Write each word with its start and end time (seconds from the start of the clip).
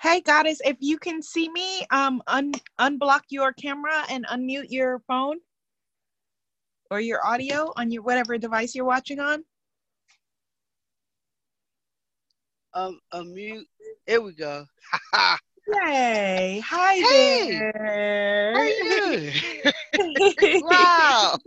Hey, 0.00 0.20
goddess, 0.20 0.60
if 0.64 0.76
you 0.78 0.96
can 0.96 1.20
see 1.20 1.48
me, 1.48 1.84
um, 1.90 2.22
un- 2.28 2.52
unblock 2.78 3.22
your 3.30 3.52
camera 3.52 4.04
and 4.08 4.24
unmute 4.28 4.70
your 4.70 5.00
phone 5.08 5.38
or 6.88 7.00
your 7.00 7.26
audio 7.26 7.72
on 7.76 7.90
your 7.90 8.02
whatever 8.02 8.38
device 8.38 8.76
you're 8.76 8.84
watching 8.84 9.18
on. 9.18 9.44
Um, 12.74 13.00
unmute. 13.12 13.64
Here 14.06 14.20
we 14.20 14.34
go. 14.34 14.66
Yay! 15.68 16.62
Hi 16.66 16.94
Hey, 16.96 17.48
there. 17.50 18.52
How 18.54 18.60
are 18.60 18.68
you? 18.68 20.62
wow, 20.62 21.38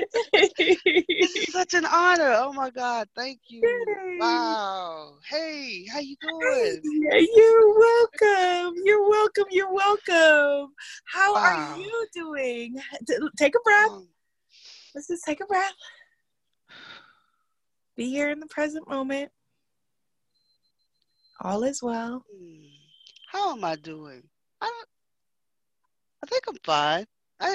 this 0.36 1.36
is 1.36 1.52
such 1.52 1.74
an 1.74 1.84
honor. 1.86 2.32
Oh 2.36 2.52
my 2.52 2.70
God, 2.70 3.08
thank 3.16 3.40
you. 3.48 3.62
Yay. 3.62 4.18
Wow. 4.20 5.14
Hey, 5.28 5.86
how 5.92 5.98
you 5.98 6.16
doing? 6.20 6.80
Yeah, 6.84 7.18
You're 7.34 7.78
welcome. 7.78 8.74
You're 8.84 9.08
welcome. 9.08 9.44
You're 9.50 9.72
welcome. 9.72 10.72
How 11.06 11.34
Wow. 11.34 11.40
are 11.42 11.56
you 11.78 12.06
doing? 12.14 12.76
Take 13.36 13.54
a 13.54 13.60
breath. 13.64 13.90
Um, 13.90 14.08
Let's 14.94 15.08
just 15.08 15.24
take 15.24 15.40
a 15.40 15.46
breath. 15.46 15.74
Be 17.96 18.10
here 18.10 18.30
in 18.30 18.40
the 18.40 18.46
present 18.46 18.88
moment. 18.88 19.30
All 21.40 21.64
is 21.64 21.82
well. 21.82 22.24
How 23.36 23.52
am 23.52 23.64
I 23.64 23.76
doing? 23.76 24.22
I 24.62 24.64
don't. 24.66 24.88
I 26.24 26.26
think 26.26 26.44
I'm 26.48 26.56
fine. 26.64 27.04
I 27.38 27.50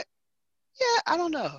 yeah. 0.80 1.02
I 1.08 1.18
don't 1.18 1.32
know. 1.32 1.58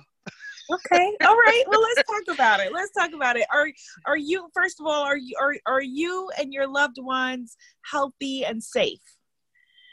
Okay. 0.71 1.17
All 1.25 1.35
right. 1.35 1.63
Well, 1.67 1.81
let's 1.81 2.03
talk 2.09 2.33
about 2.33 2.61
it. 2.61 2.71
Let's 2.71 2.93
talk 2.93 3.11
about 3.13 3.35
it. 3.35 3.45
Are 3.51 3.67
are 4.05 4.15
you 4.15 4.47
first 4.53 4.79
of 4.79 4.85
all 4.85 5.03
are 5.03 5.17
you 5.17 5.35
are 5.41 5.55
are 5.65 5.81
you 5.81 6.29
and 6.39 6.53
your 6.53 6.67
loved 6.67 6.95
ones 6.99 7.57
healthy 7.91 8.45
and 8.45 8.63
safe? 8.63 9.01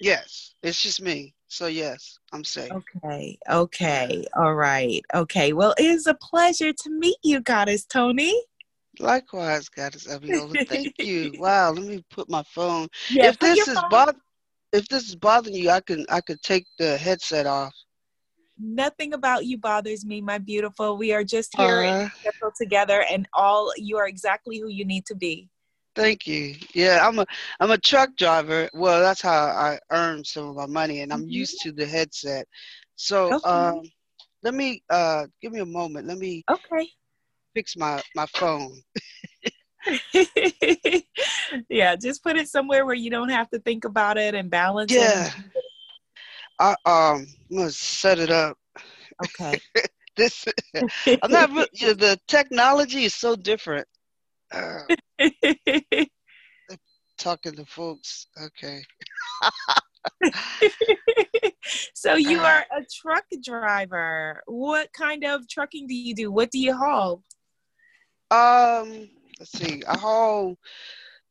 Yes, 0.00 0.54
it's 0.62 0.80
just 0.80 1.02
me. 1.02 1.34
So 1.48 1.66
yes, 1.66 2.16
I'm 2.32 2.44
safe. 2.44 2.70
Okay. 2.70 3.36
Okay. 3.50 4.24
All 4.36 4.54
right. 4.54 5.02
Okay. 5.12 5.52
Well, 5.52 5.74
it 5.76 5.86
is 5.86 6.06
a 6.06 6.14
pleasure 6.14 6.72
to 6.72 6.90
meet 6.90 7.18
you, 7.24 7.40
Goddess 7.40 7.84
Toni. 7.84 8.40
Likewise, 9.00 9.68
Goddess 9.68 10.06
Abiola. 10.06 10.58
Thank 10.68 10.92
you. 11.02 11.34
Wow. 11.38 11.72
Let 11.72 11.84
me 11.84 12.04
put 12.10 12.30
my 12.30 12.42
phone. 12.44 12.88
Yeah. 13.08 13.30
if 13.30 13.38
this 13.38 13.68
is 13.68 13.82
bother, 13.84 14.14
if 14.72 14.88
this 14.88 15.08
is 15.08 15.16
bothering 15.16 15.54
you, 15.56 15.70
I 15.70 15.80
can 15.80 16.06
I 16.10 16.20
could 16.20 16.42
take 16.42 16.66
the 16.78 16.96
headset 16.98 17.46
off. 17.46 17.74
nothing 18.58 19.12
about 19.14 19.46
you 19.46 19.58
bothers 19.58 20.04
me, 20.04 20.20
my 20.20 20.38
beautiful. 20.38 20.96
We 20.96 21.12
are 21.12 21.24
just 21.24 21.54
here 21.56 21.84
Uh, 21.84 22.08
together, 22.56 23.04
and 23.10 23.26
all 23.34 23.72
you 23.76 23.96
are 23.98 24.06
exactly 24.08 24.58
who 24.58 24.68
you 24.68 24.84
need 24.84 25.06
to 25.06 25.14
be. 25.16 25.48
thank 25.94 26.26
you. 26.26 26.54
Yeah, 26.74 27.06
I'm 27.06 27.18
a 27.18 27.26
I'm 27.60 27.70
a 27.70 27.78
truck 27.78 28.16
driver. 28.16 28.68
Well, 28.74 29.00
that's 29.00 29.22
how 29.22 29.46
I 29.46 29.78
earn 29.90 30.24
some 30.24 30.48
of 30.48 30.56
my 30.56 30.66
money, 30.66 31.00
and 31.00 31.12
I'm 31.12 31.28
Mhm. 31.28 31.28
used 31.28 31.60
to 31.62 31.72
the 31.72 31.86
headset. 31.86 32.46
So, 32.96 33.34
Okay. 33.34 33.44
um, 33.44 33.82
let 34.42 34.54
me 34.54 34.82
uh 34.90 35.26
give 35.42 35.52
me 35.52 35.60
a 35.60 35.66
moment. 35.66 36.06
Let 36.06 36.18
me 36.18 36.44
Okay. 36.50 36.88
Fix 37.54 37.76
my 37.76 38.00
my 38.14 38.26
phone. 38.26 38.80
yeah, 41.68 41.96
just 41.96 42.22
put 42.22 42.36
it 42.36 42.48
somewhere 42.48 42.84
where 42.84 42.94
you 42.94 43.10
don't 43.10 43.30
have 43.30 43.48
to 43.50 43.58
think 43.60 43.84
about 43.84 44.18
it 44.18 44.34
and 44.34 44.50
balance 44.50 44.92
Yeah. 44.92 45.26
it. 45.26 45.32
I 46.58 46.70
um 46.84 47.26
I'm 47.50 47.56
gonna 47.56 47.70
set 47.70 48.18
it 48.18 48.30
up. 48.30 48.56
Okay. 49.24 49.58
This 50.16 50.44
I'm 51.22 51.30
not. 51.30 51.50
re- 51.52 51.68
Yeah, 51.72 51.92
the 51.94 52.18
technology 52.26 53.04
is 53.04 53.14
so 53.14 53.36
different. 53.36 53.86
Uh, 54.52 54.80
talking 57.16 57.54
to 57.54 57.64
folks. 57.64 58.26
Okay. 58.38 58.82
so 61.94 62.16
you 62.16 62.40
are 62.40 62.64
a 62.76 62.84
truck 62.92 63.24
driver. 63.42 64.42
What 64.46 64.92
kind 64.92 65.24
of 65.24 65.48
trucking 65.48 65.86
do 65.86 65.94
you 65.94 66.14
do? 66.14 66.30
What 66.32 66.50
do 66.50 66.58
you 66.58 66.76
haul? 66.76 67.22
Um, 68.30 69.08
let's 69.38 69.52
see. 69.52 69.82
I 69.88 69.98
haul 69.98 70.56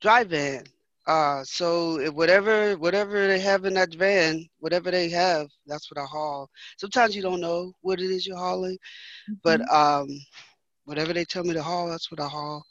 dry 0.02 0.24
van. 0.24 0.64
Uh, 1.08 1.44
so 1.44 2.00
if 2.00 2.14
whatever 2.14 2.76
whatever 2.78 3.28
they 3.28 3.40
have 3.40 3.66
in 3.66 3.74
that 3.76 3.94
van, 3.96 4.46
whatever 4.60 4.92
they 4.92 5.10
have, 5.10 5.48
that's 5.68 5.90
what 5.92 6.02
I 6.02 6.06
haul. 6.06 6.50
Sometimes 6.78 7.16
you 7.16 7.22
don't 7.22 7.42
know 7.42 7.74
what 7.82 8.00
it 8.00 8.10
is 8.12 8.26
you're 8.28 8.38
hauling, 8.38 8.78
but 9.44 9.62
Mhm. 9.62 9.74
um, 9.74 10.08
whatever 10.86 11.14
they 11.14 11.26
tell 11.26 11.44
me 11.44 11.54
to 11.54 11.64
haul, 11.64 11.90
that's 11.90 12.12
what 12.12 12.20
I 12.20 12.28
haul. 12.28 12.64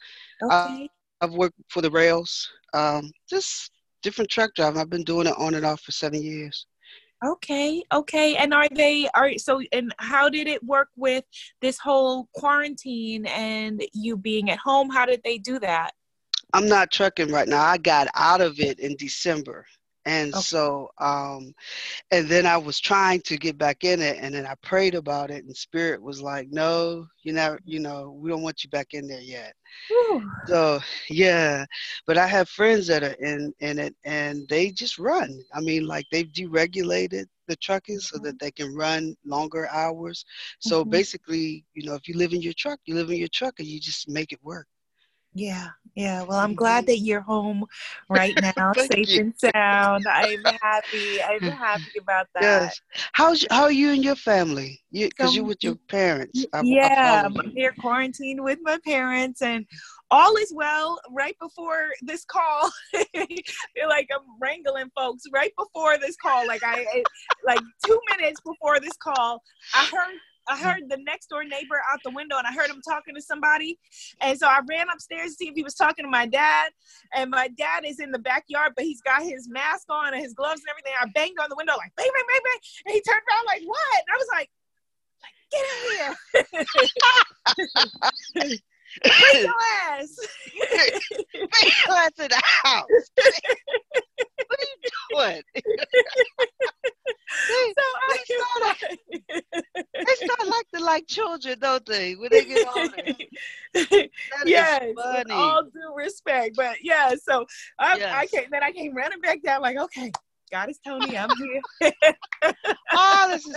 okay. 0.43 0.91
I've 1.21 1.33
worked 1.33 1.57
for 1.69 1.83
the 1.83 1.91
rails. 1.91 2.49
Um, 2.75 3.11
just 3.29 3.71
different 4.03 4.31
truck 4.31 4.55
driving. 4.55 4.81
I've 4.81 4.91
been 4.91 5.05
doing 5.05 5.27
it 5.27 5.35
on 5.39 5.55
and 5.55 5.65
off 5.65 5.81
for 5.81 5.93
seven 5.93 6.23
years. 6.23 6.67
Okay, 7.25 7.83
okay. 7.93 8.37
And 8.37 8.55
are 8.55 8.69
they 8.69 9.09
are 9.15 9.37
so 9.39 9.61
and 9.73 9.93
how 9.99 10.29
did 10.29 10.47
it 10.47 10.63
work 10.63 10.89
with 10.97 11.25
this 11.61 11.79
whole 11.79 12.29
quarantine 12.33 13.27
and 13.27 13.83
you 13.93 14.17
being 14.17 14.51
at 14.51 14.59
home? 14.59 14.89
How 14.89 15.05
did 15.05 15.23
they 15.25 15.39
do 15.39 15.59
that? 15.59 15.93
I'm 16.53 16.69
not 16.69 16.93
trucking 16.93 17.33
right 17.33 17.49
now. 17.49 17.63
I 17.63 17.77
got 17.77 18.09
out 18.15 18.41
of 18.41 18.61
it 18.61 18.79
in 18.79 18.97
December. 18.97 19.67
And 20.09 20.35
Okay. 20.35 20.53
so, 20.53 20.91
um, 21.01 21.55
and 22.11 22.29
then 22.29 22.47
I 22.47 22.59
was 22.59 22.81
trying 22.81 23.23
to 23.23 23.37
get 23.39 23.59
back 23.59 23.85
in 23.85 24.03
it, 24.03 24.19
and 24.21 24.35
then 24.35 24.47
I 24.47 24.55
prayed 24.63 24.95
about 24.95 25.31
it, 25.31 25.45
and 25.45 25.57
Spirit 25.57 26.03
was 26.03 26.23
like, 26.23 26.49
"No, 26.51 27.07
you 27.25 27.33
never, 27.35 27.61
you 27.65 27.81
know, 27.81 28.13
we 28.13 28.31
don't 28.31 28.43
want 28.43 28.65
you 28.65 28.71
back 28.71 28.95
in 28.95 29.09
there 29.09 29.21
yet." 29.21 29.55
Whew. 29.89 30.33
So, 30.45 30.81
yeah, 31.11 31.67
but 32.07 32.19
I 32.19 32.27
have 32.27 32.49
friends 32.49 32.87
that 32.89 33.05
are 33.05 33.17
in 33.21 33.53
in 33.61 33.79
it, 33.79 33.95
and 34.05 34.49
they 34.49 34.71
just 34.71 34.99
run. 34.99 35.43
I 35.55 35.61
mean, 35.61 35.87
like 35.87 36.07
they've 36.11 36.33
deregulated 36.33 37.27
the 37.49 37.57
trucking 37.57 38.01
so 38.01 38.19
that 38.21 38.39
they 38.41 38.51
can 38.53 38.75
run 38.75 39.17
longer 39.25 39.69
hours. 39.71 40.25
So 40.61 40.85
Mhm. 40.85 41.03
basically, 41.03 41.65
you 41.75 41.87
know, 41.89 41.95
if 41.95 42.09
you 42.09 42.17
live 42.17 42.33
in 42.35 42.43
your 42.43 42.55
truck, 42.57 42.81
you 42.87 42.95
live 42.97 43.11
in 43.11 43.19
your 43.19 43.29
truck, 43.33 43.61
and 43.61 43.69
you 43.69 43.81
just 43.81 44.09
make 44.09 44.33
it 44.33 44.43
work. 44.45 44.69
Yeah, 45.39 45.69
yeah. 45.95 46.25
Well, 46.25 46.41
I'm 46.41 46.57
glad 46.57 46.87
that 46.87 46.99
you're 46.99 47.21
home 47.21 47.65
right 48.09 48.37
now, 48.57 48.73
safe 48.73 49.09
you. 49.09 49.21
and 49.21 49.35
sound. 49.39 50.05
I'm 50.09 50.43
happy. 50.63 51.23
I'm 51.23 51.39
mm. 51.39 51.57
happy 51.57 51.99
about 52.01 52.27
that. 52.35 52.43
Yes. 52.43 52.81
How's 53.13 53.47
how 53.49 53.63
are 53.63 53.73
you 53.73 53.93
and 53.93 54.03
your 54.03 54.17
family? 54.17 54.83
You 54.91 55.09
because 55.09 55.31
So, 55.31 55.37
you're 55.37 55.45
with 55.45 55.63
your 55.63 55.77
parents. 55.87 56.45
I, 56.53 56.59
I 56.59 56.63
yeah, 56.65 57.23
I'm 57.25 57.35
you. 57.35 57.53
here 57.55 57.73
quarantined 57.79 58.43
with 58.43 58.59
my 58.63 58.79
parents, 58.85 59.41
and 59.41 59.65
all 60.11 60.35
is 60.39 60.53
well. 60.53 60.99
Right 61.13 61.37
before 61.41 61.91
this 62.03 62.25
call, 62.25 62.73
feel 62.93 63.89
like 63.89 64.09
I'm 64.13 64.27
wrangling 64.41 64.91
folks. 64.97 65.23
Right 65.33 65.53
before 65.57 65.99
this 65.99 66.17
call, 66.17 66.49
like 66.49 66.65
I, 66.65 66.81
I- 66.81 67.03
like 67.47 67.61
two 67.87 68.01
minutes 68.11 68.41
before 68.41 68.81
this 68.81 68.97
call, 69.01 69.41
I 69.73 69.85
heard. 69.85 70.17
I 70.49 70.57
heard 70.57 70.89
the 70.89 70.99
next 70.99 71.29
door 71.29 71.45
neighbor 71.45 71.81
out 71.93 72.01
the 72.05 72.11
window 72.11 72.37
and 72.39 72.47
I 72.47 72.53
heard 72.53 72.71
him 72.71 72.81
talking 72.89 73.15
to 73.15 73.23
somebody. 73.23 73.79
And 74.21 74.39
so 74.39 74.47
I 74.47 74.61
ran 74.69 74.87
upstairs 74.93 75.31
to 75.31 75.35
see 75.35 75.49
if 75.49 75.55
he 75.55 75.63
was 75.63 75.75
talking 75.75 76.05
to 76.05 76.11
my 76.11 76.27
dad. 76.27 76.71
And 77.15 77.31
my 77.31 77.49
dad 77.49 77.85
is 77.87 78.01
in 78.01 78.11
the 78.11 78.19
backyard, 78.19 78.73
but 78.77 78.85
he's 78.85 79.03
got 79.03 79.23
his 79.23 79.49
mask 79.49 79.87
on 79.91 80.15
and 80.15 80.23
his 80.23 80.35
gloves 80.35 80.61
and 80.61 80.71
everything. 80.71 80.93
I 81.01 81.07
banged 81.15 81.39
on 81.41 81.49
the 81.49 81.57
window 81.57 81.75
like 81.77 81.93
bang, 81.97 82.11
bang, 82.13 82.25
bang, 82.33 82.41
bang. 82.45 82.61
And 82.87 82.95
he 82.95 83.03
turned 83.03 83.23
around 83.31 83.47
like, 83.47 83.63
what? 83.65 83.99
And 84.01 84.11
I 84.13 84.19
was 84.19 84.29
like, 84.33 84.51
like, 85.23 85.37
get 85.51 85.65
in 88.45 88.47
here. 88.47 88.59
Bring 89.03 89.45
your 89.45 89.53
ass. 89.91 90.17
Bring 91.35 91.73
your 91.87 91.97
ass 91.97 92.11
in 92.19 92.29
the 92.29 92.43
house. 92.65 93.11
what 94.47 94.59
are 94.59 94.63
you 94.63 94.77
doing? 95.11 95.43
they, 95.55 95.63
so 97.49 97.85
they 98.09 98.09
I 98.09 98.11
start, 98.25 98.77
they 100.07 100.15
start 100.25 100.47
like 100.49 100.69
to 100.75 100.81
like 100.85 101.07
children, 101.07 101.59
don't 101.59 101.85
they? 101.87 102.15
When 102.15 102.31
they 102.31 102.45
get 102.45 102.67
older. 102.69 102.97
That 103.75 104.11
is 104.47 104.51
yes, 104.51 104.83
with 104.83 104.97
funny. 104.97 105.33
all 105.33 105.63
due 105.65 105.95
respect, 105.97 106.57
but 106.57 106.77
yeah. 106.83 107.15
So 107.23 107.47
I, 107.79 107.95
I 107.95 107.99
Yes. 107.99 108.31
came, 108.31 108.45
then 108.51 108.63
I 108.63 108.73
came 108.73 108.95
running 108.95 109.21
back 109.21 109.43
down, 109.43 109.63
like, 109.63 109.77
okay, 109.77 110.11
Goddess 110.51 110.79
Toni, 110.85 111.17
I'm 111.17 111.31
here. 111.37 111.63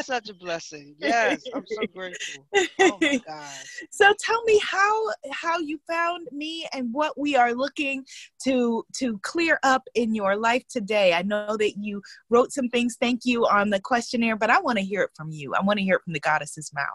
is 0.01 0.05
such 0.07 0.29
a 0.29 0.33
blessing. 0.33 0.95
Yes, 0.97 1.43
I'm 1.53 1.65
so 1.67 1.85
grateful. 1.93 2.45
Oh 2.79 2.97
my 3.01 3.19
gosh. 3.25 3.65
so 3.91 4.13
tell 4.19 4.43
me 4.43 4.59
how 4.63 5.07
how 5.31 5.59
you 5.59 5.79
found 5.87 6.27
me 6.31 6.67
and 6.73 6.93
what 6.93 7.17
we 7.17 7.35
are 7.35 7.53
looking 7.53 8.05
to 8.43 8.83
to 8.97 9.19
clear 9.19 9.59
up 9.63 9.83
in 9.95 10.13
your 10.13 10.35
life 10.35 10.63
today. 10.69 11.13
I 11.13 11.21
know 11.21 11.57
that 11.57 11.77
you 11.77 12.01
wrote 12.29 12.51
some 12.51 12.69
things. 12.69 12.97
Thank 12.99 13.21
you 13.25 13.45
on 13.45 13.69
the 13.69 13.79
questionnaire, 13.79 14.35
but 14.35 14.49
I 14.49 14.59
want 14.59 14.77
to 14.77 14.83
hear 14.83 15.03
it 15.03 15.11
from 15.15 15.31
you. 15.31 15.53
I 15.53 15.61
want 15.63 15.79
to 15.79 15.85
hear 15.85 15.95
it 15.95 16.03
from 16.03 16.13
the 16.13 16.19
goddess's 16.19 16.71
mouth. 16.73 16.87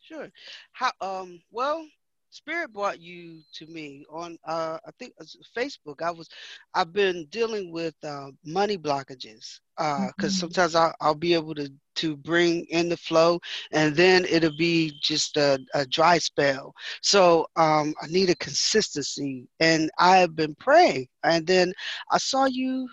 Sure. 0.00 0.30
How 0.72 0.92
um 1.00 1.40
well 1.50 1.86
Spirit 2.30 2.72
brought 2.72 3.00
you 3.00 3.42
to 3.54 3.66
me 3.66 4.04
on 4.10 4.38
uh 4.46 4.78
I 4.86 4.90
think 4.98 5.14
Facebook. 5.56 6.02
I 6.02 6.10
was 6.10 6.28
I've 6.74 6.92
been 6.92 7.26
dealing 7.30 7.72
with 7.72 7.94
uh, 8.04 8.30
money 8.44 8.78
blockages 8.78 9.60
because 9.76 10.34
Mhm. 10.34 10.36
sometimes 10.36 10.74
I'll, 10.74 10.94
I'll 11.00 11.14
be 11.14 11.34
able 11.34 11.54
to 11.56 11.70
to 11.96 12.16
bring 12.16 12.64
in 12.70 12.88
the 12.88 12.96
flow 12.96 13.40
and 13.72 13.94
then 13.96 14.24
it'll 14.30 14.56
be 14.56 14.92
just 15.02 15.36
a, 15.36 15.58
a 15.74 15.86
dry 15.86 16.18
spell. 16.18 16.74
So 17.02 17.46
um 17.56 17.94
I 18.02 18.06
need 18.08 18.30
a 18.30 18.36
consistency 18.36 19.48
and 19.60 19.90
I 19.98 20.18
have 20.18 20.36
been 20.36 20.54
praying 20.54 21.08
and 21.24 21.46
then 21.46 21.72
I 22.10 22.18
saw 22.18 22.46
you 22.46 22.88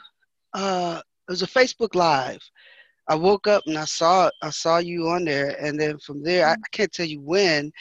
uh, 0.54 1.02
it 1.28 1.32
was 1.32 1.42
a 1.44 1.48
Facebook 1.48 1.96
Live. 1.96 2.42
I 3.10 3.16
woke 3.16 3.48
up 3.48 3.64
and 3.68 3.78
I 3.78 3.86
saw 3.86 4.30
I 4.42 4.50
saw 4.50 4.78
you 4.78 5.08
on 5.08 5.26
there, 5.26 5.56
and 5.64 5.80
then 5.80 5.98
from 6.00 6.24
there 6.24 6.48
I, 6.48 6.54
I 6.54 6.70
can't 6.72 6.92
tell 6.92 7.06
you 7.06 7.22
when, 7.22 7.72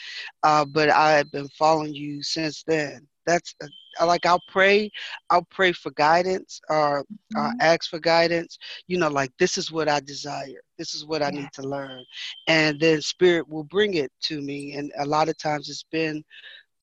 uh, 0.43 0.65
but 0.65 0.89
I 0.89 1.11
have 1.13 1.31
been 1.31 1.49
following 1.49 1.93
you 1.93 2.23
since 2.23 2.63
then. 2.65 3.07
That's 3.25 3.53
uh, 3.61 4.05
like 4.05 4.25
I'll 4.25 4.41
pray, 4.49 4.89
I'll 5.29 5.47
pray 5.51 5.73
for 5.73 5.91
guidance 5.91 6.61
or 6.69 6.99
uh, 6.99 7.03
mm-hmm. 7.39 7.57
ask 7.59 7.89
for 7.89 7.99
guidance. 7.99 8.57
You 8.87 8.99
know, 8.99 9.09
like 9.09 9.31
this 9.37 9.57
is 9.57 9.71
what 9.71 9.89
I 9.89 9.99
desire. 9.99 10.61
This 10.77 10.93
is 10.95 11.05
what 11.05 11.21
I 11.21 11.25
yeah. 11.25 11.41
need 11.41 11.49
to 11.53 11.63
learn, 11.63 12.03
and 12.47 12.79
then 12.79 13.01
Spirit 13.01 13.49
will 13.49 13.65
bring 13.65 13.95
it 13.95 14.11
to 14.23 14.41
me. 14.41 14.75
And 14.75 14.91
a 14.97 15.05
lot 15.05 15.29
of 15.29 15.37
times 15.37 15.69
it's 15.69 15.85
been 15.91 16.23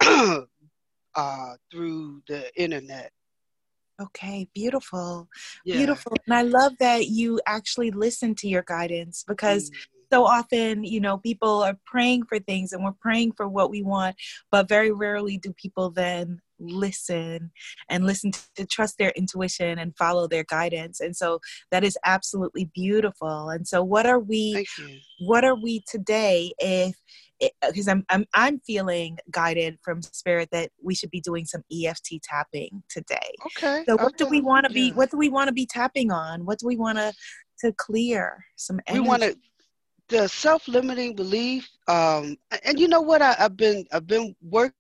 uh, 1.15 1.55
through 1.71 2.23
the 2.29 2.51
internet 2.61 3.11
Okay, 4.01 4.49
beautiful. 4.55 5.29
Yeah. 5.65 5.77
Beautiful. 5.77 6.17
And 6.27 6.35
I 6.35 6.43
love 6.43 6.73
that 6.81 7.09
you 7.09 7.41
actually 7.47 7.91
listen 7.91 8.35
to 8.37 8.49
your 8.49 8.63
guidance 8.63 9.25
because 9.27 9.71
mm. 9.71 9.77
so 10.13 10.25
often, 10.25 10.85
you 10.85 11.01
know, 11.01 11.19
people 11.19 11.63
are 11.63 11.79
praying 11.87 12.25
for 12.25 12.39
things 12.41 12.73
and 12.73 12.85
we're 12.85 12.93
praying 13.01 13.33
for 13.33 13.49
what 13.49 13.71
we 13.71 13.83
want, 13.83 14.17
but 14.51 14.69
very 14.69 14.91
rarely 14.91 15.39
do 15.39 15.53
people 15.53 15.91
then 15.91 16.41
listen 16.59 17.51
and 17.89 18.07
listen 18.07 18.33
to, 18.33 18.41
to 18.57 18.67
trust 18.67 18.99
their 18.99 19.11
intuition 19.11 19.79
and 19.79 19.97
follow 19.97 20.27
their 20.27 20.45
guidance. 20.45 21.01
And 21.01 21.17
so 21.17 21.41
that 21.71 21.85
is 21.85 21.99
absolutely 22.05 22.71
beautiful. 22.75 23.51
And 23.51 23.67
so 23.67 23.83
what 23.83 24.07
are 24.07 24.19
we 24.19 24.67
what 25.21 25.45
are 25.45 25.55
we 25.55 25.83
today 25.89 26.53
if 26.59 26.97
because 27.67 27.89
I'm, 27.89 28.05
I'm 28.09 28.25
I'm 28.35 28.61
feeling 28.61 29.19
guided 29.31 29.79
from 29.83 30.03
spirit 30.03 30.49
that 30.53 30.71
we 30.83 30.95
should 30.95 31.11
be 31.11 31.21
doing 31.21 31.45
some 31.45 31.63
EFT 31.73 32.23
tapping 32.23 32.83
today. 32.89 33.35
Okay. 33.47 33.85
So 33.87 33.97
what 33.97 34.07
okay. 34.07 34.17
do 34.19 34.27
we 34.27 34.41
want 34.41 34.67
to 34.67 34.73
be? 34.73 34.93
What 34.93 35.11
do 35.11 35.17
we 35.17 35.29
want 35.29 35.49
to 35.49 35.55
be 35.55 35.67
tapping 35.67 36.11
on? 36.11 36.45
What 36.45 36.59
do 36.59 36.67
we 36.67 36.77
want 36.77 36.99
to 36.99 37.13
to 37.61 37.73
clear 37.73 38.45
some? 38.57 38.81
Energy? 38.87 39.01
We 39.01 39.09
want 39.09 39.23
to 39.23 39.37
the 40.09 40.29
self-limiting 40.29 41.17
belief. 41.17 41.69
Um, 41.89 42.37
and 42.65 42.79
you 42.79 42.89
know 42.89 43.01
what? 43.01 43.23
I, 43.23 43.35
I've 43.39 43.57
been 43.57 43.87
I've 43.93 44.07
been 44.07 44.35
working 44.43 44.75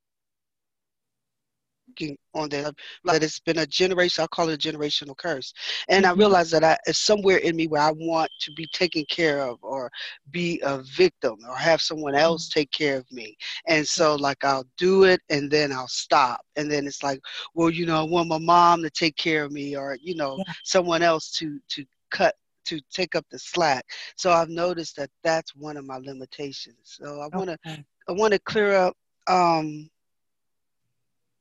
working 1.94 2.17
on 2.35 2.49
that. 2.50 2.75
That 3.05 3.23
it's 3.23 3.41
been 3.41 3.58
a 3.58 3.67
generation. 3.67 4.25
I 4.25 4.26
call 4.29 4.49
it 4.49 4.64
a 4.64 4.73
generational 4.73 5.17
curse, 5.17 5.52
and 5.88 6.05
mm-hmm. 6.05 6.14
I 6.14 6.19
realize 6.19 6.50
that 6.50 6.64
I, 6.64 6.76
it's 6.87 6.99
somewhere 6.99 7.38
in 7.38 7.56
me 7.56 7.67
where 7.67 7.82
I 7.82 7.93
want 7.93 8.31
to 8.41 8.52
be 8.52 8.67
taken 8.73 9.05
care 9.08 9.41
of, 9.41 9.58
or 9.62 9.91
be 10.31 10.61
a 10.64 10.82
victim, 10.96 11.37
or 11.49 11.56
have 11.56 11.81
someone 11.81 12.14
else 12.14 12.49
mm-hmm. 12.49 12.61
take 12.61 12.70
care 12.70 12.96
of 12.99 13.11
me. 13.12 13.37
And 13.67 13.87
so, 13.87 14.17
like, 14.17 14.44
I'll 14.44 14.67
do 14.79 15.05
it, 15.05 15.20
and 15.31 15.50
then 15.50 15.73
I'll 15.73 15.88
stop, 15.88 16.41
and 16.56 16.70
then 16.70 16.87
it's 16.87 17.02
like, 17.02 17.20
well, 17.55 17.70
you 17.70 17.87
know, 17.87 18.00
I 18.00 18.02
want 18.02 18.29
my 18.29 18.38
mom 18.38 18.82
to 18.82 18.91
take 18.91 19.17
care 19.17 19.44
of 19.44 19.52
me, 19.52 19.76
or 19.76 19.96
you 20.00 20.14
know, 20.14 20.37
yeah. 20.38 20.52
someone 20.64 21.02
else 21.02 21.31
to 21.38 21.58
to 21.70 21.85
cut 22.11 22.35
to 22.67 22.81
take 22.91 23.14
up 23.14 23.26
the 23.31 23.38
slack. 23.38 23.85
So 24.17 24.32
I've 24.32 24.49
noticed 24.49 24.96
that 24.96 25.11
that's 25.23 25.55
one 25.55 25.76
of 25.76 25.85
my 25.85 25.99
limitations. 25.99 26.76
So 26.82 27.20
I 27.20 27.37
want 27.37 27.50
to 27.50 27.58
okay. 27.67 27.85
I 28.08 28.12
want 28.12 28.32
to 28.32 28.38
clear 28.38 28.75
up 28.75 28.96
um, 29.26 29.88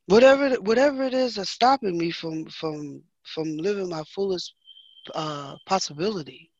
whatever 0.07 0.49
whatever 0.61 1.03
it 1.03 1.13
is 1.13 1.35
that's 1.35 1.49
stopping 1.49 1.97
me 1.97 2.11
from 2.11 2.45
from 2.45 3.01
from 3.23 3.57
living 3.57 3.89
my 3.89 4.03
fullest 4.03 4.53
uh, 5.15 5.55
possibility 5.65 6.51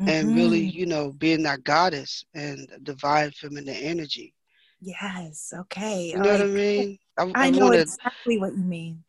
mm-hmm. 0.00 0.08
and 0.08 0.34
really 0.34 0.66
mm-hmm. 0.66 0.78
you 0.78 0.86
know 0.86 1.12
being 1.12 1.42
that 1.42 1.64
goddess 1.64 2.24
and 2.34 2.68
divine 2.82 3.30
feminine 3.32 3.74
energy 3.74 4.34
yes 4.80 5.52
okay 5.56 6.08
you 6.10 6.18
know 6.18 6.32
what 6.32 6.40
i 6.40 6.44
mean 6.44 6.98
i, 7.18 7.24
I, 7.24 7.32
I 7.34 7.50
know 7.50 7.66
wanna, 7.66 7.78
exactly 7.78 8.38
what 8.38 8.56
you 8.56 8.64
mean 8.64 9.02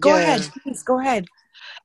go 0.00 0.10
yeah. 0.16 0.22
ahead 0.22 0.50
please 0.62 0.82
go 0.82 1.00
ahead 1.00 1.26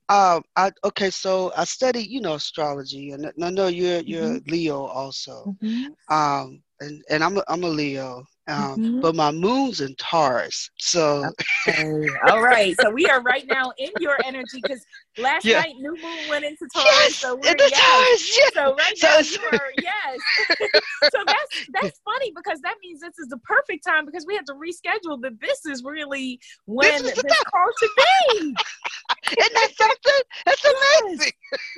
um 0.09 0.43
i 0.55 0.71
okay 0.83 1.09
so 1.09 1.51
i 1.57 1.63
study 1.63 2.01
you 2.01 2.21
know 2.21 2.33
astrology 2.35 3.11
and 3.11 3.31
i 3.41 3.49
know 3.49 3.67
you're 3.67 4.01
you're 4.01 4.23
mm-hmm. 4.23 4.51
leo 4.51 4.85
also 4.85 5.55
mm-hmm. 5.61 6.13
um 6.13 6.61
and 6.79 7.03
and 7.09 7.23
i'm 7.23 7.37
a, 7.37 7.43
i'm 7.47 7.63
a 7.63 7.67
leo 7.67 8.23
um, 8.47 8.57
mm-hmm. 8.57 8.99
But 8.99 9.15
my 9.15 9.31
moon's 9.31 9.79
in 9.79 9.95
Taurus, 9.95 10.69
so. 10.77 11.23
Okay. 11.67 12.07
All 12.27 12.41
right, 12.41 12.75
so 12.81 12.89
we 12.89 13.05
are 13.05 13.21
right 13.21 13.45
now 13.47 13.71
in 13.77 13.89
your 14.01 14.17
energy 14.25 14.59
because 14.61 14.85
last 15.17 15.45
yeah. 15.45 15.61
night 15.61 15.75
new 15.77 15.93
moon 15.93 16.29
went 16.29 16.43
into 16.43 16.67
Taurus, 16.73 16.91
yes, 16.91 17.15
so 17.15 17.35
we're 17.35 17.55
yes. 17.57 17.71
Taurus, 17.71 18.37
yes. 18.37 18.53
So 18.53 18.75
right 18.75 18.97
so 18.97 19.07
now 19.07 19.19
you 19.19 19.57
are 19.59 19.71
yes. 19.81 20.19
so 21.13 21.23
that's 21.25 21.67
that's 21.71 22.01
funny 22.03 22.33
because 22.35 22.59
that 22.61 22.75
means 22.83 22.99
this 22.99 23.17
is 23.17 23.29
the 23.29 23.37
perfect 23.37 23.85
time 23.85 24.05
because 24.05 24.25
we 24.27 24.35
had 24.35 24.45
to 24.47 24.53
reschedule 24.53 25.21
that. 25.21 25.39
This 25.39 25.65
is 25.65 25.81
really 25.85 26.37
when 26.65 27.01
this, 27.01 27.13
this 27.13 27.43
call 27.43 27.69
to 27.79 27.89
be. 27.95 28.39
Isn't 29.39 29.53
that 29.53 29.71
something? 29.77 30.21
That's 30.45 30.65
amazing. 30.65 31.31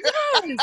Yes. 0.03 0.57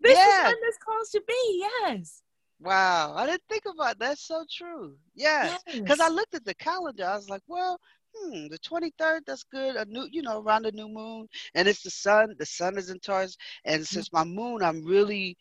This 0.00 0.18
is 0.18 0.44
when 0.44 0.60
this 0.62 0.78
call 0.84 1.00
should 1.10 1.26
be. 1.26 1.64
Yes. 1.84 2.23
Wow, 2.64 3.14
I 3.14 3.26
didn't 3.26 3.42
think 3.48 3.64
about 3.66 3.98
that. 3.98 4.08
That's 4.08 4.26
so 4.26 4.44
true. 4.50 4.94
Yes, 5.14 5.60
because 5.66 5.98
yes. 5.98 6.00
I 6.00 6.08
looked 6.08 6.34
at 6.34 6.46
the 6.46 6.54
calendar. 6.54 7.04
I 7.04 7.14
was 7.14 7.28
like, 7.28 7.42
well, 7.46 7.78
hmm, 8.16 8.48
the 8.48 8.58
23rd, 8.58 9.20
that's 9.26 9.44
good. 9.44 9.76
A 9.76 9.84
new, 9.84 10.08
you 10.10 10.22
know, 10.22 10.40
around 10.40 10.62
the 10.62 10.72
new 10.72 10.88
moon, 10.88 11.28
and 11.54 11.68
it's 11.68 11.82
the 11.82 11.90
sun. 11.90 12.34
The 12.38 12.46
sun 12.46 12.78
is 12.78 12.88
in 12.88 13.00
Taurus, 13.00 13.36
and 13.66 13.82
mm-hmm. 13.82 13.94
since 13.94 14.12
my 14.14 14.24
moon, 14.24 14.62
I'm 14.62 14.82
really, 14.82 15.36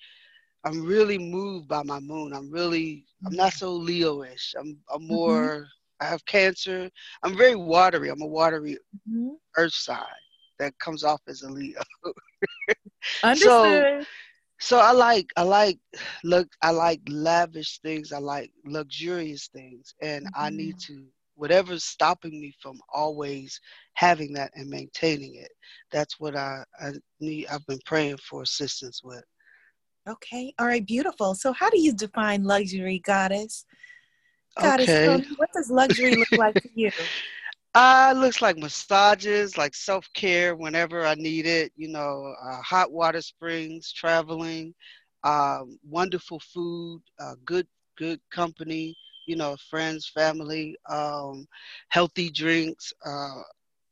I'm 0.65 0.85
really 0.85 1.17
moved 1.17 1.69
by 1.69 1.81
my 1.83 2.01
moon. 2.01 2.33
I'm 2.33 2.51
really, 2.51 3.05
I'm 3.25 3.35
not 3.35 3.53
so 3.53 3.71
Leo-ish. 3.71 4.53
I'm, 4.59 4.77
I'm 4.93 5.01
mm-hmm. 5.01 5.13
more. 5.13 5.49
Mm-hmm. 5.55 5.63
I 6.01 6.05
have 6.07 6.25
Cancer. 6.25 6.89
I'm 7.23 7.37
very 7.37 7.55
watery. 7.55 8.09
I'm 8.09 8.21
a 8.21 8.27
watery 8.27 8.77
mm-hmm. 9.09 9.35
Earth 9.55 9.73
sign 9.73 10.03
that 10.59 10.77
comes 10.79 11.05
off 11.05 11.21
as 11.29 11.43
a 11.43 11.49
Leo. 11.49 11.79
Understood. 13.23 14.03
So, 14.03 14.07
so 14.63 14.79
I 14.79 14.93
like 14.93 15.27
I 15.35 15.43
like 15.43 15.77
look 16.23 16.47
I 16.61 16.71
like 16.71 17.01
lavish 17.09 17.79
things. 17.79 18.13
I 18.13 18.19
like 18.19 18.49
luxurious 18.65 19.49
things, 19.53 19.93
and 20.01 20.25
mm-hmm. 20.25 20.41
I 20.41 20.49
need 20.51 20.79
to 20.87 21.03
whatever's 21.35 21.83
stopping 21.83 22.39
me 22.39 22.53
from 22.61 22.79
always 22.93 23.59
having 23.95 24.31
that 24.33 24.51
and 24.55 24.69
maintaining 24.69 25.35
it. 25.35 25.51
That's 25.91 26.17
what 26.17 26.37
I, 26.37 26.63
I 26.79 26.91
need. 27.19 27.47
I've 27.47 27.65
been 27.65 27.81
praying 27.85 28.17
for 28.17 28.41
assistance 28.43 29.01
with. 29.03 29.23
Okay. 30.07 30.53
All 30.57 30.67
right. 30.67 30.85
Beautiful. 30.85 31.35
So, 31.35 31.51
how 31.51 31.69
do 31.69 31.81
you 31.81 31.93
define 31.93 32.45
luxury, 32.45 32.99
goddess? 32.99 33.65
Goddess, 34.57 34.89
okay. 34.89 35.27
what 35.35 35.49
does 35.53 35.69
luxury 35.71 36.15
look 36.15 36.31
like 36.33 36.53
to 36.55 36.69
you? 36.73 36.91
Uh, 37.73 38.13
looks 38.17 38.41
like 38.41 38.57
massages, 38.57 39.57
like 39.57 39.73
self 39.75 40.07
care 40.13 40.55
whenever 40.55 41.05
I 41.05 41.15
need 41.15 41.45
it. 41.45 41.71
You 41.75 41.89
know, 41.89 42.33
uh, 42.43 42.61
hot 42.61 42.91
water 42.91 43.21
springs, 43.21 43.91
traveling, 43.91 44.73
um, 45.23 45.77
wonderful 45.83 46.39
food, 46.39 47.01
uh, 47.19 47.35
good 47.45 47.67
good 47.97 48.19
company. 48.31 48.95
You 49.27 49.35
know, 49.37 49.55
friends, 49.69 50.07
family, 50.07 50.75
um, 50.89 51.47
healthy 51.89 52.29
drinks. 52.29 52.93
Uh, 53.05 53.41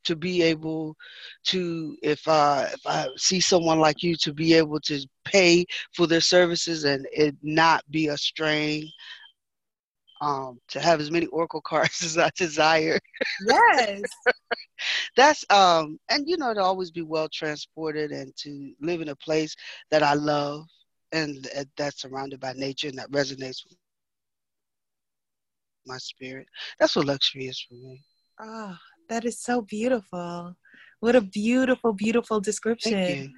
to 0.04 0.16
be 0.16 0.42
able 0.42 0.96
to, 1.44 1.96
if 2.02 2.26
uh, 2.28 2.66
if 2.72 2.80
I 2.86 3.06
see 3.16 3.40
someone 3.40 3.78
like 3.80 4.02
you, 4.02 4.16
to 4.16 4.32
be 4.32 4.54
able 4.54 4.80
to 4.80 5.00
pay 5.24 5.64
for 5.94 6.06
their 6.06 6.20
services 6.20 6.84
and 6.84 7.06
it 7.12 7.36
not 7.42 7.82
be 7.90 8.08
a 8.08 8.16
strain 8.16 8.90
um, 10.22 10.60
to 10.68 10.80
have 10.80 11.00
as 11.00 11.10
many 11.10 11.26
Oracle 11.26 11.60
cards 11.60 12.02
as 12.04 12.16
I 12.16 12.30
desire. 12.36 12.98
Yes. 13.46 14.02
That's 15.16 15.44
um 15.50 15.98
and 16.10 16.28
you 16.28 16.36
know 16.36 16.54
to 16.54 16.60
always 16.60 16.90
be 16.90 17.02
well 17.02 17.28
transported 17.28 18.10
and 18.10 18.34
to 18.38 18.72
live 18.80 19.00
in 19.00 19.10
a 19.10 19.16
place 19.16 19.54
that 19.90 20.02
I 20.02 20.14
love 20.14 20.64
and 21.12 21.46
that's 21.76 22.00
surrounded 22.00 22.40
by 22.40 22.54
nature 22.54 22.88
and 22.88 22.98
that 22.98 23.10
resonates 23.10 23.62
with 23.64 23.76
my 25.86 25.98
spirit. 25.98 26.46
That's 26.78 26.96
what 26.96 27.06
luxury 27.06 27.46
is 27.46 27.60
for 27.60 27.74
me. 27.74 28.02
Oh, 28.40 28.76
that 29.08 29.24
is 29.24 29.40
so 29.40 29.60
beautiful. 29.60 30.56
What 31.00 31.16
a 31.16 31.20
beautiful, 31.20 31.92
beautiful 31.92 32.40
description 32.40 33.34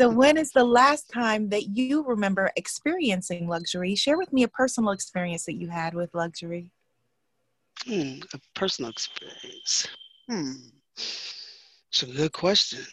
so 0.00 0.08
when 0.08 0.36
is 0.36 0.52
the 0.52 0.64
last 0.64 1.10
time 1.10 1.48
that 1.50 1.68
you 1.68 2.04
remember 2.04 2.50
experiencing 2.56 3.48
luxury? 3.48 3.94
Share 3.94 4.18
with 4.18 4.32
me 4.32 4.42
a 4.42 4.48
personal 4.48 4.90
experience 4.90 5.44
that 5.46 5.54
you 5.54 5.68
had 5.68 5.94
with 5.94 6.14
luxury. 6.14 6.70
Hmm, 7.84 8.20
a 8.34 8.40
personal 8.54 8.90
experience. 8.90 9.88
Hmm. 10.28 10.52
It's 10.96 12.02
a 12.02 12.06
good 12.06 12.32
question. 12.32 12.84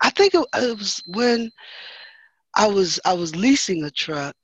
I 0.00 0.10
think 0.10 0.34
it, 0.34 0.46
it 0.54 0.78
was 0.78 1.02
when 1.06 1.50
i 2.54 2.66
was 2.66 2.98
i 3.04 3.12
was 3.12 3.36
leasing 3.36 3.84
a 3.84 3.90
truck 3.90 4.34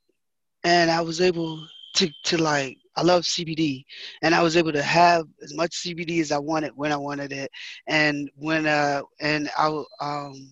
and 0.64 0.90
i 0.90 1.00
was 1.00 1.20
able 1.20 1.66
to 1.94 2.08
to 2.24 2.36
like 2.36 2.76
I 2.96 3.02
love 3.02 3.22
CBD, 3.22 3.84
and 4.22 4.34
I 4.34 4.42
was 4.42 4.56
able 4.56 4.72
to 4.72 4.82
have 4.82 5.26
as 5.42 5.54
much 5.54 5.72
CBD 5.76 6.20
as 6.20 6.32
I 6.32 6.38
wanted 6.38 6.72
when 6.74 6.92
I 6.92 6.96
wanted 6.96 7.32
it, 7.32 7.50
and 7.86 8.30
when 8.36 8.66
uh 8.66 9.02
and 9.20 9.50
I 9.56 9.82
um 10.00 10.50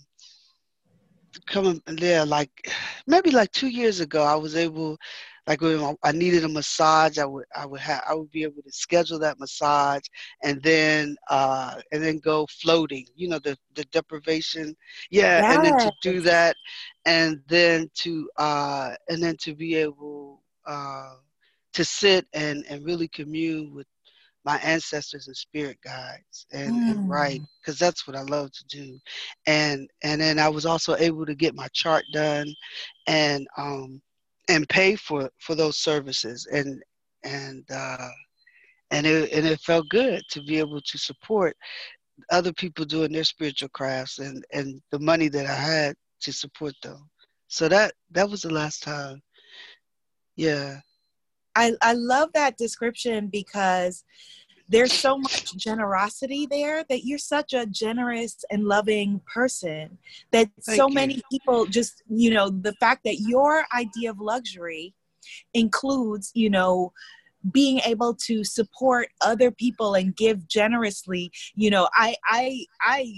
coming 1.47 1.81
there 1.87 2.25
like 2.25 2.51
maybe 3.07 3.31
like 3.31 3.51
two 3.53 3.69
years 3.69 4.01
ago 4.01 4.23
I 4.23 4.35
was 4.37 4.57
able 4.57 4.97
like 5.47 5.61
when 5.61 5.95
I 6.03 6.13
needed 6.13 6.45
a 6.45 6.49
massage, 6.49 7.19
I 7.19 7.27
would 7.27 7.45
I 7.55 7.67
would 7.67 7.81
have 7.81 8.03
I 8.09 8.15
would 8.15 8.31
be 8.31 8.45
able 8.45 8.63
to 8.63 8.73
schedule 8.73 9.19
that 9.19 9.39
massage 9.39 10.03
and 10.43 10.63
then 10.63 11.17
uh 11.29 11.81
and 11.93 12.03
then 12.03 12.19
go 12.19 12.47
floating. 12.63 13.07
You 13.15 13.29
know 13.29 13.39
the 13.39 13.57
the 13.75 13.85
deprivation, 13.93 14.75
yeah, 15.11 15.43
yes. 15.43 15.55
and 15.55 15.65
then 15.65 15.77
to 15.77 15.93
do 16.03 16.21
that, 16.23 16.57
and 17.05 17.43
then 17.47 17.91
to 17.97 18.31
uh 18.39 18.95
and 19.09 19.23
then 19.23 19.37
to 19.41 19.55
be 19.55 19.75
able 19.75 20.43
uh 20.67 21.15
to 21.75 21.85
sit 21.85 22.26
and 22.33 22.64
and 22.69 22.85
really 22.85 23.09
commune 23.09 23.75
with 23.75 23.87
my 24.45 24.59
ancestors 24.59 25.26
and 25.26 25.37
spirit 25.37 25.78
guides 25.83 26.47
and, 26.52 26.73
mm. 26.73 26.90
and 26.90 27.09
write 27.09 27.40
because 27.61 27.78
that's 27.78 28.07
what 28.07 28.16
I 28.16 28.23
love 28.23 28.52
to 28.52 28.64
do. 28.69 28.99
And 29.47 29.88
and 30.02 30.21
then 30.21 30.38
I 30.38 30.49
was 30.49 30.66
also 30.66 30.97
able 30.97 31.25
to 31.26 31.35
get 31.35 31.54
my 31.54 31.69
chart 31.73 32.04
done 32.12 32.49
and 33.07 33.47
um 33.57 34.00
and 34.49 34.69
pay 34.69 34.97
for 34.97 35.31
for 35.40 35.54
those 35.54 35.78
services 35.78 36.47
and 36.52 36.83
and 37.25 37.64
uh 37.71 38.09
and 38.90 39.07
it 39.07 39.33
and 39.33 39.47
it 39.47 39.61
felt 39.61 39.88
good 39.88 40.23
to 40.31 40.43
be 40.43 40.59
able 40.59 40.81
to 40.81 40.99
support 40.99 41.57
other 42.31 42.52
people 42.52 42.85
doing 42.85 43.12
their 43.12 43.25
spiritual 43.25 43.71
crafts 43.71 44.19
and 44.19 44.45
and 44.52 44.81
the 44.90 44.99
money 44.99 45.28
that 45.28 45.47
I 45.47 45.54
had 45.54 45.97
to 46.21 46.33
support 46.33 46.75
them. 46.83 47.09
So 47.49 47.69
that 47.69 47.95
that 48.11 48.28
was 48.28 48.43
the 48.43 48.52
last 48.52 48.83
time. 48.83 49.23
Yeah. 50.37 50.81
I, 51.54 51.73
I 51.82 51.92
love 51.94 52.30
that 52.34 52.56
description 52.56 53.28
because 53.28 54.04
there's 54.68 54.92
so 54.92 55.18
much 55.18 55.56
generosity 55.56 56.46
there 56.46 56.84
that 56.88 57.04
you're 57.04 57.18
such 57.18 57.52
a 57.52 57.66
generous 57.66 58.44
and 58.50 58.64
loving 58.64 59.20
person 59.32 59.99
that 60.32 60.49
Thank 60.64 60.76
so 60.76 60.88
you. 60.88 60.94
many 60.94 61.23
people 61.30 61.66
just 61.66 62.02
you 62.08 62.30
know 62.30 62.49
the 62.49 62.73
fact 62.80 63.02
that 63.04 63.20
your 63.20 63.64
idea 63.75 64.11
of 64.11 64.20
luxury 64.20 64.94
includes 65.52 66.30
you 66.34 66.49
know 66.50 66.92
being 67.52 67.80
able 67.80 68.14
to 68.14 68.42
support 68.42 69.08
other 69.20 69.50
people 69.50 69.94
and 69.94 70.16
give 70.16 70.49
generously 70.49 71.30
you 71.54 71.68
know 71.68 71.88
i 71.94 72.16
i 72.26 72.64
i 72.80 73.12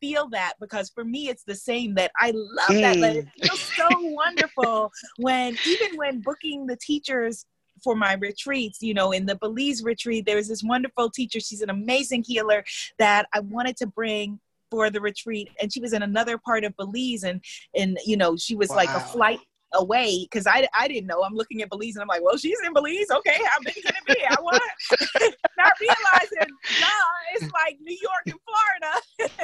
feel 0.00 0.28
that 0.28 0.54
because 0.60 0.90
for 0.90 1.04
me 1.04 1.28
it's 1.28 1.44
the 1.44 1.54
same 1.54 1.94
that 1.94 2.10
I 2.20 2.32
love 2.34 2.68
mm. 2.68 2.80
that, 2.82 3.00
that 3.00 3.16
it 3.16 3.26
feels 3.40 3.60
so 3.60 3.88
wonderful 3.90 4.92
when 5.18 5.56
even 5.66 5.96
when 5.96 6.20
booking 6.20 6.66
the 6.66 6.76
teachers 6.76 7.46
for 7.82 7.94
my 7.94 8.14
retreats, 8.14 8.82
you 8.82 8.94
know, 8.94 9.12
in 9.12 9.26
the 9.26 9.36
Belize 9.36 9.82
retreat, 9.82 10.26
there 10.26 10.36
was 10.36 10.48
this 10.48 10.62
wonderful 10.62 11.10
teacher. 11.10 11.40
She's 11.40 11.62
an 11.62 11.70
amazing 11.70 12.24
healer 12.26 12.64
that 12.98 13.26
I 13.32 13.40
wanted 13.40 13.76
to 13.78 13.86
bring 13.86 14.40
for 14.70 14.90
the 14.90 15.00
retreat 15.00 15.48
and 15.60 15.72
she 15.72 15.80
was 15.80 15.92
in 15.92 16.02
another 16.02 16.38
part 16.38 16.64
of 16.64 16.76
Belize 16.76 17.22
and 17.22 17.40
and 17.76 17.98
you 18.04 18.16
know 18.16 18.36
she 18.36 18.56
was 18.56 18.70
wow. 18.70 18.76
like 18.76 18.88
a 18.88 19.00
flight 19.00 19.38
away 19.76 20.26
because 20.30 20.46
I, 20.46 20.66
I 20.74 20.88
didn't 20.88 21.06
know. 21.06 21.22
I'm 21.22 21.34
looking 21.34 21.62
at 21.62 21.70
Belize 21.70 21.96
and 21.96 22.02
I'm 22.02 22.08
like, 22.08 22.22
well, 22.22 22.36
she's 22.36 22.58
in 22.64 22.72
Belize. 22.72 23.10
Okay, 23.10 23.38
how 23.44 23.58
big 23.64 23.74
can 23.74 23.94
it 23.94 24.14
be? 24.14 24.24
I 24.28 24.36
want 24.40 24.62
not 25.56 25.72
realizing, 25.80 26.52
nah, 26.80 26.86
it's 27.34 27.52
like 27.52 27.78
New 27.80 27.96
York 28.00 28.22
and 28.26 28.38
Florida. 28.46 29.36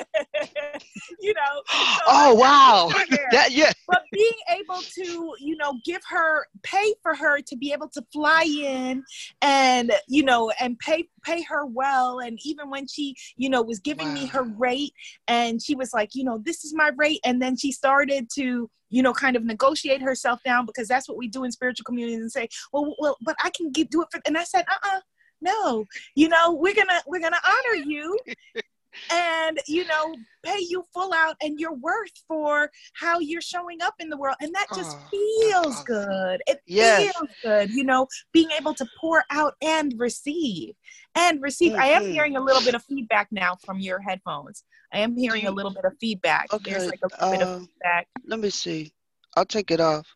you 1.21 1.35
know. 1.35 1.63
So 1.69 2.03
oh 2.07 2.35
wow, 2.35 2.91
that 3.31 3.53
yeah. 3.53 3.73
But 3.89 4.03
being 4.13 4.33
able 4.51 4.81
to, 4.81 5.35
you 5.39 5.57
know, 5.57 5.75
give 5.85 6.03
her, 6.09 6.47
pay 6.63 6.95
for 7.03 7.15
her 7.15 7.41
to 7.41 7.57
be 7.57 7.73
able 7.73 7.89
to 7.91 8.05
fly 8.13 8.43
in, 8.43 9.05
and 9.41 9.93
you 10.09 10.25
know, 10.25 10.51
and 10.61 10.79
pay 10.79 11.09
pay 11.25 11.43
her 11.43 11.67
well, 11.67 12.19
and 12.21 12.39
even 12.45 12.71
when 12.71 12.87
she, 12.87 13.15
you 13.37 13.49
know, 13.49 13.63
was 13.63 13.79
giving 13.79 14.09
wow. 14.09 14.15
me 14.15 14.27
her 14.27 14.43
rate, 14.43 14.93
and 15.29 15.63
she 15.63 15.75
was 15.75 15.93
like, 15.93 16.11
you 16.15 16.25
know, 16.25 16.41
this 16.45 16.65
is 16.65 16.75
my 16.75 16.91
rate, 16.97 17.21
and 17.25 17.41
then 17.41 17.57
she 17.57 17.73
started 17.73 18.29
to 18.35 18.71
you 18.93 19.03
know, 19.03 19.13
kind 19.13 19.35
of 19.35 19.45
negotiate 19.45 20.03
herself 20.03 20.41
down 20.45 20.67
because 20.67 20.87
that's 20.87 21.09
what 21.09 21.19
we 21.19 21.27
do 21.27 21.45
in 21.45 21.51
spiritual 21.51 21.85
communities 21.85 22.21
and 22.21 22.31
say, 22.31 22.49
well, 22.73 22.95
well, 22.99 23.17
but 23.23 23.35
I 23.43 23.51
can 23.51 23.73
get, 23.73 23.91
do 23.91 24.03
it 24.03 24.09
for, 24.13 24.21
and 24.27 24.39
I 24.39 24.45
said, 24.45 24.65
uh-uh, 24.71 25.01
no, 25.41 25.87
you 26.15 26.29
know, 26.29 26.53
we're 26.53 26.75
gonna, 26.75 27.01
we're 27.07 27.21
gonna 27.21 27.41
honor 27.45 27.83
you 27.85 28.17
and 29.11 29.59
you 29.67 29.87
know 29.87 30.15
pay 30.45 30.59
you 30.59 30.85
full 30.93 31.13
out 31.15 31.35
and 31.41 31.59
your 31.59 31.73
worth 31.75 32.13
for 32.29 32.71
how 32.95 33.19
you're 33.19 33.41
showing 33.41 33.81
up 33.81 33.95
in 34.01 34.09
the 34.09 34.17
world 34.17 34.37
and 34.41 34.55
that 34.55 34.67
just 34.75 34.97
oh, 34.99 35.09
feels 35.11 35.67
awesome. 35.67 35.85
good 35.87 36.43
it 36.47 36.61
yes. 36.67 37.11
feels 37.13 37.31
good 37.43 37.71
you 37.71 37.85
know 37.85 38.07
being 38.33 38.51
able 38.51 38.75
to 38.75 38.87
pour 39.01 39.25
out 39.31 39.55
and 39.63 39.95
receive 39.97 40.75
and 41.15 41.41
receive 41.41 41.73
mm-hmm. 41.73 41.81
i 41.81 41.87
am 41.87 42.03
mm-hmm. 42.03 42.13
hearing 42.13 42.37
a 42.37 42.41
little 42.41 42.63
bit 42.63 42.75
of 42.75 42.83
feedback 42.85 43.29
now 43.31 43.57
from 43.65 43.81
your 43.81 43.99
headphones 44.01 44.65
i 44.93 44.99
am 44.99 45.17
hearing 45.17 45.47
a 45.47 45.51
little 45.51 45.73
bit 45.73 45.85
of 45.85 45.93
feedback 46.01 46.53
okay. 46.53 46.73
there's 46.73 46.87
like 46.89 47.01
a 47.03 47.09
little 47.09 47.27
uh, 47.27 47.31
bit 47.31 47.43
of 47.43 47.61
feedback 47.67 48.09
let 48.27 48.41
me 48.41 48.51
see 48.51 48.93
i'll 49.37 49.45
take 49.45 49.71
it 49.71 49.81
off 49.81 50.07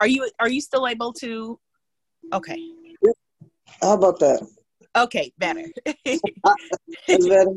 are 0.00 0.08
you 0.08 0.28
are 0.40 0.48
you 0.48 0.60
still 0.60 0.86
able 0.86 1.12
to 1.12 1.58
okay 2.32 2.58
how 3.80 3.94
about 3.94 4.18
that 4.18 4.40
okay 4.96 5.32
better 5.38 5.64
better 7.08 7.54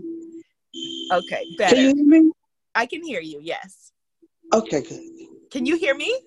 Okay, 1.11 1.45
better. 1.57 1.75
Can 1.75 1.83
you 1.83 1.95
hear 1.95 2.05
me? 2.05 2.31
I 2.75 2.85
can 2.85 3.03
hear 3.03 3.21
you. 3.21 3.39
Yes. 3.41 3.91
Okay, 4.53 4.81
good. 4.81 5.01
Can 5.51 5.65
you 5.65 5.77
hear 5.77 5.95
me? 5.95 6.19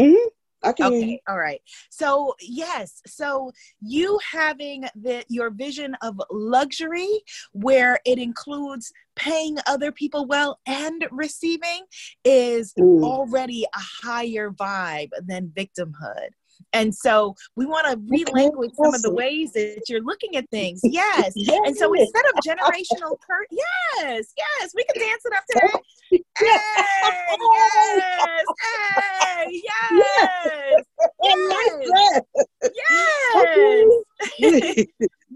Mm-hmm. 0.00 0.28
I 0.64 0.72
can 0.72 0.86
okay, 0.86 1.20
all 1.28 1.38
right. 1.38 1.60
So 1.90 2.34
yes, 2.40 3.00
so 3.06 3.52
you 3.80 4.18
having 4.30 4.84
the 4.94 5.24
your 5.28 5.50
vision 5.50 5.96
of 6.02 6.20
luxury 6.30 7.20
where 7.52 7.98
it 8.04 8.18
includes 8.18 8.92
paying 9.16 9.56
other 9.66 9.92
people 9.92 10.26
well 10.26 10.58
and 10.66 11.06
receiving 11.10 11.84
is 12.24 12.72
mm. 12.78 13.02
already 13.02 13.64
a 13.64 14.06
higher 14.06 14.50
vibe 14.50 15.10
than 15.26 15.52
victimhood. 15.56 16.30
And 16.72 16.94
so 16.94 17.34
we 17.56 17.66
want 17.66 17.86
to 17.86 17.96
relanguage 17.96 18.74
some 18.74 18.94
of 18.94 19.02
the 19.02 19.12
ways 19.12 19.52
that 19.52 19.82
you're 19.88 20.02
looking 20.02 20.36
at 20.36 20.48
things. 20.50 20.80
Yes. 20.94 21.32
yes. 21.34 21.60
And 21.66 21.76
so 21.76 21.92
instead 21.92 22.24
of 22.26 22.34
generational 22.46 23.18
per 23.20 23.44
yes, 23.50 24.32
yes, 24.36 24.72
we 24.74 24.84
can 24.84 25.02
dance 25.02 25.22
it 25.24 25.32
up 25.32 25.44
today. 25.50 26.22
Hey, 26.36 27.36
yes, 27.40 28.44
hey, 28.60 29.53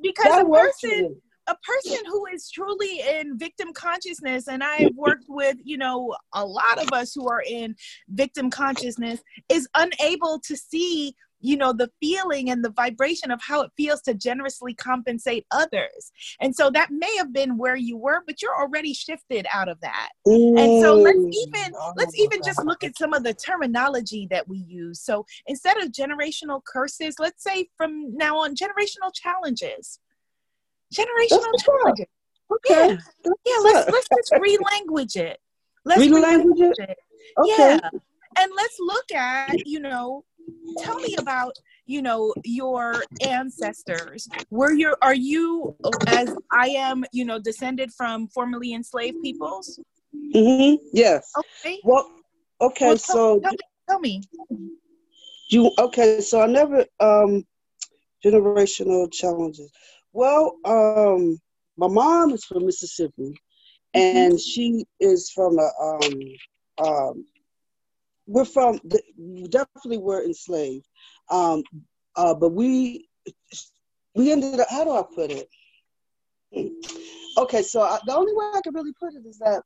because 0.02 0.42
a 0.42 0.44
person 0.44 1.20
a 1.48 1.56
person 1.62 2.04
who 2.06 2.26
is 2.26 2.50
truly 2.50 3.00
in 3.00 3.38
victim 3.38 3.72
consciousness 3.72 4.48
and 4.48 4.62
i've 4.62 4.94
worked 4.94 5.24
with 5.28 5.56
you 5.64 5.78
know 5.78 6.14
a 6.34 6.44
lot 6.44 6.78
of 6.80 6.92
us 6.92 7.14
who 7.14 7.28
are 7.28 7.42
in 7.48 7.74
victim 8.10 8.50
consciousness 8.50 9.20
is 9.48 9.66
unable 9.74 10.38
to 10.40 10.56
see 10.56 11.14
you 11.40 11.56
know 11.56 11.72
the 11.72 11.90
feeling 12.00 12.50
and 12.50 12.64
the 12.64 12.70
vibration 12.70 13.30
of 13.30 13.40
how 13.42 13.62
it 13.62 13.70
feels 13.76 14.00
to 14.02 14.14
generously 14.14 14.74
compensate 14.74 15.46
others. 15.50 16.12
And 16.40 16.54
so 16.54 16.70
that 16.70 16.90
may 16.90 17.14
have 17.16 17.32
been 17.32 17.56
where 17.56 17.76
you 17.76 17.96
were 17.96 18.22
but 18.26 18.42
you're 18.42 18.58
already 18.58 18.92
shifted 18.94 19.46
out 19.52 19.68
of 19.68 19.80
that. 19.80 20.10
Ooh. 20.26 20.56
and 20.56 20.82
so 20.82 20.94
let's 20.94 21.18
even 21.18 21.72
let's 21.96 22.18
even 22.18 22.40
just 22.44 22.64
look 22.64 22.84
at 22.84 22.96
some 22.96 23.12
of 23.12 23.22
the 23.22 23.34
terminology 23.34 24.26
that 24.30 24.48
we 24.48 24.58
use. 24.58 25.00
So 25.00 25.26
instead 25.46 25.78
of 25.78 25.92
generational 25.92 26.62
curses 26.64 27.16
let's 27.18 27.42
say 27.42 27.68
from 27.76 28.16
now 28.16 28.38
on 28.38 28.54
generational 28.54 29.12
challenges. 29.14 30.00
Generational 30.94 31.52
challenges. 31.64 32.06
Okay. 32.50 32.98
Yeah, 33.24 33.30
yeah 33.46 33.58
let's 33.62 33.90
let's 33.90 34.08
just 34.16 34.32
relanguage 34.32 35.16
it. 35.16 35.38
Let's 35.84 36.02
relanguage 36.02 36.60
it, 36.60 36.78
it. 36.78 36.98
Okay. 37.38 37.54
yeah. 37.58 37.90
And 38.38 38.52
let's 38.56 38.76
look 38.80 39.12
at 39.12 39.66
you 39.66 39.80
know 39.80 40.24
tell 40.76 40.98
me 41.00 41.16
about 41.16 41.54
you 41.86 42.02
know 42.02 42.34
your 42.44 43.04
ancestors. 43.22 44.28
Were 44.50 44.72
your 44.72 44.96
are 45.02 45.14
you 45.14 45.76
as 46.06 46.34
i 46.52 46.68
am 46.68 47.04
you 47.12 47.24
know 47.24 47.38
descended 47.38 47.92
from 47.92 48.28
formerly 48.28 48.74
enslaved 48.74 49.22
peoples? 49.22 49.80
Mm-hmm. 50.34 50.84
Yes. 50.92 51.30
Okay. 51.38 51.78
Well 51.84 52.10
okay 52.60 52.86
well, 52.86 52.98
tell, 52.98 53.16
so 53.16 53.40
tell 53.40 53.52
me, 54.00 54.22
tell 54.36 54.48
me. 54.58 54.70
You 55.50 55.72
okay 55.78 56.20
so 56.20 56.42
i 56.42 56.46
never 56.46 56.84
um 57.00 57.44
generational 58.24 59.10
challenges. 59.10 59.70
Well 60.12 60.56
um 60.64 61.38
my 61.76 61.88
mom 61.88 62.32
is 62.32 62.44
from 62.44 62.66
mississippi 62.66 63.34
mm-hmm. 63.94 64.16
and 64.16 64.40
she 64.40 64.84
is 65.00 65.30
from 65.30 65.58
a 65.58 65.70
um 65.80 66.86
um 66.86 67.24
we're 68.28 68.44
from 68.44 68.78
definitely 69.50 69.98
were 69.98 70.22
enslaved, 70.22 70.86
um, 71.30 71.62
uh, 72.16 72.34
but 72.34 72.50
we 72.50 73.08
we 74.14 74.30
ended 74.30 74.60
up. 74.60 74.68
How 74.70 74.84
do 74.84 74.90
I 74.92 75.02
put 75.14 75.30
it? 75.32 75.48
Okay, 77.38 77.62
so 77.62 77.80
I, 77.80 77.98
the 78.06 78.14
only 78.14 78.32
way 78.34 78.50
I 78.54 78.60
can 78.62 78.74
really 78.74 78.92
put 79.00 79.14
it 79.14 79.26
is 79.26 79.38
that 79.38 79.62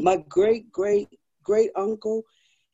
my 0.00 0.16
great 0.28 0.72
great 0.72 1.08
great 1.42 1.70
uncle, 1.76 2.22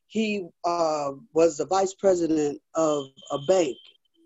he 0.07 0.47
uh, 0.63 1.11
was 1.33 1.57
the 1.57 1.65
vice 1.65 1.93
president 1.93 2.61
of 2.75 3.05
a 3.31 3.39
bank. 3.47 3.75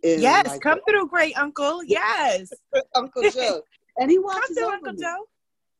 yes, 0.04 0.48
like 0.48 0.62
come 0.62 0.80
through, 0.88 1.08
great 1.08 1.38
uncle. 1.38 1.84
Yes, 1.84 2.52
Uncle 2.96 3.24
Joe, 3.24 3.62
and 3.98 4.12
he 4.12 4.20
watches 4.24 4.42
come 4.42 4.56
through, 4.56 4.74
Uncle 4.74 4.94
me. 4.94 5.04
Joe. 5.04 5.26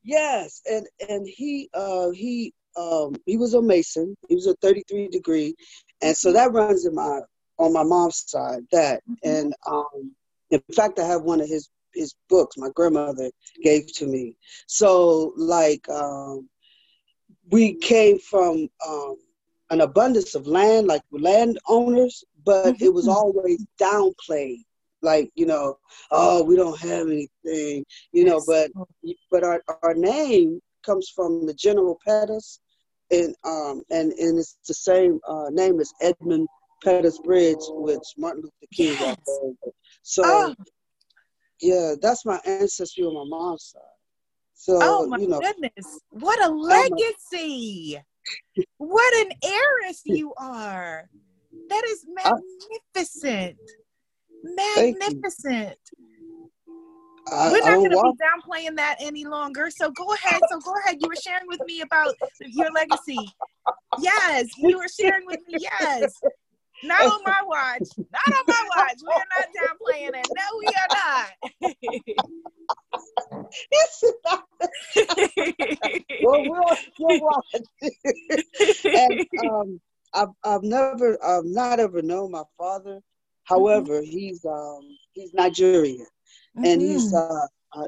Yes, 0.03 0.62
and 0.69 0.88
and 1.10 1.27
he 1.27 1.69
uh, 1.74 2.10
he 2.12 2.53
um, 2.77 3.15
he 3.25 3.38
was 3.38 3.53
a 3.53 3.61
Mason. 3.61 4.15
He 4.27 4.35
was 4.35 4.47
a 4.47 4.55
33 4.61 5.07
degree, 5.09 5.55
and 6.01 6.15
so 6.15 6.31
that 6.33 6.53
runs 6.53 6.85
in 6.85 6.95
my 6.95 7.21
on 7.57 7.73
my 7.73 7.83
mom's 7.83 8.23
side. 8.27 8.63
That 8.71 9.01
Mhm. 9.09 9.15
and 9.23 9.53
um, 9.67 10.15
in 10.51 10.61
fact, 10.73 10.99
I 10.99 11.05
have 11.05 11.23
one 11.23 11.41
of 11.41 11.47
his 11.49 11.69
his 11.93 12.13
books. 12.29 12.57
My 12.57 12.69
grandmother 12.75 13.31
gave 13.63 13.91
to 13.95 14.07
me. 14.07 14.35
So 14.67 15.33
like 15.38 15.88
um, 15.89 16.49
we 17.49 17.75
came 17.75 18.19
from 18.19 18.67
um, 18.88 19.15
an 19.69 19.81
abundance 19.81 20.35
of 20.35 20.47
land, 20.47 20.88
like 20.88 21.01
landowners, 21.11 22.23
but 22.45 22.75
it 22.79 22.93
was 22.93 23.07
always 23.07 23.65
downplayed. 23.81 24.63
Like 25.01 25.31
you 25.35 25.45
know, 25.45 25.77
oh, 26.11 26.43
we 26.43 26.55
don't 26.55 26.79
have 26.79 27.07
anything, 27.07 27.85
you 28.11 28.25
know. 28.25 28.41
But 28.45 28.71
but 29.31 29.43
our 29.43 29.61
our 29.83 29.93
name 29.93 30.61
comes 30.86 31.09
from 31.15 31.45
the 31.45 31.53
General 31.53 31.98
Pettus, 32.05 32.59
and 33.12 33.36
um 33.43 33.81
and 33.89 34.12
and 34.13 34.38
it's 34.39 34.57
the 34.67 34.74
same 34.74 35.19
uh, 35.27 35.50
name 35.51 35.79
as 35.79 35.91
Edmund 36.01 36.48
Pettus 36.83 37.19
Bridge, 37.19 37.57
which 37.69 38.03
Martin 38.17 38.43
Luther 38.43 38.67
King 38.74 38.95
Yes. 39.00 39.17
So 40.03 40.21
Oh, 40.25 40.55
yeah, 41.62 41.95
that's 42.01 42.25
my 42.25 42.39
ancestry 42.45 43.03
on 43.03 43.13
my 43.15 43.25
mom's 43.38 43.65
side. 43.65 43.81
So 44.53 44.77
oh 44.81 45.07
my 45.07 45.17
you 45.17 45.27
know, 45.27 45.39
goodness. 45.39 46.00
What 46.09 46.39
a 46.45 46.50
my- 46.51 46.88
legacy. 46.91 48.00
What 48.77 49.13
an 49.25 49.31
heiress 49.43 50.01
you 50.05 50.33
are. 50.38 51.09
That 51.69 51.83
is 51.86 52.05
I- 52.24 52.31
magnificent. 52.93 53.57
You. 54.43 54.55
Magnificent. 54.55 55.77
I, 57.31 57.51
We're 57.51 57.62
not 57.62 57.77
going 57.77 57.91
to 57.91 58.01
be 58.01 58.13
downplaying 58.24 58.75
that 58.77 58.98
any 59.00 59.25
longer. 59.25 59.69
So 59.69 59.91
go 59.91 60.13
ahead. 60.13 60.41
So 60.50 60.59
go 60.59 60.74
ahead. 60.83 60.98
You 61.00 61.07
were 61.09 61.15
sharing 61.15 61.48
with 61.48 61.62
me 61.65 61.81
about 61.81 62.13
your 62.41 62.71
legacy. 62.71 63.17
Yes, 64.00 64.48
you 64.57 64.77
were 64.77 64.88
sharing 65.00 65.25
with 65.25 65.39
me. 65.48 65.59
Yes. 65.59 66.12
Not 66.83 67.05
on 67.05 67.21
my 67.25 67.41
watch. 67.45 67.89
Not 67.98 68.38
on 68.38 68.43
my 68.48 68.69
watch. 68.77 68.95
We 69.05 69.12
are 69.12 69.27
not 69.38 69.48
downplaying 69.57 70.15
it. 70.15 70.27
No, 70.36 70.43
we 70.59 70.67
are 70.67 70.89
not. 70.95 71.29
well, 76.24 76.43
not. 76.45 76.50
we'll, 76.50 76.77
we'll 77.00 77.19
watch. 77.21 77.62
and 78.86 79.27
um, 79.45 79.81
I've 80.13 80.29
I've 80.43 80.63
never 80.63 81.24
I've 81.24 81.45
not 81.45 81.79
ever 81.79 82.01
known 82.01 82.31
my 82.31 82.43
father. 82.57 83.01
However, 83.43 84.01
he's 84.01 84.45
um 84.45 84.81
he's 85.13 85.33
Nigerian 85.33 86.07
and 86.63 86.81
he's 86.81 87.13
uh, 87.13 87.47
uh 87.73 87.87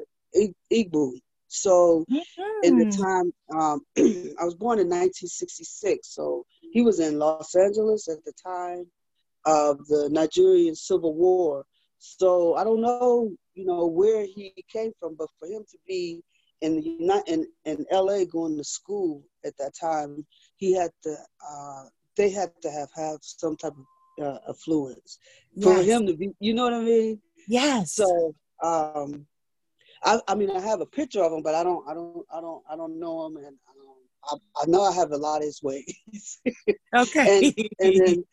Igbo. 0.71 1.11
So 1.47 2.05
in 2.61 2.77
the 2.77 2.85
Mhm. 2.85 2.97
time 3.03 3.33
um 3.57 3.81
I 4.39 4.43
was 4.45 4.55
born 4.55 4.79
in 4.79 4.89
1966, 4.89 6.09
so 6.15 6.45
he 6.71 6.81
was 6.81 6.99
in 6.99 7.19
Los 7.19 7.55
Angeles 7.55 8.07
at 8.09 8.23
the 8.25 8.33
time 8.43 8.85
of 9.45 9.77
the 9.87 10.09
Nigerian 10.11 10.75
Civil 10.75 11.13
War. 11.15 11.65
So 11.99 12.55
I 12.55 12.63
don't 12.63 12.81
know, 12.81 13.31
you 13.53 13.65
know, 13.65 13.85
where 13.85 14.25
he 14.25 14.53
came 14.71 14.91
from, 14.99 15.15
but 15.17 15.27
for 15.39 15.47
him 15.47 15.63
to 15.71 15.77
be 15.87 16.21
in 16.61 16.75
the 16.77 17.23
in, 17.27 17.45
in 17.65 17.85
LA 17.91 18.25
going 18.25 18.57
to 18.57 18.63
school 18.63 19.23
at 19.45 19.53
that 19.59 19.73
time, 19.79 20.25
he 20.57 20.73
had 20.73 20.91
to 21.03 21.15
uh 21.49 21.83
they 22.17 22.29
had 22.31 22.51
to 22.53 22.61
have 22.71 22.89
have 22.95 23.17
some 23.21 23.55
type 23.57 23.73
of 23.73 24.25
uh, 24.25 24.37
affluence 24.49 25.17
for 25.61 25.81
him 25.81 26.05
to 26.05 26.13
be 26.15 26.31
you 26.39 26.53
know 26.53 26.63
what 26.63 26.73
I 26.73 26.81
mean? 26.81 27.19
Yes. 27.47 28.05
So 28.05 28.35
um 28.61 29.25
I, 30.03 30.19
I 30.27 30.35
mean 30.35 30.49
I 30.51 30.59
have 30.59 30.81
a 30.81 30.85
picture 30.85 31.23
of 31.23 31.31
him, 31.31 31.41
but 31.43 31.55
I 31.55 31.63
don't 31.63 31.87
I 31.87 31.93
don't 31.93 32.25
I 32.33 32.41
don't 32.41 32.63
I 32.71 32.75
don't 32.75 32.99
know 32.99 33.25
him 33.27 33.37
and 33.37 33.47
um, 33.47 34.39
I, 34.57 34.63
I 34.63 34.65
know 34.67 34.83
I 34.83 34.93
have 34.93 35.11
a 35.11 35.17
lot 35.17 35.37
of 35.37 35.43
his 35.43 35.61
ways. 35.63 36.39
okay. 36.95 37.53
and 37.79 38.05
then 38.05 38.23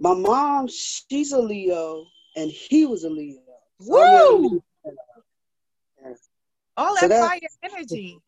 my 0.00 0.14
mom, 0.14 0.68
she's 0.68 1.32
a 1.32 1.38
Leo, 1.40 2.04
and 2.36 2.48
he 2.52 2.86
was 2.86 3.02
a 3.02 3.10
Leo. 3.10 3.40
So 3.80 4.36
Woo! 4.38 4.62
All 6.76 6.96
So 6.96 7.08
that 7.08 7.14
that- 7.20 7.28
fire 7.30 7.40
energy. 7.74 8.20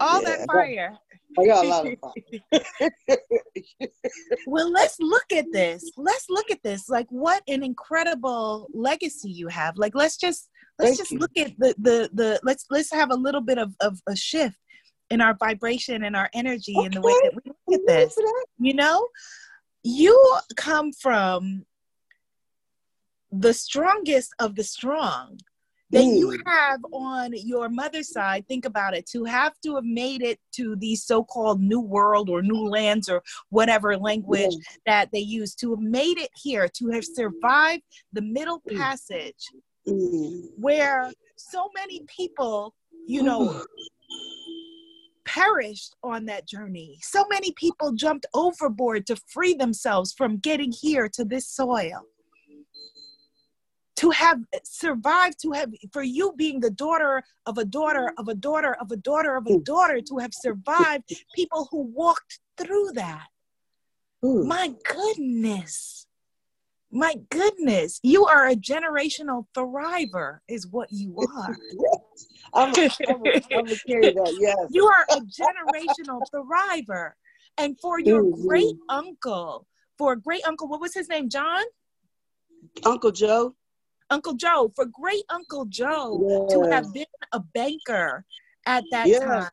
All 0.00 0.22
Yeah, 0.22 0.28
that 0.28 0.40
I 0.42 0.46
got- 0.46 0.54
fire. 0.54 0.98
I 1.38 1.46
got 1.46 1.64
a 1.64 1.68
lot 1.68 1.86
of 1.86 1.98
fun. 2.00 3.18
Well, 4.46 4.70
let's 4.70 4.98
look 4.98 5.30
at 5.32 5.46
this. 5.52 5.90
Let's 5.96 6.26
look 6.30 6.50
at 6.50 6.62
this. 6.62 6.88
Like 6.88 7.06
what 7.10 7.42
an 7.48 7.62
incredible 7.62 8.68
legacy 8.72 9.30
you 9.30 9.48
have. 9.48 9.76
Like 9.76 9.94
let's 9.94 10.16
just 10.16 10.48
let's 10.78 10.90
Thank 10.90 10.98
just 10.98 11.10
you. 11.12 11.18
look 11.18 11.36
at 11.36 11.58
the 11.58 11.74
the 11.78 12.10
the 12.12 12.40
let's 12.42 12.66
let's 12.70 12.92
have 12.92 13.10
a 13.10 13.14
little 13.14 13.40
bit 13.40 13.58
of, 13.58 13.74
of 13.80 14.00
a 14.08 14.16
shift 14.16 14.56
in 15.10 15.20
our 15.20 15.34
vibration 15.34 16.04
and 16.04 16.14
our 16.14 16.30
energy 16.34 16.74
and 16.76 16.92
the 16.92 17.00
way 17.00 17.14
that 17.22 17.32
we 17.34 17.40
look 17.46 17.80
at 17.80 17.86
this. 17.86 18.16
You 18.58 18.74
know, 18.74 19.08
you 19.82 20.36
come 20.56 20.92
from 20.92 21.64
the 23.30 23.52
strongest 23.52 24.34
of 24.38 24.54
the 24.54 24.64
strong 24.64 25.38
that 25.90 26.04
you 26.04 26.28
Mm. 26.28 26.42
have 26.46 26.80
on 26.92 27.32
your 27.34 27.70
mother's 27.70 28.12
side, 28.12 28.46
think 28.46 28.66
about 28.66 28.94
it, 28.94 29.06
to 29.06 29.24
have 29.24 29.54
to 29.64 29.76
have 29.76 29.84
made 29.84 30.22
it 30.22 30.38
to 30.52 30.76
these 30.76 31.02
so 31.02 31.24
called 31.24 31.62
new 31.62 31.80
world 31.80 32.28
or 32.28 32.42
new 32.42 32.68
lands 32.68 33.08
or 33.08 33.22
whatever 33.48 33.96
language 33.96 34.54
that 34.84 35.08
they 35.12 35.20
use, 35.20 35.54
to 35.54 35.70
have 35.70 35.80
made 35.80 36.18
it 36.18 36.30
here, 36.36 36.68
to 36.68 36.90
have 36.90 37.04
survived 37.04 37.82
the 38.12 38.20
middle 38.20 38.60
Mm. 38.68 38.76
passage 38.76 39.48
Mm. 39.88 40.48
where 40.56 41.10
so 41.36 41.70
many 41.74 42.02
people, 42.08 42.74
you 43.06 43.22
know, 43.22 43.62
perished 45.24 45.94
on 46.02 46.24
that 46.26 46.48
journey. 46.48 46.98
So 47.02 47.24
many 47.30 47.52
people 47.52 47.92
jumped 47.92 48.26
overboard 48.34 49.06
to 49.06 49.16
free 49.28 49.54
themselves 49.54 50.12
from 50.12 50.38
getting 50.38 50.72
here 50.72 51.08
to 51.10 51.24
this 51.24 51.46
soil. 51.48 52.06
To 53.96 54.10
have 54.10 54.40
survived, 54.64 55.40
to 55.42 55.52
have, 55.52 55.72
for 55.92 56.02
you 56.02 56.32
being 56.36 56.60
the 56.60 56.70
daughter 56.70 57.22
of 57.46 57.58
a 57.58 57.64
daughter 57.64 58.12
of 58.16 58.28
a 58.28 58.34
daughter 58.34 58.76
of 58.80 58.92
a 58.92 58.96
daughter 58.96 59.36
of 59.36 59.46
a 59.48 59.58
daughter, 59.58 60.00
to 60.00 60.18
have 60.18 60.32
survived 60.32 61.04
people 61.34 61.68
who 61.70 61.82
walked 61.82 62.38
through 62.56 62.92
that. 62.94 63.26
Ooh. 64.24 64.44
My 64.44 64.72
goodness. 64.84 66.07
My 66.90 67.14
goodness. 67.30 68.00
You 68.02 68.26
are 68.26 68.48
a 68.48 68.54
generational 68.56 69.46
thriver, 69.54 70.38
is 70.48 70.66
what 70.66 70.88
you 70.90 71.16
are. 71.18 71.56
Yes. 71.72 72.26
I'm 72.54 72.72
a, 72.74 72.90
I'm 73.08 73.22
a, 73.26 73.58
I'm 73.58 73.72
a 73.72 73.76
carry 73.86 74.10
that. 74.10 74.34
Yes. 74.40 74.56
You 74.70 74.86
are 74.86 75.06
a 75.10 75.20
generational 75.20 76.22
thriver. 76.34 77.12
And 77.58 77.78
for 77.80 78.00
your 78.08 78.22
Mhm. 78.24 78.46
great 78.46 78.74
uncle, 78.88 79.66
for 79.98 80.16
great 80.16 80.46
uncle, 80.46 80.66
what 80.68 80.80
was 80.80 80.94
his 80.94 81.08
name? 81.08 81.28
John? 81.28 81.62
Uncle 82.84 83.10
Joe. 83.12 83.54
Uncle 84.10 84.32
Joe, 84.34 84.72
for 84.74 84.86
great 84.86 85.24
Uncle 85.28 85.66
Joe 85.66 86.46
to 86.50 86.62
have 86.72 86.92
been 86.94 87.04
a 87.32 87.40
banker 87.40 88.24
at 88.64 88.84
that 88.90 89.08
Yeah. 89.08 89.18
time. 89.18 89.50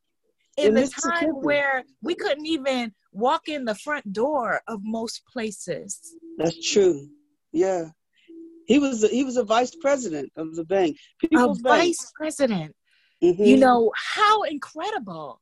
In 0.58 0.67
In 0.67 0.74
the 0.76 0.82
Mississippi. 0.82 1.10
time 1.12 1.30
where 1.41 1.84
we 2.02 2.15
couldn't 2.15 2.45
even 2.45 2.93
walk 3.12 3.50
in 3.50 3.65
the 3.65 3.76
front 3.76 4.13
door 4.13 4.62
of 4.69 4.80
most 4.84 5.26
places. 5.26 6.15
That's 6.38 6.71
true. 6.71 7.10
Yeah. 7.55 7.89
He 8.67 8.79
was 8.79 9.03
a, 9.03 9.07
he 9.07 9.23
was 9.23 9.37
a 9.37 9.43
vice 9.43 9.73
president 9.75 10.31
of 10.35 10.55
the 10.55 10.65
bank. 10.65 10.97
A 11.23 11.27
Bank. 11.47 11.61
vice 11.63 12.11
president. 12.15 12.75
Mhm. 13.23 13.45
You 13.45 13.57
know, 13.57 13.91
how 13.95 14.43
incredible. 14.43 15.41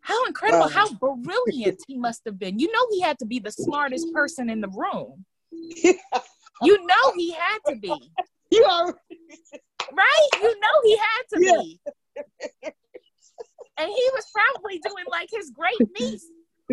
How 0.00 0.26
incredible, 0.26 0.66
Wow. 0.66 0.72
how 0.72 0.88
brilliant 1.22 1.80
he 1.86 1.96
must 1.96 2.22
have 2.26 2.36
been. 2.38 2.58
You 2.58 2.72
know, 2.72 2.84
he 2.90 3.00
had 3.00 3.18
to 3.20 3.26
be 3.26 3.38
the 3.38 3.52
smartest 3.52 4.12
person 4.12 4.50
in 4.50 4.60
the 4.60 4.68
room. 4.68 5.24
You 6.64 6.86
know, 6.86 7.12
he 7.16 7.32
had 7.32 7.58
to 7.70 7.74
be, 7.76 7.92
you 8.52 8.64
are 8.64 8.86
right? 9.92 10.28
You 10.40 10.60
know, 10.60 10.76
he 10.84 10.96
had 10.96 11.22
to 11.34 11.38
Yeah. 11.40 11.58
be. 11.60 11.80
And 13.78 13.88
he 13.88 14.10
was 14.14 14.26
probably 14.32 14.78
doing 14.78 15.04
like 15.10 15.28
his 15.32 15.50
great 15.50 15.80
niece 15.98 16.24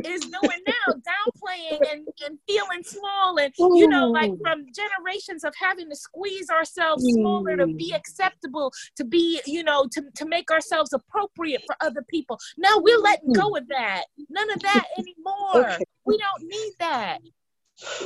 is 0.05 0.21
doing 0.21 0.59
now, 0.67 0.93
downplaying 0.93 1.91
and, 1.91 2.07
and 2.25 2.37
feeling 2.47 2.83
small. 2.83 3.37
And, 3.39 3.53
you 3.57 3.87
know, 3.87 4.07
like 4.09 4.31
from 4.41 4.65
generations 4.73 5.43
of 5.43 5.53
having 5.59 5.89
to 5.89 5.95
squeeze 5.95 6.49
ourselves 6.49 7.03
smaller 7.03 7.57
to 7.57 7.67
be 7.67 7.91
Mm. 7.91 7.97
acceptable, 7.97 8.71
to 8.95 9.03
be, 9.03 9.41
you 9.45 9.63
know, 9.63 9.87
to, 9.91 10.03
to 10.15 10.25
make 10.25 10.51
ourselves 10.51 10.93
appropriate 10.93 11.63
for 11.65 11.75
other 11.81 12.03
people. 12.07 12.37
Now 12.57 12.77
we're 12.77 12.99
letting 12.99 13.33
go 13.33 13.55
of 13.55 13.67
that. 13.69 14.05
None 14.29 14.51
of 14.51 14.61
that 14.61 14.85
anymore. 14.97 15.71
Okay. 15.71 15.85
We 16.05 16.17
don't 16.17 16.43
need 16.43 16.73
that. 16.79 17.19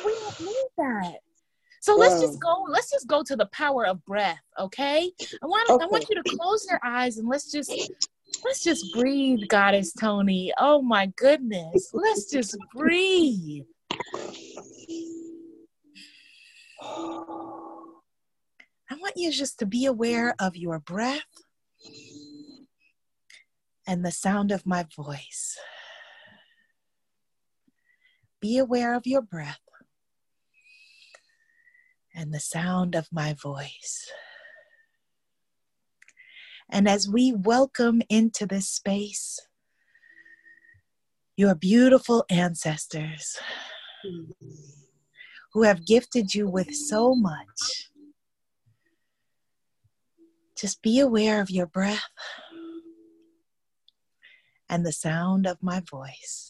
We 0.06 0.14
don't 0.14 0.40
need 0.40 0.68
that. 0.78 1.16
So 1.82 1.98
let's 1.98 2.22
just 2.22 2.40
go. 2.40 2.66
Let's 2.70 2.90
just 2.90 3.08
go 3.08 3.24
to 3.24 3.36
the 3.36 3.48
power 3.48 3.86
of 3.86 4.06
breath, 4.06 4.40
okay? 4.58 5.12
I 5.42 5.46
want 5.46 5.70
I 5.70 5.86
want 5.86 6.06
you 6.10 6.16
to 6.16 6.24
close 6.38 6.66
your 6.70 6.80
eyes 6.82 7.18
and 7.18 7.28
let's 7.28 7.52
just 7.52 7.70
let's 8.44 8.64
just 8.64 8.94
breathe, 8.94 9.48
Goddess 9.48 9.94
Toni. 9.94 10.52
Oh 10.58 10.82
my 10.82 11.08
goodness, 11.16 11.92
let's 11.94 12.32
just 12.32 12.58
breathe. 12.74 13.66
I 16.82 17.22
want 19.00 19.14
you 19.16 19.32
just 19.32 19.60
to 19.60 19.66
be 19.66 19.86
aware 19.86 20.36
of 20.40 20.56
your 20.56 20.80
breath 20.80 21.22
and 23.88 24.06
the 24.06 24.12
sound 24.12 24.52
of 24.52 24.66
my 24.66 24.86
voice. 24.96 25.58
Be 28.40 28.58
aware 28.58 28.94
of 28.94 29.08
your 29.08 29.22
breath 29.22 29.60
and 32.14 32.34
the 32.34 32.40
sound 32.40 32.96
of 32.96 33.08
my 33.12 33.34
voice. 33.34 34.10
And 36.74 36.90
as 36.90 37.08
we 37.08 37.32
welcome 37.32 38.02
into 38.10 38.48
this 38.48 38.68
space 38.68 39.40
your 41.38 41.54
beautiful 41.54 42.26
ancestors 42.32 43.38
who 45.54 45.62
have 45.62 45.86
gifted 45.86 46.34
you 46.34 46.48
with 46.48 46.74
so 46.74 47.14
much, 47.14 47.92
just 50.58 50.82
be 50.82 51.00
aware 51.00 51.42
of 51.42 51.52
your 51.52 51.68
breath 51.68 52.02
and 54.68 54.84
the 54.84 54.92
sound 54.92 55.46
of 55.46 55.62
my 55.62 55.80
voice. 55.80 56.50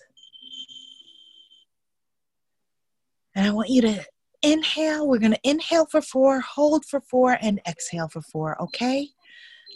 And 3.35 3.45
I 3.45 3.51
want 3.51 3.69
you 3.69 3.81
to 3.81 4.05
inhale. 4.41 5.05
We're 5.05 5.19
going 5.19 5.33
to 5.33 5.49
inhale 5.49 5.85
for 5.85 6.01
four, 6.01 6.39
hold 6.39 6.85
for 6.85 7.01
four, 7.01 7.37
and 7.41 7.59
exhale 7.67 8.07
for 8.07 8.21
four, 8.21 8.61
okay? 8.61 9.09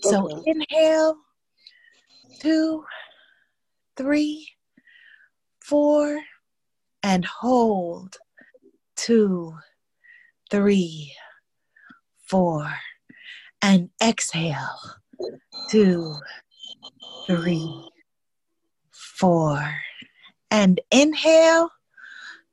So 0.02 0.30
Okay. 0.30 0.52
inhale, 0.52 1.18
two, 2.40 2.86
three, 3.96 4.48
four, 5.60 6.22
and 7.04 7.26
hold, 7.26 8.18
two, 8.96 9.54
three, 10.50 11.14
four, 12.28 12.72
and 13.62 13.90
exhale, 14.02 14.80
two, 15.70 16.16
three, 17.26 17.90
four, 18.92 19.76
and 20.52 20.80
inhale, 20.92 21.70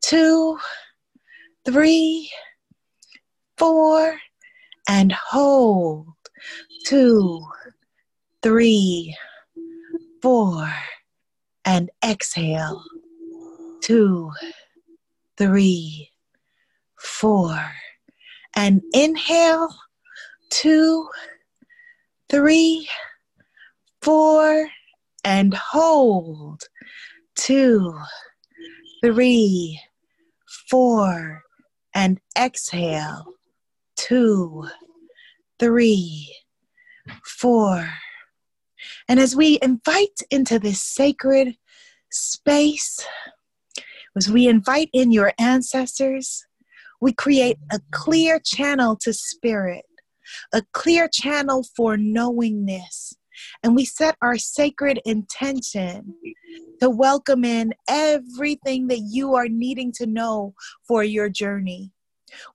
two, 0.01 0.59
three, 1.65 2.31
four, 3.57 4.19
and 4.89 5.13
hold, 5.13 6.15
two, 6.85 7.45
three, 8.43 9.17
four, 10.21 10.73
and 11.65 11.91
exhale, 12.05 12.83
two, 13.81 14.31
three, 15.37 16.11
four, 16.97 17.59
and 18.55 18.83
inhale, 18.93 19.75
two, 20.51 21.09
three, 22.29 22.89
four, 24.03 24.69
and 25.25 25.55
hold, 25.55 26.63
two, 27.35 27.99
three, 29.03 29.81
four, 30.69 31.43
and 31.95 32.21
exhale, 32.39 33.25
two, 33.97 34.67
three, 35.59 36.35
four. 37.25 37.89
And 39.09 39.21
as 39.21 39.37
we 39.37 39.59
invite 39.63 40.21
into 40.31 40.59
this 40.59 40.83
sacred 40.83 41.57
space, 42.11 43.07
as 44.17 44.31
we 44.31 44.49
invite 44.49 44.91
in 44.93 45.11
your 45.11 45.33
ancestors, 45.39 46.45
we 47.01 47.13
create 47.13 47.59
a 47.73 47.81
clear 47.91 48.39
channel 48.39 48.97
to 49.03 49.13
spirit, 49.13 49.85
a 50.53 50.63
clear 50.73 51.09
channel 51.09 51.67
for 51.77 51.97
knowingness. 51.97 53.15
And 53.63 53.75
we 53.75 53.85
set 53.85 54.17
our 54.23 54.39
sacred 54.39 55.01
intention 55.05 56.15
to 56.81 56.89
welcome 56.89 57.45
in 57.45 57.75
everything 57.89 58.87
that 58.87 59.01
you 59.01 59.35
are 59.35 59.49
needing 59.49 59.93
to 59.97 60.07
know 60.07 60.55
for 60.87 61.03
your 61.03 61.29
journey. 61.29 61.91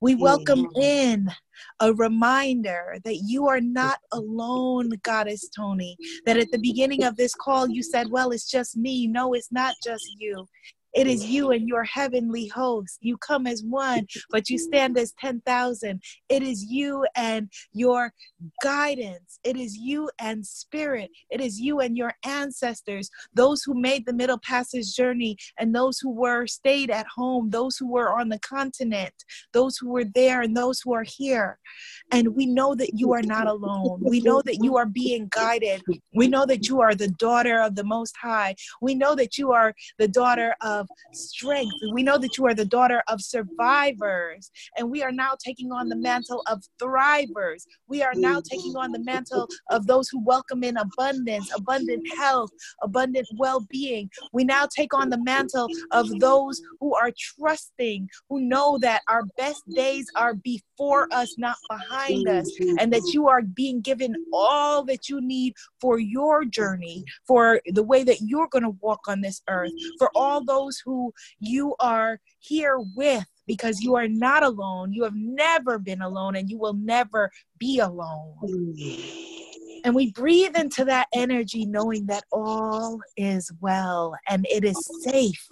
We 0.02 0.16
welcome 0.16 0.68
in 0.76 1.32
a 1.80 1.94
reminder 1.94 2.98
that 3.04 3.18
you 3.26 3.48
are 3.48 3.62
not 3.62 4.00
alone, 4.12 4.92
Goddess 5.04 5.50
Toni. 5.50 5.98
That 6.26 6.38
at 6.38 6.52
the 6.52 6.60
beginning 6.60 7.04
of 7.04 7.16
this 7.16 7.36
call, 7.36 7.70
you 7.70 7.84
said, 7.84 8.10
Well, 8.10 8.32
it's 8.32 8.50
just 8.50 8.78
me. 8.78 9.08
No, 9.08 9.34
it's 9.34 9.52
not 9.52 9.76
just 9.84 10.06
you. 10.18 10.48
It 10.94 11.08
is 11.08 11.26
you 11.26 11.52
and 11.52 11.68
your 11.68 11.84
heavenly 11.84 12.48
host. 12.48 12.98
You 13.02 13.18
come 13.18 13.48
as 13.48 13.64
one, 13.64 14.08
but 14.30 14.50
you 14.50 14.58
stand 14.58 14.98
as 14.98 15.14
10,000. 15.20 16.02
It 16.30 16.44
is 16.44 16.64
you 16.64 17.06
and 17.16 17.52
your 17.74 18.14
guidance. 18.64 19.40
It 19.44 19.56
is 19.56 19.78
you 19.78 20.10
and 20.20 20.46
spirit. 20.46 21.12
It 21.30 21.42
is 21.42 21.60
you 21.60 21.80
and 21.80 21.98
your 21.98 22.14
ancestors, 22.26 23.10
those 23.34 23.64
who 23.64 23.80
made 23.80 24.06
the 24.06 24.14
Middle 24.14 24.40
Passage 24.40 24.96
journey 24.96 25.38
and 25.60 25.74
those 25.74 26.00
who 26.00 26.12
were 26.12 26.48
stayed 26.48 26.90
at 26.90 27.06
home, 27.08 27.50
those 27.50 27.78
who 27.78 27.92
were 27.92 28.20
on 28.20 28.30
the 28.30 28.40
continent, 28.40 29.14
those 29.54 29.78
who 29.78 29.90
were 29.90 30.06
there 30.16 30.42
and 30.42 30.56
those 30.56 30.82
who 30.82 30.94
are 30.94 31.06
here. 31.06 31.60
And 32.12 32.36
we 32.36 32.46
know 32.46 32.76
that 32.76 32.92
you 32.96 33.14
are 33.14 33.22
not 33.22 33.48
alone. 33.48 34.00
We 34.02 34.22
know 34.22 34.42
that 34.42 34.64
you 34.64 34.78
are 34.78 34.86
being 34.86 35.28
guided. 35.30 35.84
We 36.14 36.28
know 36.28 36.46
that 36.46 36.68
you 36.68 36.82
are 36.82 36.96
the 36.96 37.10
daughter 37.10 37.62
of 37.62 37.76
the 37.76 37.84
Most 37.84 38.16
High. 38.18 38.56
We 38.82 38.96
know 38.96 39.16
that 39.16 39.38
you 39.38 39.52
are 39.52 39.74
the 39.98 40.08
daughter 40.08 40.56
of 40.62 40.79
strength. 41.12 41.74
We 41.94 42.04
know 42.04 42.18
that 42.18 42.38
you 42.38 42.46
are 42.46 42.54
the 42.54 42.66
daughter 42.66 43.04
of 43.08 43.22
survivors. 43.22 44.52
And 44.78 44.90
we 44.90 45.04
are 45.04 45.12
now 45.12 45.34
taking 45.44 45.72
on 45.72 45.90
the 45.90 45.96
mantle 45.96 46.44
of 46.48 46.64
thrivers. 46.82 47.66
We 47.88 48.04
are 48.04 48.14
now 48.16 48.42
taking 48.42 48.76
on 48.76 48.92
the 48.92 49.00
mantle 49.00 49.48
of 49.70 49.88
those 49.88 50.10
who 50.10 50.24
welcome 50.24 50.64
in 50.64 50.78
abundance, 50.78 51.50
abundant 51.56 52.04
health, 52.16 52.52
abundant 52.82 53.28
well 53.38 53.66
being. 53.70 54.10
We 54.34 54.44
now 54.44 54.68
take 54.74 54.94
on 54.94 55.10
the 55.10 55.22
mantle 55.24 55.68
of 55.92 56.20
those 56.20 56.62
who 56.80 56.96
are 56.96 57.12
trusting, 57.18 58.10
who 58.30 58.42
know 58.42 58.78
that 58.80 59.02
our 59.08 59.24
best 59.38 59.64
days 59.74 60.06
are 60.16 60.34
before 60.34 61.08
us, 61.12 61.38
not 61.38 61.56
behind 61.70 62.28
us, 62.28 62.52
and 62.80 62.92
that 62.94 63.14
you 63.14 63.28
are 63.28 63.42
being 63.42 63.82
given 63.82 64.16
all 64.32 64.84
that 64.86 65.10
you 65.10 65.22
need 65.22 65.54
for 65.82 66.00
your 66.00 66.46
journey, 66.46 67.04
for 67.28 67.62
the 67.68 67.84
way 67.84 68.04
that 68.04 68.22
you're 68.22 68.48
going 68.48 68.64
to 68.64 68.78
walk 68.82 69.02
on 69.08 69.22
this 69.22 69.42
earth, 69.50 69.72
for 69.98 70.10
all 70.16 70.44
those 70.44 70.69
who 70.84 71.14
you 71.40 71.76
are 71.80 72.20
here 72.40 72.80
with. 72.96 73.26
Because 73.48 73.82
you 73.82 73.96
are 73.96 74.08
not 74.08 74.44
alone. 74.44 74.94
You 74.94 75.04
have 75.04 75.16
never 75.16 75.80
been 75.80 76.04
alone 76.04 76.36
and 76.36 76.52
you 76.52 76.60
will 76.60 76.76
never 76.76 77.32
be 77.58 77.80
alone. 77.80 78.36
And 79.84 79.96
we 79.96 80.12
breathe 80.12 80.56
into 80.56 80.86
that 80.86 81.08
energy 81.14 81.66
knowing 81.66 82.06
that 82.08 82.26
all 82.32 83.00
is 83.18 83.52
well 83.60 84.14
and 84.28 84.46
it 84.52 84.64
is 84.64 84.78
safe 85.02 85.50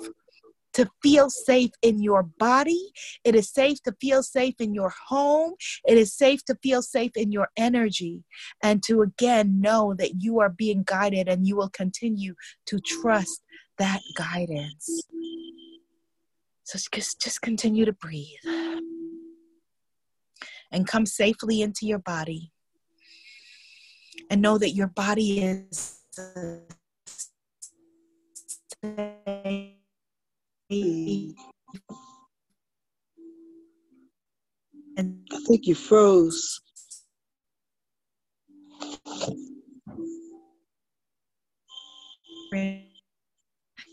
to 0.78 0.88
feel 1.02 1.28
safe 1.28 1.72
in 1.82 2.04
your 2.04 2.22
body. 2.22 2.92
It 3.24 3.34
is 3.34 3.50
safe 3.50 3.82
to 3.84 3.96
feel 4.00 4.22
safe 4.22 4.54
in 4.60 4.76
your 4.76 4.94
home. 5.08 5.56
It 5.88 5.98
is 5.98 6.14
safe 6.14 6.46
to 6.46 6.56
feel 6.62 6.84
safe 6.84 7.14
in 7.16 7.32
your 7.32 7.48
energy 7.58 8.24
and 8.62 8.84
to 8.84 9.02
again 9.02 9.60
know 9.60 9.96
that 9.98 10.22
you 10.22 10.40
are 10.40 10.50
being 10.50 10.84
guided 10.84 11.28
and 11.28 11.48
you 11.48 11.56
will 11.56 11.70
continue 11.70 12.36
to 12.68 12.80
trust 12.80 13.42
that 13.78 14.02
guidance. 14.16 15.04
So 16.64 16.80
just, 16.94 17.22
just 17.22 17.42
continue 17.42 17.86
to 17.86 17.94
breathe 17.94 18.28
and 20.72 20.88
come 20.88 21.06
safely 21.06 21.62
into 21.62 21.86
your 21.86 22.00
body 22.00 22.52
and 24.30 24.42
know 24.42 24.58
that 24.58 24.72
your 24.72 24.88
body 24.88 25.42
is 25.42 26.02
and 34.98 35.28
I 35.32 35.40
think 35.48 35.68
you 35.68 35.76
froze. 35.76 36.60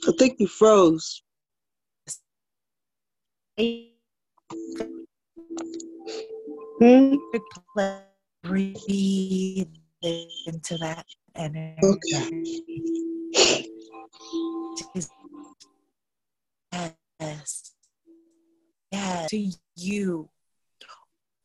I 0.07 0.12
think 0.19 0.37
you 0.38 0.47
froze. 0.47 1.23
Breathe 8.43 9.67
into 10.03 10.77
that 10.79 11.07
energy. 11.35 12.53
Yes. 16.73 17.73
Yes. 18.93 19.31
To 19.31 19.51
you. 19.77 20.29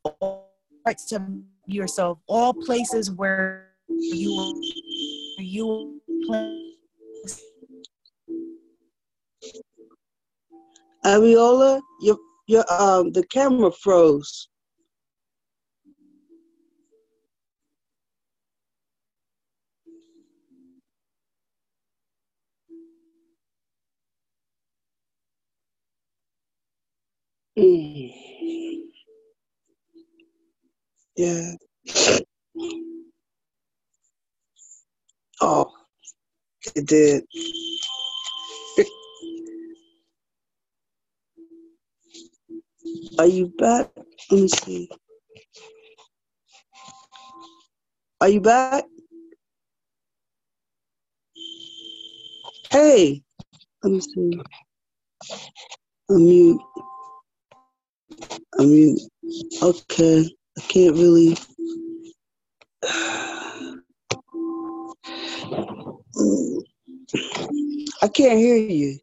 All 0.04 0.50
parts 0.84 1.12
of 1.12 1.22
yourself, 1.66 2.18
all 2.26 2.52
places 2.52 3.10
where 3.10 3.70
you 3.88 4.62
you 5.38 6.00
place 6.26 7.42
Abiola, 11.04 11.80
your 12.02 12.18
your 12.48 12.64
um 12.72 13.12
the 13.12 13.24
camera 13.26 13.72
froze. 13.72 14.48
Mm. 27.58 28.12
Yeah. 31.16 31.52
Oh, 35.40 35.72
it 36.76 36.86
did. 36.86 37.24
Are 43.18 43.26
you 43.26 43.52
back? 43.58 43.90
Let 44.30 44.40
me 44.40 44.48
see. 44.48 44.90
Are 48.20 48.28
you 48.28 48.40
back? 48.40 48.84
Hey, 52.70 53.22
let 53.82 53.92
me 53.92 54.00
see. 54.00 54.40
Unmute. 56.10 56.60
Unmute. 58.58 59.00
Okay, 59.62 60.30
I 60.58 60.60
can't 60.62 60.96
really. 60.96 61.36
I 68.02 68.08
can't 68.08 68.38
hear 68.38 68.56
you. 68.56 68.98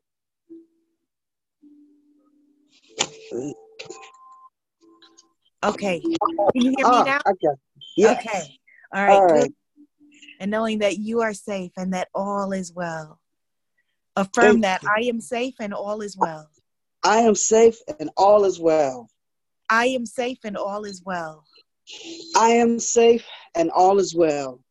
Okay. 5.63 6.01
Can 6.53 6.61
you 6.63 6.73
hear 6.77 6.85
me 6.85 6.85
Ah, 6.85 7.03
now? 7.03 7.19
okay. 7.27 7.59
Yes. 7.95 8.25
Okay. 8.25 8.59
All 8.93 9.05
right. 9.05 9.21
All 9.21 9.27
good. 9.41 9.53
And 10.39 10.51
knowing 10.51 10.79
that 10.79 10.97
you 10.97 11.21
are 11.21 11.33
safe 11.33 11.71
and 11.77 11.93
that 11.93 12.09
all 12.13 12.51
is 12.51 12.71
well. 12.73 13.19
Affirm 14.15 14.61
Thank 14.61 14.61
that 14.63 14.83
you. 14.83 14.89
I 14.95 15.01
am 15.07 15.21
safe 15.21 15.55
and 15.59 15.73
all 15.73 16.01
is 16.01 16.15
well. 16.17 16.49
I 17.03 17.17
am 17.19 17.35
safe 17.35 17.77
and 17.99 18.09
all 18.17 18.45
is 18.45 18.59
well. 18.59 19.09
I 19.69 19.85
am 19.87 20.05
safe 20.05 20.39
and 20.43 20.57
all 20.57 20.85
is 20.85 21.03
well. 21.03 21.45
I 22.35 22.49
am 22.49 22.79
safe 22.79 23.25
and 23.55 23.69
all 23.71 23.99
is 23.99 24.15
well. 24.15 24.63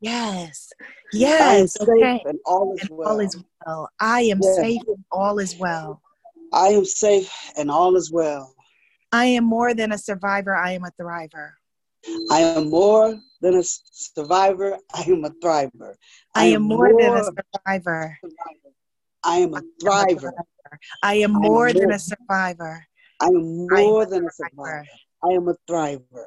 Yes. 0.00 0.72
I 0.82 1.54
am 1.54 1.66
Yes. 1.66 1.72
safe 1.76 1.88
Okay. 1.88 2.22
and 2.26 2.38
all 2.44 2.74
is 2.74 2.80
And 2.82 2.90
well. 2.90 3.08
all 3.10 3.20
is 3.20 3.36
well. 3.66 3.88
I 4.00 4.22
am 4.22 4.42
Yes. 4.42 4.56
safe 4.56 4.82
and 4.86 5.04
all 5.10 5.38
is 5.38 5.56
well. 5.58 6.02
I 6.52 6.68
am 6.68 6.84
safe 6.84 7.30
and 7.56 7.70
all 7.70 7.96
is 7.96 8.10
well. 8.12 8.54
I 9.12 9.26
am 9.26 9.44
more 9.44 9.74
than 9.74 9.92
a 9.92 9.98
survivor. 9.98 10.54
I 10.54 10.72
am 10.72 10.84
a 10.84 10.90
thriver. 11.00 11.52
I 12.30 12.40
am 12.40 12.68
more 12.68 13.18
than 13.40 13.54
a 13.56 13.62
survivor. 13.62 14.78
I 14.94 15.02
am 15.02 15.24
a 15.24 15.30
thriver. 15.30 15.94
I 16.34 16.44
am 16.46 16.62
more 16.62 16.92
than 16.98 17.16
a 17.16 17.24
survivor. 17.24 18.18
survivor. 18.20 18.72
I 19.24 19.36
am 19.38 19.54
a 19.54 19.56
I 19.56 19.58
am 19.58 19.64
a 19.64 19.84
thriver. 19.84 20.20
thriver. 20.20 20.78
I 21.02 21.14
am 21.14 21.32
more 21.32 21.72
than 21.72 21.92
a 21.92 21.98
survivor. 21.98 22.86
I 23.20 23.26
am 23.26 23.66
more 23.68 24.06
than 24.06 24.26
a 24.26 24.30
survivor. 24.30 24.86
I 25.24 25.28
am 25.28 25.48
a 25.48 25.54
thriver. 25.68 26.26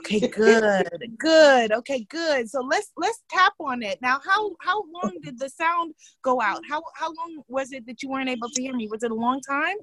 Okay, 0.00 0.20
good, 0.28 0.88
good. 1.18 1.72
Okay, 1.72 2.04
good. 2.10 2.50
So 2.50 2.60
let's 2.60 2.92
let's 2.98 3.22
tap 3.30 3.54
on 3.60 3.82
it 3.82 3.98
now. 4.02 4.20
How 4.24 4.50
how 4.60 4.84
long 4.92 5.16
did 5.22 5.38
the 5.38 5.48
sound 5.48 5.94
go 6.22 6.40
out? 6.40 6.60
How 6.68 6.82
how 6.94 7.06
long 7.06 7.42
was 7.48 7.72
it 7.72 7.86
that 7.86 8.02
you 8.02 8.10
weren't 8.10 8.28
able 8.28 8.50
to 8.50 8.62
hear 8.62 8.74
me? 8.74 8.88
Was 8.88 9.02
it 9.02 9.10
a 9.10 9.14
long 9.14 9.40
time? 9.40 9.76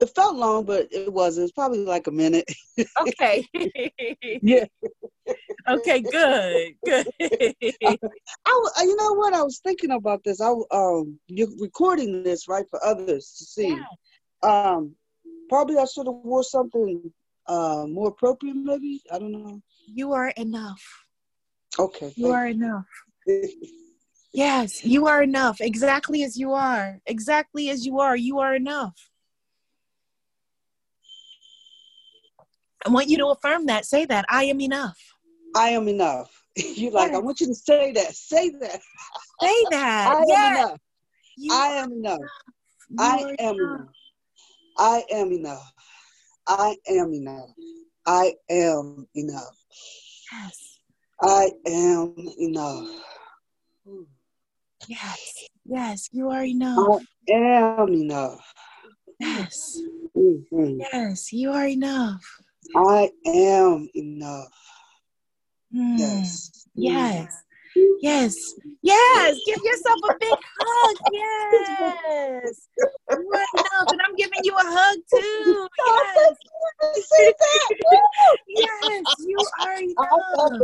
It 0.00 0.10
felt 0.14 0.36
long, 0.36 0.64
but 0.64 0.88
it 0.90 1.12
wasn't. 1.12 1.44
It's 1.44 1.52
probably 1.52 1.84
like 1.84 2.06
a 2.06 2.10
minute. 2.10 2.50
Okay. 3.00 3.46
Yeah. 4.42 4.66
okay, 5.68 6.00
good, 6.00 6.74
good. 6.84 7.06
I, 7.22 7.96
wa- 8.46 8.70
uh, 8.78 8.82
you 8.82 8.96
know 8.96 9.14
what? 9.14 9.32
I 9.32 9.42
was 9.42 9.60
thinking 9.64 9.90
about 9.92 10.22
this. 10.24 10.40
I 10.40 10.52
um, 10.70 11.18
you're 11.28 11.48
recording 11.60 12.22
this 12.22 12.46
right 12.48 12.66
for 12.68 12.84
others 12.84 13.34
to 13.38 13.44
see. 13.44 13.68
Yeah. 13.68 13.84
Um, 14.42 14.94
probably 15.48 15.78
I 15.78 15.86
should 15.86 16.06
have 16.06 16.16
wore 16.22 16.42
something 16.42 17.10
uh 17.46 17.86
more 17.88 18.08
appropriate. 18.08 18.56
Maybe 18.56 19.00
I 19.10 19.18
don't 19.18 19.32
know. 19.32 19.62
You 19.86 20.12
are 20.12 20.28
enough. 20.36 20.82
Okay. 21.78 22.12
You 22.16 22.32
are 22.32 22.46
enough. 22.46 22.86
Yes, 24.36 24.84
you 24.84 25.06
are 25.06 25.22
enough. 25.22 25.60
Exactly 25.60 26.24
as 26.24 26.36
you 26.36 26.52
are. 26.52 26.98
Exactly 27.06 27.70
as 27.70 27.86
you 27.86 28.00
are. 28.00 28.16
You 28.16 28.40
are 28.40 28.56
enough. 28.56 28.96
I 32.86 32.90
want 32.90 33.08
you 33.08 33.16
to 33.18 33.26
affirm 33.28 33.66
that. 33.66 33.86
Say 33.86 34.04
that. 34.06 34.24
I 34.28 34.44
am 34.44 34.60
enough. 34.60 34.98
I 35.56 35.70
am 35.70 35.88
enough. 35.88 36.30
you 36.56 36.90
like, 36.90 37.12
I 37.12 37.18
want 37.18 37.40
you 37.40 37.46
to 37.46 37.54
say 37.54 37.92
that. 37.92 38.14
Say 38.14 38.50
that. 38.50 38.80
Say 39.40 39.64
that. 39.70 40.08
I 40.08 40.22
am 40.22 40.56
enough. 40.56 40.80
You 41.36 41.52
I 41.52 41.66
am 41.68 41.92
enough. 41.92 42.20
I 42.98 43.34
am 43.38 43.56
enough. 43.56 43.70
enough. 43.70 43.88
I 44.78 45.04
am 45.10 45.32
enough. 45.32 45.72
I 46.46 46.76
am 46.88 47.14
enough. 47.14 47.50
I 48.06 48.34
am 48.50 49.06
enough. 49.14 49.56
Yes. 50.32 50.78
I 51.22 51.50
am 51.66 52.14
enough. 52.38 52.88
Yes. 54.88 55.44
Yes. 55.64 56.08
You 56.12 56.30
are 56.30 56.44
enough. 56.44 57.00
I 57.30 57.32
am 57.32 57.88
enough. 57.94 58.52
Yes. 59.18 59.80
Mhm. 60.14 60.78
Yes. 60.92 61.32
You 61.32 61.52
are 61.52 61.66
enough. 61.66 62.22
I 62.76 63.10
am 63.26 63.88
enough. 63.94 64.48
Hmm. 65.72 65.96
Yes. 65.98 66.66
Yes. 66.74 67.42
Yes. 68.00 68.54
Yes. 68.82 69.38
Give 69.46 69.58
yourself 69.64 69.98
a 70.10 70.14
big 70.20 70.38
hug. 70.58 70.96
Yes. 71.12 72.68
You 73.10 73.32
are 73.32 73.46
enough. 73.54 73.88
And 73.90 74.00
I'm 74.02 74.14
giving 74.16 74.40
you 74.44 74.54
a 74.54 74.62
hug 74.64 74.98
too. 75.10 75.68
Yes. 75.86 76.36
Yes. 78.46 79.02
You 79.26 79.38
are 79.60 79.78
enough. 79.78 80.62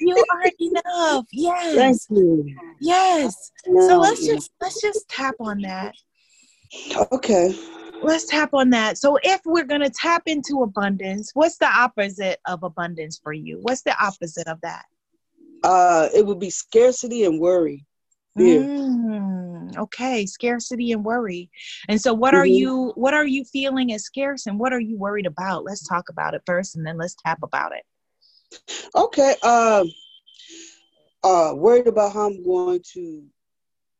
You 0.00 0.24
are 0.30 0.50
enough. 0.60 1.24
Thank 1.24 1.30
Yes. 1.32 2.06
you. 2.10 2.54
Yes. 2.80 3.52
So 3.64 3.98
let's 3.98 4.24
just 4.26 4.50
let's 4.60 4.80
just 4.80 5.08
tap 5.08 5.34
on 5.40 5.60
that. 5.62 5.94
Okay. 7.12 7.54
Let's 8.02 8.26
tap 8.26 8.54
on 8.54 8.70
that. 8.70 8.98
So 8.98 9.18
if 9.22 9.40
we're 9.44 9.64
gonna 9.64 9.90
tap 9.90 10.22
into 10.26 10.62
abundance, 10.62 11.30
what's 11.34 11.58
the 11.58 11.66
opposite 11.68 12.38
of 12.46 12.62
abundance 12.62 13.18
for 13.22 13.32
you? 13.32 13.58
What's 13.62 13.82
the 13.82 13.94
opposite 14.02 14.48
of 14.48 14.60
that? 14.62 14.84
Uh, 15.62 16.08
it 16.14 16.24
would 16.26 16.38
be 16.38 16.50
scarcity 16.50 17.24
and 17.24 17.40
worry. 17.40 17.84
Mm, 18.38 19.76
okay, 19.76 20.26
scarcity 20.26 20.92
and 20.92 21.04
worry. 21.04 21.50
And 21.88 22.00
so 22.00 22.12
what 22.14 22.34
are 22.34 22.46
Mhm. 22.46 22.54
you 22.54 22.92
what 22.94 23.14
are 23.14 23.26
you 23.26 23.44
feeling 23.44 23.90
is 23.90 24.04
scarce 24.04 24.46
and 24.46 24.58
what 24.58 24.72
are 24.72 24.80
you 24.80 24.96
worried 24.98 25.26
about? 25.26 25.64
Let's 25.64 25.86
talk 25.86 26.08
about 26.08 26.34
it 26.34 26.42
first 26.46 26.76
and 26.76 26.86
then 26.86 26.98
let's 26.98 27.16
tap 27.24 27.38
about 27.42 27.72
it. 27.72 27.84
Okay. 28.94 29.34
Um. 29.42 29.90
Uh, 31.24 31.52
worried 31.56 31.88
about 31.88 32.12
how 32.12 32.26
I'm 32.28 32.42
going 32.44 32.80
to 32.92 33.24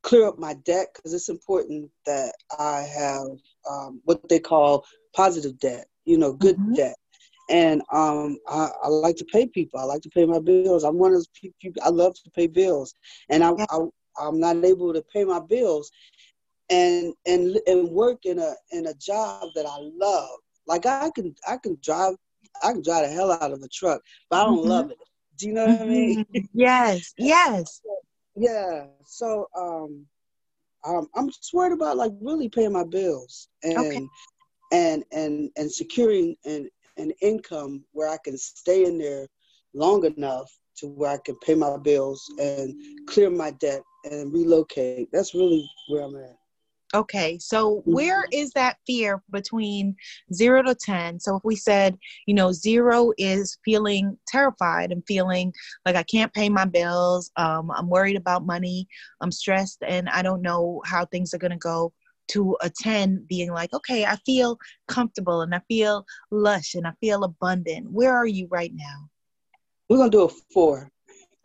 clear 0.06 0.28
up 0.28 0.38
my 0.38 0.54
debt 0.64 0.88
because 0.94 1.14
it's 1.14 1.30
important 1.30 1.90
that 2.06 2.34
I 2.58 2.82
have 2.82 3.28
um, 3.70 4.02
what 4.04 4.28
they 4.28 4.40
call 4.40 4.84
positive 5.14 5.58
debt. 5.60 5.86
You 6.06 6.18
know, 6.18 6.32
good 6.34 6.60
Mhm. 6.60 6.76
debt. 6.76 6.96
And 7.50 7.82
um, 7.92 8.38
I, 8.48 8.70
I 8.84 8.88
like 8.88 9.16
to 9.16 9.24
pay 9.26 9.46
people. 9.46 9.80
I 9.80 9.84
like 9.84 10.02
to 10.02 10.10
pay 10.10 10.26
my 10.26 10.40
bills. 10.40 10.84
I'm 10.84 10.98
one 10.98 11.12
of 11.12 11.18
those 11.18 11.28
people. 11.34 11.82
I 11.84 11.90
love 11.90 12.14
to 12.14 12.30
pay 12.30 12.46
bills, 12.46 12.94
and 13.30 13.44
I. 13.44 13.50
I 13.70 13.78
I'm 14.18 14.40
not 14.40 14.64
able 14.64 14.92
to 14.94 15.02
pay 15.12 15.24
my 15.24 15.40
bills, 15.40 15.90
and 16.70 17.14
and 17.26 17.58
and 17.66 17.90
work 17.90 18.24
in 18.24 18.38
a 18.38 18.54
in 18.72 18.86
a 18.86 18.94
job 18.94 19.48
that 19.54 19.66
I 19.66 19.78
love. 19.96 20.30
Like 20.66 20.86
I 20.86 21.10
can 21.14 21.34
I 21.46 21.58
can 21.58 21.78
drive 21.82 22.14
I 22.62 22.72
can 22.72 22.82
drive 22.82 23.08
the 23.08 23.12
hell 23.14 23.32
out 23.32 23.52
of 23.52 23.62
a 23.62 23.68
truck, 23.68 24.00
but 24.30 24.40
I 24.40 24.44
don't 24.44 24.64
Mhm. 24.64 24.64
love 24.66 24.90
it. 24.90 24.98
Do 25.38 25.46
you 25.48 25.52
know 25.54 25.66
what 25.66 25.82
I 25.82 25.86
mean? 25.86 26.18
Mhm. 26.18 26.48
Yes, 26.54 27.14
yes. 27.18 27.82
Yeah. 28.36 28.86
So 29.04 29.46
um, 29.56 30.06
um, 30.86 31.08
I'm 31.14 31.28
just 31.28 31.52
worried 31.52 31.72
about 31.72 31.96
like 31.96 32.12
really 32.20 32.48
paying 32.48 32.72
my 32.72 32.84
bills 32.84 33.48
and 33.62 33.80
Okay. 33.80 34.08
and 34.72 35.04
and 35.12 35.50
and 35.56 35.70
securing 35.70 36.36
an 36.44 36.68
an 36.96 37.12
income 37.22 37.84
where 37.92 38.08
I 38.08 38.18
can 38.24 38.36
stay 38.38 38.84
in 38.84 38.98
there 38.98 39.26
long 39.74 40.04
enough 40.04 40.50
to 40.78 40.88
where 40.88 41.10
I 41.10 41.18
can 41.24 41.36
pay 41.44 41.54
my 41.54 41.76
bills 41.76 42.22
and 42.38 42.74
clear 43.08 43.30
my 43.30 43.50
debt 43.52 43.82
and 44.10 44.32
relocate. 44.32 45.08
That's 45.12 45.34
really 45.34 45.68
where 45.88 46.02
I'm 46.02 46.16
at. 46.16 46.36
Okay, 46.94 47.36
so 47.38 47.82
where 47.84 48.26
is 48.32 48.52
that 48.52 48.78
fear 48.86 49.22
between 49.30 49.96
zero 50.32 50.62
to 50.62 50.74
10? 50.74 51.18
So 51.18 51.36
if 51.36 51.42
we 51.44 51.56
said, 51.56 51.98
you 52.26 52.34
know, 52.34 52.52
zero 52.52 53.12
is 53.18 53.58
feeling 53.64 54.16
terrified 54.28 54.92
and 54.92 55.02
feeling 55.06 55.52
like 55.84 55.96
I 55.96 56.04
can't 56.04 56.32
pay 56.32 56.48
my 56.48 56.64
bills, 56.64 57.30
um, 57.36 57.70
I'm 57.72 57.88
worried 57.88 58.16
about 58.16 58.46
money, 58.46 58.86
I'm 59.20 59.32
stressed, 59.32 59.82
and 59.86 60.08
I 60.10 60.22
don't 60.22 60.42
know 60.42 60.80
how 60.86 61.04
things 61.06 61.34
are 61.34 61.38
going 61.38 61.50
to 61.50 61.58
go, 61.58 61.92
to 62.28 62.56
a 62.60 62.70
10 62.70 63.24
being 63.28 63.52
like, 63.52 63.72
okay, 63.72 64.04
I 64.04 64.16
feel 64.26 64.58
comfortable 64.88 65.42
and 65.42 65.54
I 65.54 65.60
feel 65.68 66.04
lush 66.30 66.74
and 66.74 66.86
I 66.86 66.92
feel 67.00 67.24
abundant. 67.24 67.90
Where 67.90 68.14
are 68.14 68.26
you 68.26 68.48
right 68.50 68.72
now? 68.74 69.08
We're 69.88 69.98
gonna 69.98 70.10
do 70.10 70.24
a 70.24 70.28
four. 70.52 70.90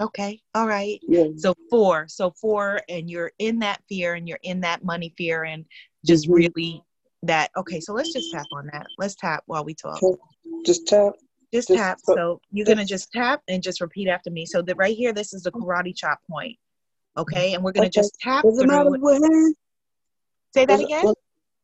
Okay, 0.01 0.41
all 0.55 0.67
right. 0.67 0.99
Yeah. 1.07 1.25
So 1.37 1.53
four, 1.69 2.07
so 2.07 2.31
four, 2.31 2.81
and 2.89 3.07
you're 3.09 3.31
in 3.37 3.59
that 3.59 3.81
fear 3.87 4.15
and 4.15 4.27
you're 4.27 4.39
in 4.41 4.61
that 4.61 4.83
money 4.83 5.13
fear 5.15 5.43
and 5.43 5.63
just 6.03 6.27
Mhm. 6.27 6.33
really 6.35 6.83
that. 7.23 7.51
Okay, 7.55 7.79
so 7.79 7.93
let's 7.93 8.11
just 8.11 8.31
tap 8.31 8.47
on 8.51 8.67
that. 8.73 8.87
Let's 8.97 9.13
tap 9.13 9.43
while 9.45 9.63
we 9.63 9.75
talk. 9.75 10.01
Just 10.65 10.87
tap. 10.87 11.13
Just, 11.53 11.67
Just 11.67 11.77
tap. 11.79 11.99
so- 12.01 12.15
So 12.15 12.41
you're 12.51 12.65
gonna 12.65 12.83
just 12.85 13.11
tap 13.11 13.43
and 13.47 13.61
just 13.61 13.79
repeat 13.79 14.07
after 14.07 14.31
me. 14.31 14.45
So 14.47 14.61
that 14.63 14.75
right 14.75 14.95
here, 14.97 15.13
this 15.13 15.33
is 15.33 15.43
the 15.43 15.51
karate 15.51 15.95
chop 15.95 16.19
point. 16.27 16.57
Okay, 17.17 17.53
and 17.53 17.63
we're 17.63 17.73
gonna 17.73 17.85
Okay. 17.87 17.99
just 18.01 18.17
tap 18.19 18.43
Does 18.43 18.57
it 18.59 18.67
matter 18.67 18.89
what 18.89 19.21
hand? 19.21 19.55
Say 20.53 20.65
that 20.65 20.67
Does 20.67 20.79
it- 20.81 20.85
again. 20.85 21.13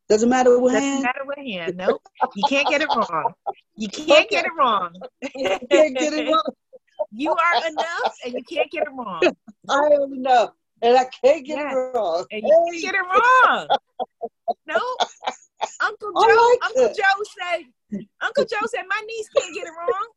Does 0.10 0.24
it 0.24 0.28
matter 0.30 0.58
what 0.60 0.74
Doesn't 0.74 0.88
hand? 0.90 1.04
matter 1.04 1.26
what 1.26 1.38
hand. 1.38 1.76
Nope. 1.76 2.02
You 2.36 2.44
can't 2.48 2.68
get 2.68 2.82
it 2.82 2.88
wrong. 2.96 3.34
You 3.76 3.88
can't 3.90 4.30
get 4.30 4.46
it 4.46 4.52
wrong. 4.58 4.94
I 5.24 5.60
can't 5.70 5.98
get 5.98 6.14
it 6.14 6.28
wrong. 6.28 6.44
You 7.12 7.32
are 7.32 7.68
enough 7.68 8.16
and 8.26 8.34
you 8.34 8.44
can't 8.44 8.72
get 8.72 8.84
it 8.84 8.92
wrong. 8.92 9.22
I 9.70 9.90
am 9.94 10.14
enough, 10.14 10.52
and 10.82 10.98
I 10.98 11.06
can't 11.24 11.46
get 11.46 11.60
it 11.60 11.76
wrong. 11.96 12.26
And 12.32 12.42
you 12.44 12.68
can't 12.72 12.82
get 12.82 12.96
it 12.96 13.02
wrong. 13.02 13.68
No. 14.68 14.76
Uncle 15.82 16.12
Joe, 16.14 16.20
like 16.22 16.64
Uncle 16.66 16.86
it. 16.86 16.98
Joe 16.98 17.24
said, 17.40 17.66
Uncle 18.22 18.46
Joe 18.46 18.66
said, 18.68 18.84
my 18.88 19.02
niece 19.08 19.30
can't 19.36 19.56
get 19.56 19.68
it 19.68 19.74
wrong. 19.78 20.08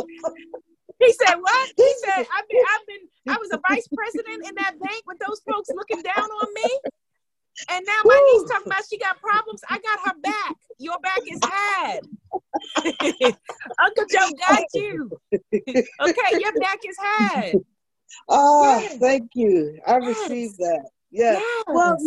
He 1.00 1.12
said, 1.12 1.34
what? 1.34 1.72
He 1.76 1.94
said, 2.04 2.26
I've 2.34 2.48
been, 2.48 2.60
I've 2.72 2.86
been, 2.86 3.34
I 3.34 3.36
was 3.38 3.50
a 3.52 3.60
vice 3.68 3.86
president 3.94 4.46
in 4.48 4.54
that 4.54 4.78
bank 4.80 5.02
with 5.06 5.18
those 5.18 5.40
folks 5.50 5.68
looking 5.74 6.02
down 6.02 6.24
on 6.24 6.54
me. 6.54 6.80
And 7.70 7.84
now 7.86 8.00
my 8.04 8.32
niece 8.32 8.50
talking 8.50 8.66
about 8.66 8.82
she 8.88 8.98
got 8.98 9.20
problems. 9.20 9.60
I 9.68 9.78
got 9.78 9.98
her 10.06 10.14
back. 10.22 10.56
Your 10.78 10.98
back 11.00 11.20
is 11.30 11.40
had. 11.42 12.00
Uncle 13.78 14.04
Joe 14.10 14.30
got 14.38 14.64
you. 14.74 15.14
Okay, 16.00 16.38
your 16.38 16.56
back 16.58 16.78
is 16.88 16.96
high. 17.00 17.60
Ah, 18.28 18.82
Yes. 18.82 18.98
thank 19.00 19.30
you. 19.34 19.78
I 19.86 19.96
Yes. 20.00 20.06
received 20.06 20.58
that. 20.58 20.90
Yeah. 21.10 21.40
Yes. 21.40 21.66
Well, 21.72 21.98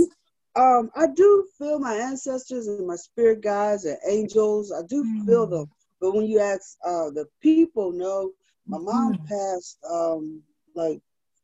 um, 0.56 0.92
I 0.96 1.08
do 1.08 1.46
feel 1.58 1.80
my 1.80 1.96
ancestors 1.96 2.68
and 2.68 2.80
my 2.88 2.96
spirit 2.96 3.42
guides 3.42 3.86
and 3.86 3.98
angels. 4.08 4.72
I 4.72 4.82
do 4.88 5.06
feel 5.26 5.46
Mm. 5.46 5.50
them. 5.50 5.70
But 6.02 6.14
when 6.16 6.26
you 6.28 6.40
ask 6.40 6.78
uh, 6.86 7.10
the 7.12 7.26
people, 7.42 7.92
no, 7.92 8.32
my 8.68 8.78
mom 8.78 9.14
Mhm. 9.14 9.28
passed 9.28 9.78
um, 9.90 10.42
like 10.76 11.02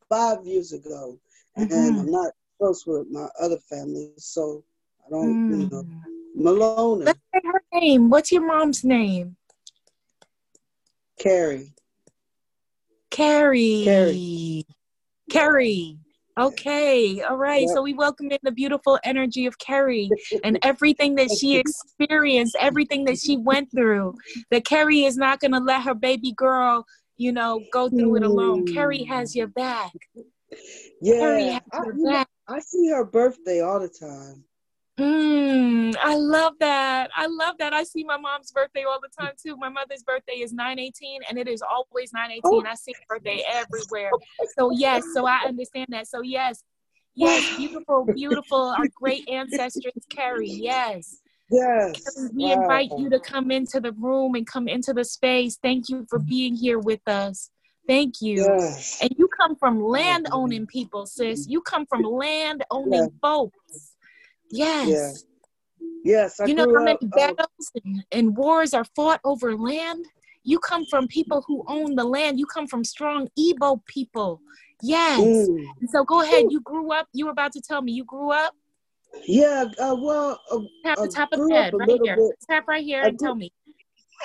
five 0.10 0.46
years 0.46 0.74
ago, 0.74 1.20
and 1.70 1.96
Mhm. 1.96 2.00
I'm 2.00 2.12
not 2.12 2.34
close 2.58 2.86
with 2.86 3.08
my 3.10 3.28
other 3.40 3.58
family, 3.70 4.12
so 4.18 4.64
I 5.06 5.10
don't, 5.10 5.40
you 5.48 5.58
know, 5.72 5.84
Mm. 5.84 6.02
Malone, 6.36 7.04
Let's 7.06 7.20
say 7.34 7.42
her 7.46 7.62
name. 7.74 8.10
What's 8.10 8.32
your 8.32 8.46
mom's 8.46 8.84
name? 8.84 9.36
Carrie. 11.20 11.74
Carrie. 13.12 13.84
Carrie. 13.86 14.66
Carrie. 15.30 15.98
Okay. 16.40 17.22
All 17.22 17.38
right. 17.38 17.62
Yep. 17.62 17.70
So 17.74 17.82
we 17.84 17.94
welcome 17.94 18.32
in 18.32 18.40
the 18.42 18.52
beautiful 18.52 19.00
energy 19.04 19.46
of 19.46 19.58
Carrie 19.60 20.10
and 20.44 20.58
everything 20.64 21.16
that 21.16 21.30
she 21.32 21.58
experienced, 21.58 22.56
everything 22.60 23.06
that 23.06 23.20
she 23.20 23.38
went 23.38 23.70
through. 23.72 24.16
That 24.50 24.66
Carrie 24.66 25.04
is 25.04 25.16
not 25.16 25.40
going 25.40 25.52
to 25.52 25.60
let 25.60 25.84
her 25.84 25.94
baby 25.94 26.34
girl, 26.34 26.86
you 27.18 27.32
know, 27.32 27.62
go 27.72 27.90
through 27.90 28.18
it 28.18 28.24
alone. 28.24 28.66
Mm. 28.66 28.74
Carrie 28.74 29.04
has 29.04 29.36
your 29.36 29.48
back. 29.48 29.92
Carrie 31.06 31.46
Yeah, 31.46 31.54
has 31.54 31.62
I, 31.72 31.80
your 31.84 32.12
back. 32.12 32.28
I 32.48 32.60
see 32.60 32.90
her 32.90 33.06
birthday 33.06 33.62
all 33.62 33.80
the 33.80 33.90
time. 33.90 34.44
Mm, 35.00 35.96
I 36.00 36.16
love 36.16 36.54
that. 36.60 37.10
I 37.16 37.26
love 37.26 37.56
that. 37.58 37.74
I 37.74 37.84
see 37.84 38.04
my 38.04 38.18
mom's 38.18 38.52
birthday 38.52 38.84
all 38.84 39.00
the 39.02 39.10
time 39.10 39.34
too. 39.42 39.58
My 39.58 39.70
mother's 39.70 40.04
birthday 40.04 40.34
is 40.34 40.54
918 40.54 41.22
and 41.28 41.38
it 41.40 41.48
is 41.48 41.64
always 41.64 42.14
918. 42.14 42.68
I 42.68 42.76
see 42.76 42.94
her 42.94 43.18
birthday 43.18 43.44
everywhere. 43.52 44.12
So 44.56 44.72
yes, 44.72 45.04
so 45.12 45.26
I 45.26 45.40
understand 45.48 45.88
that. 45.90 46.08
So 46.08 46.22
yes, 46.22 46.64
yes, 47.16 47.44
beautiful, 47.58 48.06
beautiful, 48.14 48.76
our 48.78 48.88
great 48.96 49.28
ancestors 49.28 49.94
Carrie. 50.10 50.48
Yes. 50.48 51.22
Yes. 51.50 52.30
We 52.34 52.46
wow. 52.46 52.62
invite 52.62 52.92
you 52.98 53.10
to 53.10 53.20
come 53.20 53.50
into 53.50 53.80
the 53.80 53.94
room 53.94 54.36
and 54.36 54.46
come 54.46 54.68
into 54.68 54.94
the 54.94 55.06
space. 55.06 55.58
Thank 55.62 55.90
you 55.90 56.06
for 56.08 56.20
being 56.20 56.56
here 56.56 56.78
with 56.80 57.02
us. 57.08 57.50
Thank 57.88 58.22
you. 58.22 58.44
Yes. 58.44 59.00
And 59.02 59.10
you 59.18 59.28
come 59.40 59.56
from 59.56 59.84
land 59.84 60.28
owning 60.32 60.68
people, 60.68 61.06
sis. 61.08 61.48
You 61.48 61.62
come 61.62 61.86
from 61.88 62.04
land 62.04 62.64
owning 62.72 62.94
Yeah. 62.94 63.08
folks. 63.22 63.93
Yes. 64.54 65.26
Yes. 66.04 66.40
I 66.40 66.46
you 66.46 66.54
know 66.54 66.68
how 66.74 66.84
many 66.84 66.98
up, 66.98 67.04
uh, 67.04 67.34
battles 67.34 67.72
and, 67.84 68.06
and 68.12 68.38
wars 68.38 68.74
are 68.74 68.86
fought 68.96 69.22
over 69.24 69.56
land? 69.56 70.06
You 70.44 70.60
come 70.60 70.86
from 70.86 71.08
people 71.08 71.44
who 71.48 71.64
own 71.68 71.96
the 71.96 72.04
land. 72.04 72.38
You 72.40 72.46
come 72.46 72.68
from 72.68 72.84
strong 72.84 73.30
Igbo 73.40 73.86
people. 73.86 74.42
Yes. 74.82 75.20
mm, 75.22 75.66
so 75.90 76.04
go 76.04 76.22
ahead. 76.22 76.46
You 76.50 76.60
grew 76.62 76.92
up. 76.92 77.08
You 77.14 77.26
were 77.26 77.32
about 77.32 77.54
to 77.54 77.62
tell 77.62 77.82
me 77.82 77.94
you 77.94 78.04
grew 78.04 78.32
up. 78.32 78.54
yeah. 79.26 79.66
Uh, 79.80 79.96
well, 79.98 80.40
uh, 80.52 80.60
Tap 80.84 80.98
the 80.98 81.08
top 81.08 81.30
of 81.32 81.40
the 81.48 81.54
head 81.56 81.74
right 81.74 82.00
here. 82.04 82.16
bit- 82.18 82.36
Tap 82.50 82.68
right 82.68 82.84
here 82.84 83.02
I 83.04 83.08
and 83.08 83.18
grew- 83.18 83.28
tell 83.28 83.36
me. 83.36 83.52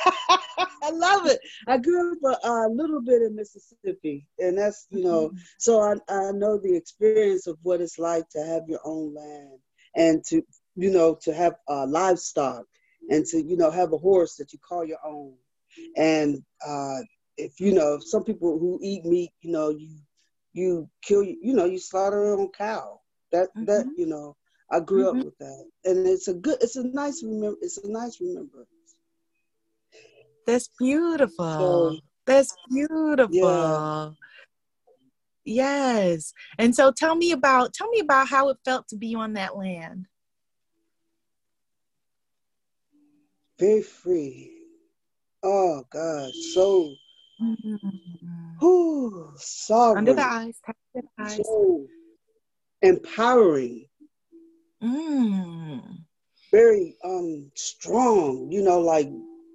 I 0.83 0.91
love 0.93 1.27
it. 1.27 1.39
I 1.67 1.79
grew 1.79 2.13
up 2.13 2.19
a, 2.45 2.49
a 2.49 2.69
little 2.71 3.01
bit 3.01 3.23
in 3.23 3.35
Mississippi, 3.37 4.27
and 4.39 4.57
that's 4.59 4.87
you 4.91 5.03
know, 5.05 5.33
so 5.59 5.81
I 5.81 5.95
I 6.09 6.33
know 6.33 6.59
the 6.59 6.75
experience 6.75 7.47
of 7.47 7.59
what 7.63 7.81
it's 7.81 7.99
like 7.99 8.29
to 8.31 8.45
have 8.45 8.69
your 8.69 8.81
own 8.85 9.15
land 9.15 9.59
and 9.97 10.23
to 10.25 10.43
you 10.77 10.91
know 10.91 11.17
to 11.23 11.33
have 11.35 11.55
uh, 11.69 11.87
livestock 11.87 12.65
and 13.11 13.25
to 13.27 13.43
you 13.43 13.57
know 13.57 13.71
have 13.71 13.93
a 13.93 13.99
horse 13.99 14.37
that 14.37 14.53
you 14.53 14.59
call 14.59 14.85
your 14.85 14.99
own, 15.05 15.35
and 15.97 16.43
uh, 16.67 16.99
if 17.37 17.61
you 17.61 17.73
know 17.73 17.99
some 18.01 18.25
people 18.25 18.59
who 18.59 18.79
eat 18.83 19.05
meat, 19.05 19.33
you 19.41 19.51
know 19.53 19.71
you 19.71 19.97
you 20.53 20.89
kill 21.03 21.23
you 21.25 21.55
know 21.55 21.65
you 21.67 21.79
slaughter 21.79 22.25
your 22.25 22.39
own 22.41 22.51
cow. 22.57 23.01
That 23.33 23.49
that 23.67 23.87
Mhm. 23.87 23.97
you 23.97 24.07
know 24.07 24.37
I 24.71 24.81
grew 24.81 25.11
Mhm. 25.11 25.21
up 25.21 25.25
with 25.25 25.39
that, 25.39 25.65
and 25.85 26.05
it's 26.07 26.29
a 26.29 26.35
good 26.35 26.59
it's 26.63 26.77
a 26.77 26.87
nice 26.87 27.23
remember 27.23 27.57
it's 27.63 27.79
a 27.79 27.85
nice 27.85 28.15
remembrance. 28.21 28.67
That's 30.47 30.69
beautiful. 30.79 31.97
So, 31.97 32.01
That's 32.27 32.57
beautiful. 32.69 34.17
Yes. 35.49 36.35
And 36.59 36.75
so 36.75 36.93
tell 36.93 37.17
me 37.17 37.33
about 37.33 37.73
tell 37.73 37.89
me 37.89 38.01
about 38.01 38.29
how 38.29 38.51
it 38.51 38.59
felt 38.67 38.87
to 38.89 38.97
be 38.97 39.15
on 39.15 39.33
that 39.35 39.57
land. 39.57 40.07
very 43.59 43.83
free. 43.83 44.53
Oh 45.43 45.83
God, 45.91 46.31
so 46.55 46.95
sovereign, 49.39 49.99
Under 49.99 50.15
the 50.15 50.23
eyes. 50.23 50.61
The 50.95 51.03
eyes. 51.19 51.37
so 51.37 51.87
empowering, 52.83 53.87
Mm. 54.83 56.05
very 56.53 56.97
um 57.05 57.51
strong. 57.55 58.53
You 58.53 58.63
know, 58.63 58.81
like 58.81 59.09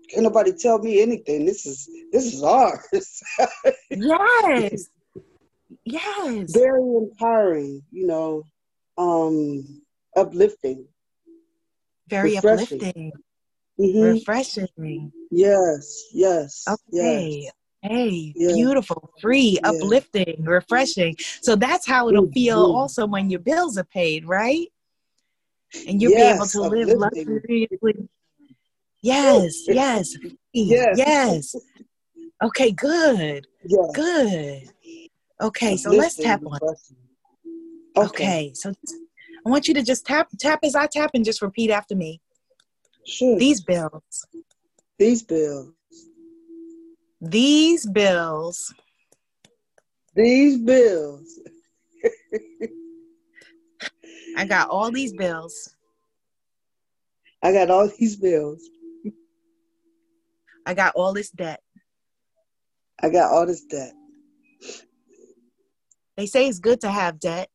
can 0.09 0.23
nobody 0.23 0.51
tell 0.53 0.79
me 0.79 1.01
anything? 1.01 1.45
This 1.45 1.65
is 1.65 1.87
this 2.11 2.33
is 2.33 2.41
ours. 2.43 3.21
Yes. 3.91 4.89
Yes. 5.85 6.51
very 6.53 6.81
empowering. 6.81 7.83
You 7.91 8.07
know, 8.07 8.43
um, 8.97 9.81
uplifting. 10.15 10.87
Very 12.07 12.35
refreshing. 12.35 12.79
uplifting. 12.81 13.11
Mhm. 13.79 14.03
Refreshing. 14.03 15.11
Yes, 15.31 16.03
yes, 16.13 16.63
Okay. 16.69 17.41
yes. 17.43 17.53
Hey, 17.81 18.33
Yeah. 18.35 18.55
beautiful, 18.55 19.09
free, 19.19 19.59
Yeah. 19.63 19.69
uplifting, 19.71 20.43
refreshing. 20.43 21.15
So 21.41 21.55
that's 21.55 21.85
how 21.85 22.07
it'll 22.07 22.31
feel 22.31 22.65
Mhm. 22.67 22.75
also 22.75 23.05
when 23.05 23.29
your 23.29 23.41
bills 23.41 23.77
are 23.77 23.83
paid, 23.83 24.25
right? 24.25 24.67
And 25.87 26.01
you'll 26.01 26.11
be 26.11 26.21
able 26.21 26.45
Yes, 26.45 26.51
to 26.53 26.61
live 26.61 26.87
luxuriously. 26.89 28.09
Yes, 29.01 29.63
yes, 29.67 30.15
Yes. 30.53 30.97
yes. 30.97 31.55
Okay, 32.41 32.71
good, 32.71 33.47
Yeah. 33.65 33.91
good. 33.93 34.72
Okay, 35.43 35.75
so 35.75 35.91
let's 35.91 36.15
tap 36.15 36.41
on. 36.45 36.53
refreshing. 36.53 36.97
Okay, 37.97 38.51
so 38.55 38.73
I 39.45 39.49
want 39.49 39.67
you 39.67 39.73
to 39.73 39.83
just 39.83 40.05
tap, 40.05 40.29
tap 40.39 40.59
as 40.63 40.75
I 40.75 40.87
tap, 40.87 41.11
and 41.13 41.25
just 41.25 41.41
repeat 41.41 41.69
after 41.69 41.95
me. 41.95 42.21
Sure. 43.05 43.37
These 43.37 43.61
bills, 43.61 44.25
These 44.97 45.23
bills. 45.23 45.73
these 47.19 47.85
bills 47.85 48.73
These 50.15 50.59
bills. 50.59 51.39
I 54.37 54.45
got 54.45 54.69
all 54.69 54.91
these 54.91 55.13
bills. 55.13 55.75
I 57.41 57.51
got 57.51 57.69
all 57.69 57.89
these 57.99 58.15
bills. 58.15 58.61
I 60.65 60.73
got 60.73 60.95
all 60.95 61.13
this 61.13 61.29
debt. 61.29 61.61
I 63.01 63.09
got 63.09 63.31
all 63.31 63.45
this 63.45 63.65
debt. 63.65 63.93
They 66.17 66.25
say 66.27 66.47
it's 66.47 66.59
good 66.59 66.81
to 66.81 66.91
have 66.91 67.19
debt, 67.19 67.49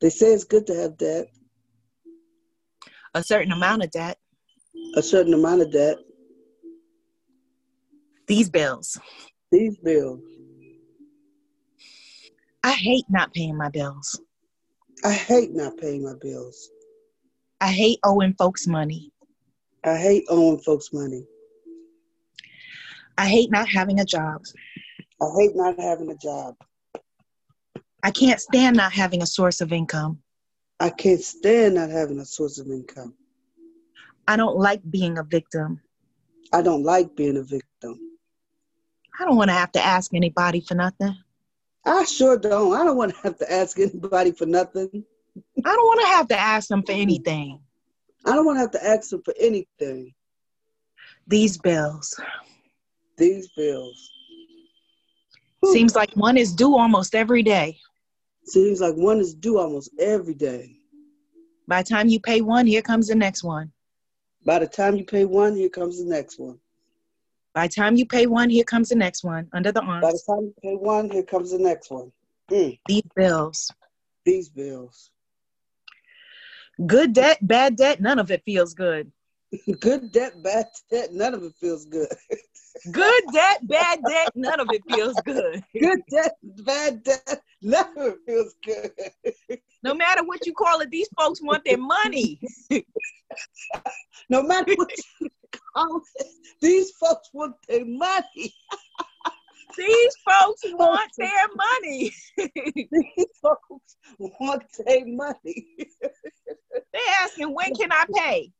They 0.00 0.10
say 0.10 0.32
it's 0.32 0.44
good 0.44 0.66
to 0.66 0.74
have 0.74 0.96
debt, 0.98 1.26
a 3.14 3.22
certain 3.22 3.52
amount 3.52 3.82
of 3.84 3.90
debt. 3.90 4.18
a 4.96 5.02
certain 5.02 5.32
amount 5.34 5.62
of 5.62 5.72
debt. 5.72 5.96
These 8.26 8.50
bills. 8.50 8.98
These 9.50 9.76
bills. 9.78 10.20
I 12.64 12.72
hate 12.72 13.04
not 13.08 13.32
paying 13.34 13.56
my 13.56 13.68
bills. 13.68 14.20
I 15.04 15.12
hate 15.12 15.52
not 15.52 15.76
paying 15.78 16.04
my 16.04 16.14
bills. 16.20 16.70
I 17.60 17.68
hate 17.72 17.98
owing 18.04 18.34
folks 18.34 18.66
money. 18.66 19.12
I 19.84 19.96
hate 19.96 20.24
owing 20.28 20.58
folks 20.60 20.92
money. 20.92 21.26
I 23.18 23.26
hate 23.28 23.50
not 23.50 23.68
having 23.68 23.98
a 24.00 24.04
job. 24.04 24.42
I 25.20 25.26
hate 25.38 25.56
not 25.56 25.78
having 25.78 26.10
a 26.10 26.16
job. 26.16 26.54
I 28.02 28.10
can't 28.10 28.40
stand 28.40 28.76
not 28.76 28.92
having 28.92 29.22
a 29.22 29.26
source 29.26 29.60
of 29.60 29.72
income. 29.72 30.18
I 30.80 30.90
can't 30.90 31.20
stand 31.20 31.76
not 31.76 31.90
having 31.90 32.18
a 32.18 32.24
source 32.24 32.58
of 32.58 32.66
income. 32.68 33.14
I 34.26 34.36
don't 34.36 34.56
like 34.56 34.80
being 34.90 35.18
a 35.18 35.22
victim. 35.22 35.80
I 36.52 36.62
don't 36.62 36.82
like 36.82 37.14
being 37.14 37.36
a 37.36 37.42
victim. 37.42 37.98
I 39.18 39.24
don't 39.24 39.36
want 39.36 39.50
to 39.50 39.54
have 39.54 39.72
to 39.72 39.84
ask 39.84 40.12
anybody 40.14 40.60
for 40.60 40.74
nothing. 40.74 41.16
I 41.84 42.04
sure 42.04 42.36
don't. 42.38 42.74
I 42.74 42.84
don't 42.84 42.96
want 42.96 43.14
to 43.14 43.20
have 43.22 43.38
to 43.38 43.52
ask 43.52 43.78
anybody 43.78 44.32
for 44.32 44.46
nothing. 44.46 45.04
I 45.64 45.70
don't 45.74 45.86
want 45.86 46.00
to 46.00 46.06
have 46.08 46.28
to 46.28 46.38
ask 46.38 46.68
them 46.68 46.82
for 46.82 46.92
anything. 46.92 47.60
I 48.24 48.32
don't 48.32 48.46
want 48.46 48.56
to 48.56 48.60
have 48.60 48.70
to 48.72 48.84
ask 48.84 49.10
them 49.10 49.22
for 49.24 49.34
anything. 49.38 50.12
These 51.26 51.58
bills. 51.58 52.18
These 53.16 53.48
bills. 53.56 54.10
Seems 55.66 55.94
like 55.94 56.12
one 56.14 56.36
is 56.36 56.52
due 56.52 56.76
almost 56.76 57.14
every 57.14 57.42
day. 57.42 57.78
Seems 58.44 58.80
like 58.80 58.94
one 58.94 59.18
is 59.18 59.34
due 59.34 59.58
almost 59.58 59.90
every 59.98 60.34
day. 60.34 60.76
By 61.68 61.82
the 61.82 61.88
time 61.88 62.08
you 62.08 62.20
pay 62.20 62.40
one, 62.40 62.66
here 62.66 62.82
comes 62.82 63.08
the 63.08 63.14
next 63.14 63.44
one. 63.44 63.72
By 64.44 64.58
the 64.58 64.66
time 64.66 64.96
you 64.96 65.04
pay 65.04 65.24
one, 65.24 65.54
here 65.54 65.68
comes 65.68 66.02
the 66.02 66.08
next 66.08 66.38
one. 66.38 66.58
By 67.54 67.68
the 67.68 67.74
time 67.74 67.96
you 67.96 68.06
pay 68.06 68.26
one, 68.26 68.50
here 68.50 68.64
comes 68.64 68.88
the 68.88 68.96
next 68.96 69.22
one 69.22 69.48
under 69.52 69.72
the 69.72 69.82
arms. 69.82 70.02
By 70.02 70.12
the 70.12 70.22
time 70.26 70.44
you 70.44 70.54
pay 70.62 70.74
one, 70.74 71.10
here 71.10 71.22
comes 71.22 71.52
the 71.52 71.58
next 71.58 71.90
one. 71.90 72.10
Mm. 72.50 72.78
These 72.88 73.02
bills. 73.14 73.70
These 74.24 74.48
bills. 74.48 75.10
Good 76.86 77.12
debt, 77.12 77.38
bad 77.46 77.76
debt, 77.76 78.00
none 78.00 78.18
of 78.18 78.30
it 78.30 78.42
feels 78.44 78.74
good. 78.74 79.12
Good 79.80 80.12
debt, 80.12 80.42
bad 80.42 80.66
debt, 80.90 81.12
none 81.12 81.34
of 81.34 81.42
it 81.42 81.52
feels 81.60 81.84
good. 81.84 82.08
Good 82.90 83.24
debt, 83.32 83.66
bad 83.68 84.00
debt, 84.08 84.30
none 84.34 84.60
of 84.60 84.68
it 84.70 84.82
feels 84.90 85.20
good. 85.26 85.62
Good 85.78 86.00
debt, 86.10 86.36
bad 86.42 87.02
debt, 87.02 87.42
none 87.60 87.98
of 87.98 88.14
it 88.14 88.18
feels 88.26 88.54
good. 88.64 88.92
No 89.82 89.94
matter 89.94 90.24
what 90.24 90.46
you 90.46 90.54
call 90.54 90.80
it, 90.80 90.90
these 90.90 91.08
folks 91.18 91.42
want 91.42 91.64
their 91.64 91.76
money. 91.76 92.40
no 94.30 94.42
matter 94.42 94.72
what 94.74 94.90
you 95.20 95.28
call 95.74 96.00
it, 96.16 96.26
these 96.60 96.90
folks 96.92 97.28
want 97.34 97.54
their 97.68 97.84
money. 97.84 98.54
These 99.76 100.16
folks 100.24 100.62
want 100.64 101.10
their 101.18 101.48
money. 101.54 102.12
these 102.36 103.38
folks 103.40 103.96
want 104.18 104.64
their 104.86 105.06
money. 105.06 105.76
They're 106.92 107.02
asking, 107.22 107.54
when 107.54 107.74
can 107.74 107.92
I 107.92 108.04
pay? 108.14 108.52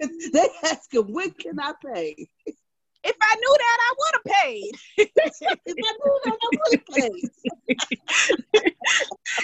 They 0.32 0.48
ask 0.64 0.72
asking, 0.72 1.12
when 1.12 1.30
can 1.32 1.60
I 1.60 1.72
pay? 1.84 2.14
If 3.02 3.16
I 3.20 3.34
knew 3.34 3.56
that, 3.58 3.78
I 3.80 3.94
would 3.98 4.14
have 4.14 4.42
paid. 4.42 4.72
if 4.98 5.10
I 5.16 5.92
knew 5.92 6.20
that, 6.24 6.38
I 6.42 6.48
would 6.52 6.72
have 6.72 6.86
paid. 6.86 7.30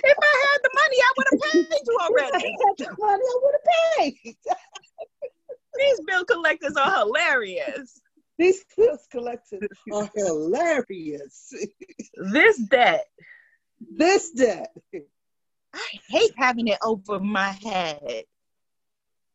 if 0.04 0.18
I 0.22 0.34
had 0.44 0.58
the 0.62 0.70
money, 0.74 0.98
I 1.00 1.12
would 1.16 1.26
have 1.30 1.40
paid 1.52 1.66
you 1.86 1.98
already. 2.00 2.28
If 2.28 2.34
I 2.34 2.66
had 2.68 2.76
the 2.78 2.96
money, 2.98 3.22
I 3.22 3.40
would 3.42 3.54
have 3.54 3.68
paid. 3.98 4.36
These 5.78 6.00
bill 6.06 6.24
collectors 6.24 6.76
are 6.76 6.98
hilarious. 6.98 8.00
These 8.38 8.64
bill 8.76 8.98
collectors 9.10 9.68
are 9.92 10.10
hilarious. 10.14 11.52
This 12.14 12.58
debt. 12.58 13.06
This 13.80 14.30
debt. 14.30 14.74
I 15.74 15.86
hate 16.08 16.32
having 16.36 16.68
it 16.68 16.78
over 16.82 17.20
my 17.20 17.50
head. 17.50 18.24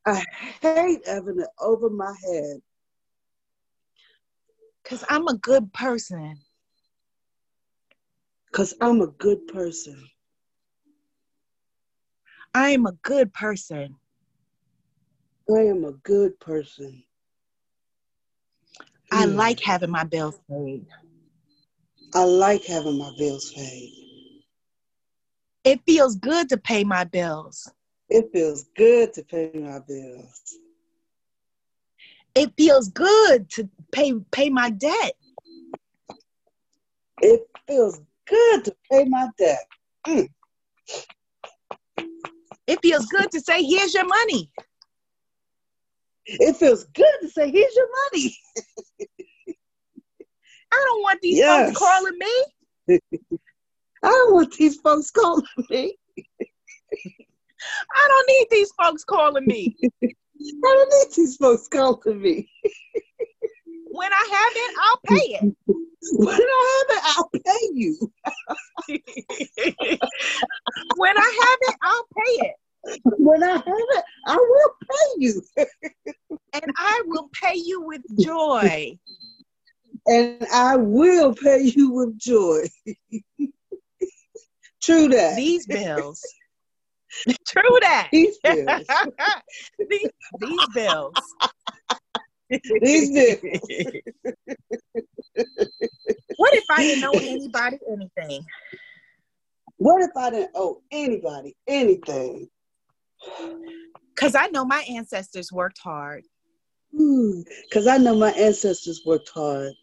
I 0.06 0.24
hate 0.62 1.08
having 1.08 1.40
it 1.40 1.50
over 1.60 1.90
my 1.90 2.14
head. 2.26 2.62
Because 4.84 5.04
I'm 5.10 5.28
a 5.28 5.38
good 5.38 5.72
person. 5.74 6.38
Because 8.52 8.74
I'm 8.82 9.02
a 9.02 9.08
good 9.08 9.48
person. 9.48 10.10
I 12.54 12.70
am 12.70 12.86
a 12.86 12.94
good 13.04 13.34
person. 13.34 13.96
I 15.50 15.62
am 15.62 15.84
a 15.86 15.92
good 15.94 16.40
person. 16.40 17.04
I 19.12 19.26
Mm. 19.26 19.36
like 19.36 19.60
having 19.62 19.92
my 19.92 20.04
bills 20.04 20.40
paid. 20.50 20.86
I 22.14 22.24
like 22.24 22.66
having 22.66 22.98
my 22.98 23.12
bills 23.18 23.52
paid. 23.54 23.92
It 25.64 25.82
feels 25.86 26.16
good 26.16 26.50
to 26.50 26.58
pay 26.58 26.84
my 26.84 27.04
bills. 27.04 27.72
It 28.14 28.30
feels 28.34 28.66
good 28.76 29.14
to 29.14 29.24
pay 29.24 29.52
my 29.56 29.80
bills. 29.80 30.58
It 32.36 32.54
feels 32.58 32.90
good 32.90 33.50
to 33.52 33.70
pay 33.92 34.14
pay 34.32 34.50
my 34.50 34.70
debt. 34.70 35.14
It 37.22 37.48
feels 37.68 38.00
good 38.28 38.66
to 38.66 38.76
pay 38.92 39.06
my 39.06 39.30
debt. 39.38 39.66
Mm. 40.08 40.28
It 42.68 42.82
feels 42.82 43.06
good 43.06 43.32
to 43.32 43.40
say, 43.40 43.64
here's 43.64 43.94
your 43.94 44.08
money. 44.08 44.52
It 46.26 46.58
feels 46.58 46.84
good 46.86 47.14
to 47.22 47.30
say, 47.30 47.50
here's 47.52 47.76
your 47.76 47.90
money. 48.12 48.38
I 50.74 50.86
don't 50.88 51.02
want 51.02 51.22
these 51.22 51.38
Yes. 51.38 51.70
folks 51.70 51.78
calling 51.78 52.18
me. 52.18 52.46
I 54.04 54.08
don't 54.10 54.34
want 54.34 54.54
these 54.54 54.78
folks 54.78 55.12
calling 55.12 55.46
me. 55.70 55.98
I 57.94 58.08
don't 58.08 58.28
need 58.28 58.48
these 58.52 58.72
folks 58.72 59.04
calling 59.04 59.46
me. 59.46 59.76
I 60.04 60.10
don't 60.62 60.90
need 60.90 61.16
these 61.16 61.38
folks 61.38 61.68
calling 61.68 62.22
me. 62.22 62.50
When 63.92 64.12
I 64.12 64.28
have 64.32 64.54
it, 64.56 64.76
I'll 64.82 65.00
pay 65.06 65.36
it. 65.36 65.56
When 66.14 66.42
I 66.42 66.84
have 66.90 66.98
it, 66.98 67.04
I'll 67.16 67.30
pay 67.30 67.70
you. 67.74 68.12
when 70.98 71.16
I 71.16 71.40
have 71.42 71.60
it, 71.62 71.76
I'll 71.84 72.08
pay 72.18 72.34
it. 72.48 72.56
When 73.20 73.44
I 73.44 73.52
have 73.52 73.64
it, 73.68 74.04
I 74.26 74.36
will 74.36 74.74
pay 74.82 75.20
you. 75.20 75.44
And 76.54 76.66
I 76.76 77.04
will 77.06 77.30
pay 77.40 77.56
you 77.56 77.82
with 77.82 78.02
joy. 78.20 78.98
And 80.08 80.44
I 80.52 80.76
will 80.78 81.36
pay 81.36 81.62
you 81.62 81.92
with 81.92 82.18
joy. 82.18 82.68
True 84.82 85.08
that. 85.10 85.36
These 85.36 85.68
bills. 85.68 86.22
True 87.48 87.80
that. 87.82 88.10
These 88.12 88.38
bills. 88.44 88.86
these, 89.90 90.10
these 90.40 90.68
bills. 90.74 91.14
These 92.82 93.12
bills. 93.12 93.40
what 96.38 96.54
if 96.54 96.66
I 96.70 96.84
didn't 96.84 97.04
owe 97.06 97.20
anybody 97.20 97.80
anything? 97.90 98.46
What 99.78 100.02
if 100.02 100.12
I 100.16 100.30
didn't 100.30 100.52
owe 100.56 100.82
anybody 100.92 101.56
anything? 101.68 102.48
Because 104.16 104.36
I 104.36 104.48
know 104.48 104.66
my 104.66 104.86
ancestors 104.90 105.52
worked 105.52 105.80
hard. 105.80 106.24
Because 106.94 107.88
I 107.88 107.98
know 107.98 108.16
my 108.16 108.32
ancestors 108.32 109.02
worked 109.06 109.30
hard. 109.30 109.74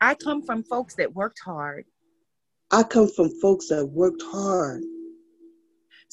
I 0.00 0.14
come 0.14 0.42
from 0.42 0.62
folks 0.64 0.94
that 0.96 1.14
worked 1.14 1.40
hard. 1.44 1.86
I 2.70 2.82
come 2.82 3.08
from 3.08 3.30
folks 3.40 3.68
that 3.68 3.86
worked 3.86 4.22
hard. 4.22 4.82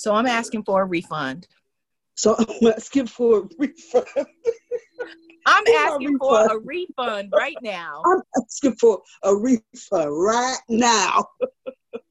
So 0.01 0.15
I'm 0.15 0.25
asking 0.25 0.63
for 0.63 0.81
a 0.81 0.85
refund. 0.85 1.47
So 2.15 2.35
I'm 2.65 2.73
asking 2.73 3.07
for 3.07 3.37
a 3.41 3.49
refund. 3.59 4.05
I'm 5.45 5.63
asking 5.85 6.17
for 6.17 6.49
a 6.49 6.57
refund 6.57 7.31
right 7.31 7.57
now. 7.61 8.01
I'm 8.03 8.21
asking 8.35 8.77
for 8.77 8.99
a 9.21 9.35
refund 9.35 10.11
right 10.11 10.57
now. 10.69 11.25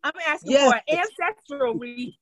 I'm 0.05 0.13
asking 0.25 0.53
Yes. 0.53 0.69
for 0.69 0.75
an 0.77 0.99
ancestral 1.19 1.75
refund. 1.75 2.15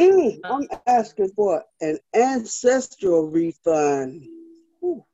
Mm, 0.00 0.40
I'm 0.44 0.66
asking 0.88 1.30
for 1.36 1.62
an 1.80 1.98
ancestral 2.12 3.30
refund. 3.30 4.24
Whew. 4.80 5.04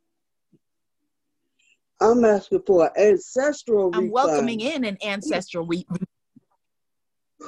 I'm 2.00 2.24
asking 2.24 2.62
for 2.66 2.86
an 2.86 2.92
ancestral 2.96 3.88
I'm 3.88 4.04
refund. 4.04 4.12
welcoming 4.12 4.60
in 4.60 4.84
an 4.84 4.96
ancestral 5.04 5.66
refund. 5.66 6.06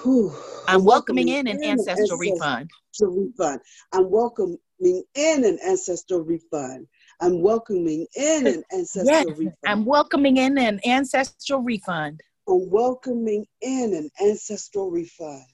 Whew. 0.03 0.33
I'm 0.69 0.85
welcoming 0.85 1.29
in 1.29 1.47
an 1.47 1.63
ancestral 1.63 2.19
refund. 2.19 2.71
ancestral 2.93 3.25
refund. 3.25 3.61
I'm 3.93 4.11
welcoming 4.11 4.59
in 4.81 5.45
an 5.45 5.59
ancestral 5.67 6.21
refund. 6.21 6.87
I'm 7.21 7.41
welcoming 7.41 8.07
in 8.17 8.47
an 8.47 8.65
ancestral 8.73 9.07
Yes, 9.07 9.27
refund. 9.27 9.55
I'm 9.65 9.85
welcoming 9.85 10.37
in 10.37 10.59
an 10.59 10.81
ancestral 10.85 11.63
refund. 11.63 12.21
I'm 12.47 12.69
welcoming 12.71 13.47
in 13.63 13.95
an 13.95 14.11
ancestral 14.21 14.91
refund. 14.91 15.45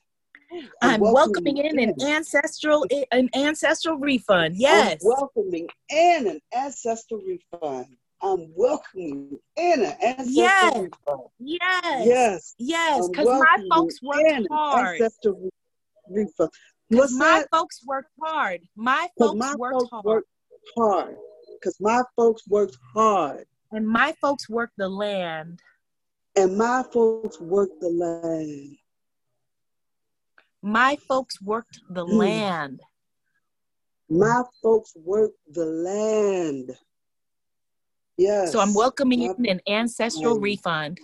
I'm 0.83 1.01
welcoming 1.01 1.57
in 1.59 1.79
an 1.79 1.95
ancestral 2.01 2.87
an 3.13 3.29
ancestral 3.35 3.97
refund. 3.99 4.57
Yes. 4.57 5.03
I'm 5.03 5.09
welcoming 5.09 5.69
in 5.91 6.27
an 6.29 6.41
ancestral 6.55 7.21
refund. 7.21 7.97
I'm 8.23 8.53
welcoming 8.55 9.37
in 9.57 9.83
an 9.83 9.97
ancestral 10.01 10.29
Yes. 10.35 10.75
refund. 10.77 11.29
Yes. 11.41 12.07
Yes. 12.07 12.55
Yes. 12.59 13.09
Because 13.09 13.27
my 13.27 13.57
folks 13.71 14.01
worked 14.03 14.31
an 14.31 14.47
hard. 14.51 15.01
Ancestral 15.01 15.51
re- 16.09 16.25
Because 16.27 16.51
What's 16.91 17.15
my 17.15 17.41
that? 17.41 17.49
folks 17.51 17.81
worked 17.85 18.11
hard. 18.23 18.61
My 18.77 19.09
folks 19.19 19.39
my 19.39 19.55
worked 19.57 19.75
folks 19.75 19.91
hard. 19.91 20.05
worked 20.05 20.29
hard. 20.77 21.17
Because 21.55 21.77
my 21.81 22.03
folks 22.17 22.47
worked 22.49 22.77
hard. 22.95 23.47
And 23.73 23.87
my 23.89 24.13
folks 24.21 24.49
worked 24.49 24.77
the 24.77 24.89
land. 24.89 25.61
And 26.37 26.57
my 26.57 26.85
folks 26.93 27.41
worked 27.41 27.81
the 27.81 27.89
land. 27.89 28.77
My 30.63 30.97
folks 31.09 31.41
worked 31.43 31.81
the 31.91 32.05
Mm. 32.07 32.17
land. 32.19 32.81
My 34.09 34.43
folks 34.63 34.95
work 34.97 35.33
the 35.51 35.65
land. 35.65 36.77
Yes. 38.17 38.53
So 38.53 38.61
I'm 38.61 38.75
welcoming 38.75 39.23
in 39.23 39.47
an 39.47 39.61
ancestral 39.67 40.39
refund. 40.39 41.01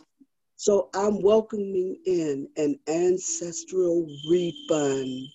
So 0.57 0.91
I'm 0.95 1.23
welcoming 1.23 1.97
in 2.07 2.49
an 2.57 2.79
ancestral 2.89 4.07
refund. 4.29 5.29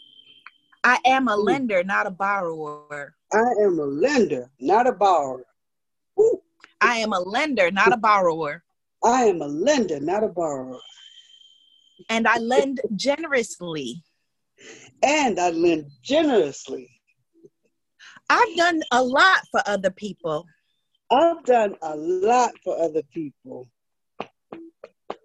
I 0.83 0.99
am 1.05 1.27
a 1.27 1.35
Mm. 1.37 1.45
lender, 1.45 1.83
not 1.83 2.07
a 2.07 2.11
borrower. 2.11 3.15
I 3.31 3.51
am 3.61 3.79
a 3.79 3.85
lender, 3.85 4.51
not 4.59 4.85
a 4.85 4.91
borrower. 4.91 5.45
Woo. 6.15 6.43
I 6.81 6.97
am 6.97 7.13
a 7.13 7.19
lender, 7.21 7.71
not 7.71 7.93
a 7.93 7.97
borrower. 7.97 8.63
I 9.03 9.25
am 9.25 9.41
a 9.41 9.47
lender, 9.47 9.99
not 9.99 10.23
a 10.23 10.27
borrower. 10.27 10.79
And 12.09 12.27
I 12.27 12.37
lend 12.37 12.81
generously. 12.95 14.03
And 15.01 15.39
I 15.39 15.49
lend 15.51 15.89
generously. 16.01 16.89
I've 18.29 18.55
done 18.57 18.81
a 18.91 19.01
lot 19.03 19.41
for 19.51 19.61
other 19.65 19.91
people. 19.91 20.45
I've 21.13 21.43
done 21.43 21.75
a 21.81 21.95
lot 21.95 22.53
for 22.63 22.77
other 22.79 23.03
people. 23.13 23.69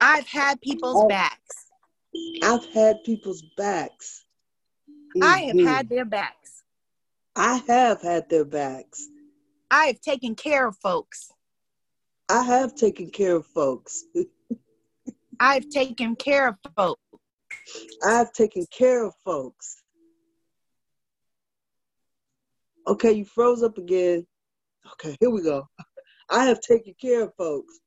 I've 0.00 0.26
had 0.26 0.60
people's 0.60 1.04
Oh. 1.04 1.08
backs. 1.08 1.66
I've 2.42 2.66
had 2.66 3.02
people's 3.04 3.42
backs. 3.56 4.24
I 5.22 5.40
have 5.42 5.58
had 5.58 5.86
mm-hmm. 5.86 5.94
their 5.94 6.04
backs. 6.04 6.62
I 7.34 7.62
have 7.68 8.02
had 8.02 8.28
their 8.28 8.44
backs. 8.44 9.08
I 9.70 9.86
have 9.86 10.00
taken 10.00 10.34
care 10.34 10.66
of 10.66 10.76
folks. 10.76 11.32
I 12.28 12.42
have 12.42 12.74
taken 12.74 13.10
care 13.10 13.36
of 13.36 13.46
folks. 13.46 14.04
I've 15.40 15.68
taken 15.70 16.16
care 16.16 16.48
of 16.48 16.56
folks. 16.76 17.00
I've 18.04 18.32
taken 18.32 18.66
care 18.70 19.04
of 19.06 19.14
folks. 19.24 19.82
Okay, 22.86 23.12
you 23.12 23.24
froze 23.24 23.62
up 23.62 23.78
again. 23.78 24.26
Okay, 24.92 25.16
here 25.20 25.30
we 25.30 25.42
go. 25.42 25.68
I 26.30 26.44
have 26.46 26.60
taken 26.60 26.94
care 27.00 27.24
of 27.24 27.34
folks. 27.36 27.78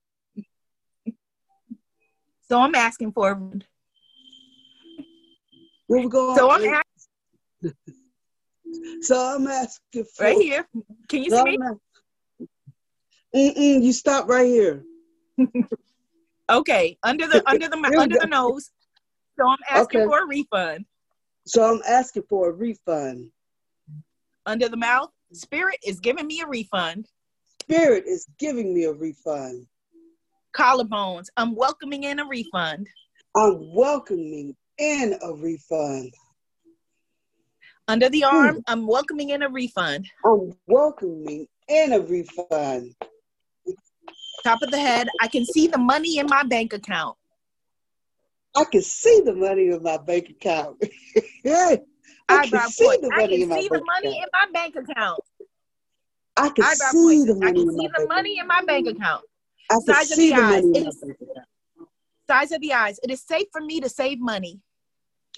So 2.49 2.59
I'm 2.59 2.75
asking 2.75 3.13
for 3.13 3.33
Where 5.87 6.01
we 6.01 6.09
going? 6.09 6.37
so 6.37 6.49
I'm 6.51 6.63
a- 6.73 6.81
so 9.01 9.35
I'm 9.35 9.47
asking 9.47 10.05
for 10.15 10.23
right 10.25 10.37
here. 10.41 10.67
Can 11.07 11.23
you 11.23 11.29
So 11.29 11.37
see 11.37 11.43
me? 11.43 11.57
I'm 11.57 11.61
a- 11.61 11.77
Mm-mm, 13.33 13.81
you 13.81 13.93
stop 13.93 14.27
right 14.27 14.45
here. 14.47 14.83
Okay, 16.49 16.97
under 17.03 17.27
the 17.27 17.41
under 17.49 17.69
the 17.69 17.77
under 17.97 18.17
the 18.19 18.27
nose. 18.27 18.71
So 19.39 19.47
I'm 19.47 19.57
asking 19.69 19.99
Okay. 20.01 20.05
for 20.05 20.23
a 20.23 20.27
refund. 20.27 20.85
So 21.47 21.63
I'm 21.63 21.81
asking 21.87 22.23
for 22.27 22.49
a 22.49 22.51
refund. 22.51 23.29
Under 24.45 24.67
the 24.67 24.75
mouth, 24.75 25.11
spirit 25.33 25.77
is 25.85 25.99
giving 25.99 26.27
me 26.27 26.41
a 26.41 26.47
refund. 26.47 27.07
Spirit 27.61 28.05
is 28.07 28.27
giving 28.39 28.73
me 28.73 28.85
a 28.85 28.93
refund. 28.93 29.65
Collarbones, 30.55 31.27
I'm 31.37 31.55
welcoming 31.55 32.03
in 32.03 32.19
a 32.19 32.25
refund. 32.25 32.87
I'm 33.35 33.73
welcoming 33.73 34.55
in 34.77 35.15
a 35.21 35.33
refund. 35.33 36.13
Under 37.87 38.09
the 38.09 38.23
Hmm. 38.23 38.35
arm, 38.35 38.63
I'm 38.67 38.87
welcoming 38.87 39.29
in 39.29 39.41
a 39.41 39.49
refund. 39.49 40.07
I'm 40.25 40.53
welcoming 40.67 41.47
in 41.67 41.93
a 41.93 41.99
refund. 42.01 42.95
Top 44.43 44.61
of 44.61 44.71
the 44.71 44.79
head, 44.79 45.07
I 45.21 45.27
can 45.27 45.45
see 45.45 45.67
the 45.67 45.77
money 45.77 46.17
in 46.17 46.27
my 46.27 46.43
bank 46.43 46.73
account. 46.73 47.17
I 48.55 48.65
can 48.65 48.81
see 48.81 49.21
the 49.23 49.33
money 49.33 49.69
in 49.69 49.81
my 49.81 49.97
bank 49.97 50.29
account. 50.29 50.83
I 52.39 52.47
can 52.47 52.69
see 52.69 52.85
point. 52.85 53.01
the 53.01 53.11
I 53.13 53.17
money 53.17 53.33
can 53.33 53.41
in 53.43 53.49
my 53.49 53.55
see 53.61 53.67
the 53.67 53.69
bank 53.75 53.85
money 53.87 54.07
account. 54.09 54.23
in 54.23 54.29
my 54.33 54.45
bank 54.53 54.75
account. 54.75 55.19
I 56.37 56.49
can 56.49 56.63
see 56.63 56.91
point. 56.93 57.27
the 57.27 57.33
I 57.33 57.37
money 57.39 57.51
can 57.51 57.61
in 57.61 57.67
my 57.67 57.73
see 57.83 57.87
the 57.87 57.93
bank 57.97 58.09
money 58.09 58.39
in 58.39 58.47
my 58.47 58.61
bank 58.65 58.87
account. 58.87 59.23
I 59.69 59.73
can 59.75 59.83
Size 59.85 60.11
of 60.11 60.17
see 60.17 60.29
the 60.29 60.35
the 60.35 60.41
eyes. 60.41 60.63
money 60.63 60.77
in 60.77 60.83
my 60.83 60.89
is- 60.89 60.95
bank 61.01 61.17
account. 61.21 61.47
Size 62.29 62.51
of 62.51 62.61
the 62.61 62.73
eyes. 62.73 62.99
It 63.03 63.11
is 63.11 63.21
safe 63.23 63.47
for 63.51 63.61
me 63.61 63.81
to 63.81 63.89
save 63.89 64.19
money. 64.19 64.59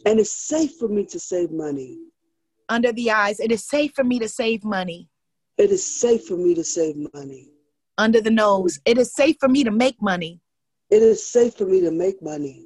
And 0.06 0.20
it's 0.20 0.32
safe 0.32 0.74
for 0.80 0.88
me 0.88 1.06
to 1.06 1.20
save 1.20 1.52
money. 1.52 1.98
Under 2.70 2.92
the 2.92 3.12
eyes, 3.12 3.40
it 3.40 3.52
is 3.52 3.66
safe 3.66 3.92
for 3.96 4.04
me 4.04 4.20
to 4.20 4.28
save 4.30 4.64
money. 4.64 5.10
It 5.58 5.72
is 5.72 5.84
safe 6.00 6.26
for 6.26 6.38
me 6.38 6.56
to 6.56 6.64
save 6.64 6.96
money. 7.14 7.50
Under 7.98 8.22
the 8.22 8.32
nose, 8.32 8.80
it 8.86 8.98
is 8.98 9.14
safe 9.14 9.38
for 9.40 9.48
me 9.50 9.64
to 9.64 9.72
make 9.72 10.02
money. 10.02 10.40
It 10.90 11.02
is 11.04 11.26
safe 11.26 11.56
for 11.56 11.66
me 11.66 11.82
to 11.82 11.92
make 11.92 12.22
money. 12.22 12.66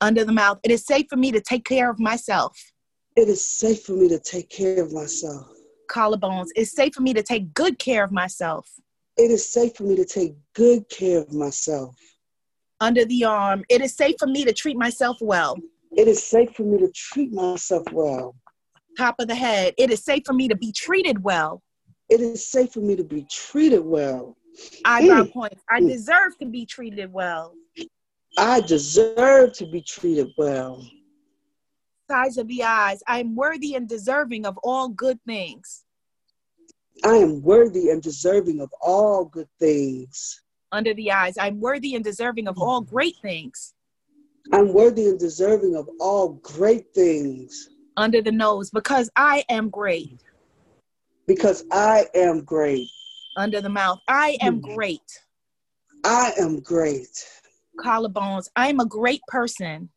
Under 0.00 0.24
the 0.24 0.32
mouth, 0.32 0.58
it 0.64 0.70
is 0.72 0.84
safe 0.84 1.06
for 1.08 1.16
me 1.16 1.30
to 1.32 1.40
take 1.40 1.64
care 1.64 1.88
of 1.90 1.98
myself. 2.00 2.58
It 3.16 3.28
is 3.28 3.44
safe 3.44 3.82
for 3.84 3.92
me 3.92 4.08
to 4.08 4.18
take 4.18 4.48
care 4.48 4.82
of 4.82 4.92
myself. 4.92 5.46
Collarbones, 5.90 6.46
it's 6.54 6.72
safe 6.74 6.94
for 6.94 7.02
me 7.02 7.12
to 7.12 7.22
take 7.22 7.52
good 7.54 7.78
care 7.78 8.04
of 8.04 8.10
myself. 8.12 8.68
It 9.18 9.30
is 9.30 9.46
safe 9.52 9.76
for 9.76 9.82
me 9.84 9.96
to 9.96 10.04
take 10.04 10.34
good 10.54 10.88
care 10.88 11.18
of 11.18 11.32
myself. 11.32 11.96
Under 12.80 13.04
the 13.04 13.24
arm, 13.24 13.64
it 13.68 13.82
is 13.82 13.94
safe 13.94 14.16
for 14.18 14.26
me 14.26 14.44
to 14.44 14.52
treat 14.52 14.76
myself 14.76 15.18
well. 15.20 15.58
It 15.96 16.08
is 16.08 16.22
safe 16.24 16.54
for 16.56 16.62
me 16.62 16.78
to 16.78 16.90
treat 16.94 17.32
myself 17.32 17.84
well. 17.92 18.34
Top 18.96 19.16
of 19.18 19.28
the 19.28 19.34
head, 19.34 19.74
it 19.76 19.90
is 19.90 20.02
safe 20.02 20.22
for 20.24 20.32
me 20.32 20.48
to 20.48 20.56
be 20.56 20.72
treated 20.72 21.22
well. 21.22 21.62
It 22.08 22.20
is 22.20 22.46
safe 22.50 22.72
for 22.72 22.80
me 22.80 22.96
to 22.96 23.04
be 23.04 23.26
treated 23.30 23.84
well. 23.84 24.36
Eyebrow 24.84 25.24
Mm. 25.24 25.32
points, 25.32 25.62
I 25.70 25.80
Mm. 25.80 25.88
deserve 25.88 26.38
to 26.38 26.46
be 26.46 26.64
treated 26.66 27.12
well. 27.12 27.54
I 28.38 28.60
deserve 28.62 29.52
to 29.54 29.66
be 29.66 29.82
treated 29.82 30.32
well. 30.38 30.82
Size 32.12 32.36
of 32.36 32.46
the 32.46 32.62
eyes, 32.62 33.02
I 33.08 33.20
am 33.20 33.34
worthy 33.34 33.74
and 33.74 33.88
deserving 33.88 34.44
of 34.44 34.58
all 34.62 34.90
good 34.90 35.18
things. 35.26 35.82
I 37.02 37.16
am 37.16 37.40
worthy 37.40 37.88
and 37.88 38.02
deserving 38.02 38.60
of 38.60 38.70
all 38.82 39.24
good 39.24 39.48
things. 39.58 40.42
Under 40.72 40.92
the 40.92 41.10
eyes, 41.10 41.38
I'm 41.38 41.58
worthy 41.58 41.94
and 41.94 42.04
deserving 42.04 42.48
of 42.48 42.58
all 42.60 42.82
great 42.82 43.16
things. 43.22 43.72
I'm 44.52 44.74
worthy 44.74 45.06
and 45.08 45.18
deserving 45.18 45.74
of 45.74 45.88
all 46.00 46.34
great 46.42 46.92
things 46.94 47.70
Under 47.96 48.20
the 48.20 48.30
nose, 48.32 48.68
because 48.70 49.08
I 49.16 49.42
am 49.48 49.70
great. 49.70 50.20
because 51.26 51.64
I 51.72 52.08
am 52.14 52.44
great. 52.44 52.88
Under 53.38 53.62
the 53.62 53.70
mouth, 53.70 54.00
I 54.06 54.36
am 54.42 54.60
Mm. 54.60 54.74
great. 54.74 55.08
I 56.04 56.34
am 56.38 56.60
great. 56.60 57.24
Collarbones, 57.78 58.50
I 58.54 58.68
am 58.68 58.80
a 58.80 58.86
great 58.86 59.22
person. 59.28 59.88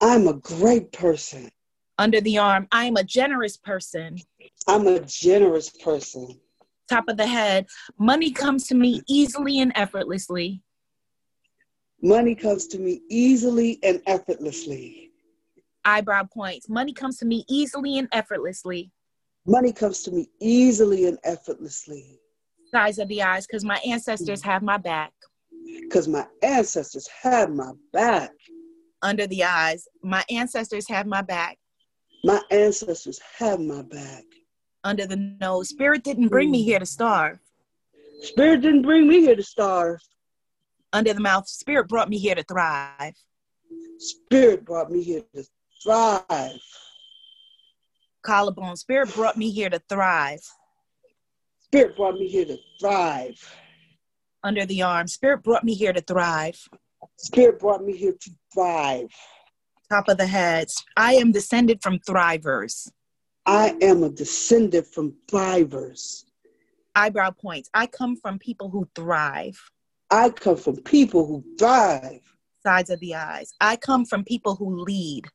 I'm 0.00 0.28
a 0.28 0.34
great 0.34 0.92
person. 0.92 1.50
Under 1.98 2.20
the 2.20 2.38
arm, 2.38 2.68
I 2.72 2.84
am 2.84 2.96
a 2.96 3.04
generous 3.04 3.56
person. 3.56 4.18
I'm 4.68 4.86
a 4.86 5.00
generous 5.00 5.70
person. 5.70 6.38
Top 6.88 7.04
of 7.08 7.16
the 7.16 7.26
head, 7.26 7.66
money 7.98 8.30
comes 8.30 8.66
to 8.68 8.74
me 8.74 9.02
easily 9.08 9.60
and 9.60 9.72
effortlessly. 9.74 10.62
Money 12.02 12.34
comes 12.34 12.66
to 12.68 12.78
me 12.78 13.00
easily 13.08 13.78
and 13.82 14.02
effortlessly. 14.06 15.10
Eyebrow 15.84 16.24
points, 16.24 16.68
money 16.68 16.92
comes 16.92 17.16
to 17.18 17.24
me 17.24 17.44
easily 17.48 17.98
and 17.98 18.08
effortlessly. 18.12 18.90
Money 19.46 19.72
comes 19.72 20.02
to 20.02 20.10
me 20.10 20.28
easily 20.40 21.06
and 21.06 21.18
effortlessly 21.24 22.18
Size 22.72 22.98
of 22.98 23.06
the 23.08 23.22
eyes, 23.22 23.46
because 23.46 23.64
my 23.64 23.78
ancestors 23.86 24.42
have 24.42 24.60
my 24.62 24.76
back. 24.76 25.12
because 25.82 26.08
my 26.08 26.26
ancestors 26.42 27.08
have 27.22 27.50
my 27.50 27.70
back. 27.92 28.32
Under 29.02 29.26
the 29.28 29.44
eyes, 29.44 29.86
my 30.02 30.24
ancestors 30.30 30.88
have 30.88 31.06
my 31.06 31.22
back. 31.22 31.58
My 32.26 32.42
ancestors 32.50 33.20
have 33.38 33.60
my 33.60 33.82
back. 33.82 34.24
Under 34.82 35.06
the 35.06 35.14
nose, 35.40 35.68
spirit 35.68 36.02
didn't 36.02 36.26
bring 36.26 36.50
me 36.50 36.64
here 36.64 36.80
to 36.80 36.84
starve. 36.84 37.38
Spirit 38.20 38.62
didn't 38.62 38.82
bring 38.82 39.06
me 39.06 39.20
here 39.20 39.36
to 39.36 39.44
starve. 39.44 40.00
Under 40.92 41.14
the 41.14 41.20
mouth, 41.20 41.46
spirit 41.46 41.86
brought 41.86 42.08
me 42.08 42.18
here 42.18 42.34
to 42.34 42.42
thrive. 42.42 43.14
Spirit 43.98 44.64
brought 44.64 44.90
me 44.90 45.04
here 45.04 45.22
to 45.36 45.44
thrive. 45.84 46.60
Collarbone, 48.22 48.74
spirit 48.74 49.14
brought 49.14 49.36
me 49.36 49.52
here 49.52 49.70
to 49.70 49.80
thrive. 49.88 50.40
Spirit 51.60 51.96
brought 51.96 52.14
me 52.14 52.26
here 52.26 52.46
to 52.46 52.58
thrive. 52.80 53.56
Under 54.42 54.66
the 54.66 54.82
arm, 54.82 55.06
spirit 55.06 55.44
brought 55.44 55.62
me 55.62 55.74
here 55.74 55.92
to 55.92 56.00
thrive. 56.00 56.60
Spirit 57.18 57.60
brought 57.60 57.84
me 57.84 57.96
here 57.96 58.16
to 58.20 58.30
thrive. 58.52 59.12
Top 59.90 60.08
of 60.08 60.18
the 60.18 60.26
heads. 60.26 60.84
I 60.96 61.14
am 61.14 61.30
descended 61.30 61.80
from 61.82 62.00
thrivers. 62.00 62.90
I 63.46 63.76
am 63.80 64.02
a 64.02 64.08
descendant 64.08 64.86
from 64.88 65.14
thrivers. 65.28 66.24
Eyebrow 66.96 67.30
points, 67.30 67.70
I 67.72 67.86
come 67.86 68.16
from 68.16 68.38
people 68.38 68.68
who 68.68 68.88
thrive. 68.96 69.58
I 70.10 70.30
come 70.30 70.56
from 70.56 70.76
people 70.78 71.26
who 71.26 71.44
thrive. 71.58 72.22
Sides 72.64 72.90
of 72.90 72.98
the 72.98 73.14
eyes, 73.14 73.52
I 73.60 73.76
come 73.76 74.04
from 74.04 74.24
people 74.24 74.56
who 74.56 74.80
lead. 74.80 75.26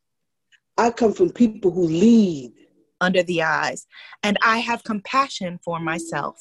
I 0.77 0.91
come 0.91 1.13
from 1.13 1.29
people 1.29 1.71
who 1.71 1.83
lead. 1.83 2.51
under 2.99 3.23
the 3.23 3.41
eyes, 3.41 3.87
and 4.21 4.37
I 4.43 4.59
have 4.59 4.83
compassion 4.83 5.59
for 5.63 5.79
myself. 5.79 6.37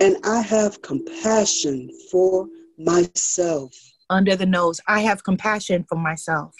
And 0.00 0.16
I 0.24 0.40
have 0.40 0.80
compassion 0.80 1.90
for 2.10 2.46
myself. 2.78 3.74
Under 4.08 4.34
the 4.36 4.46
nose, 4.46 4.80
I 4.88 5.00
have 5.00 5.22
compassion 5.22 5.84
for 5.88 5.96
myself. 5.98 6.54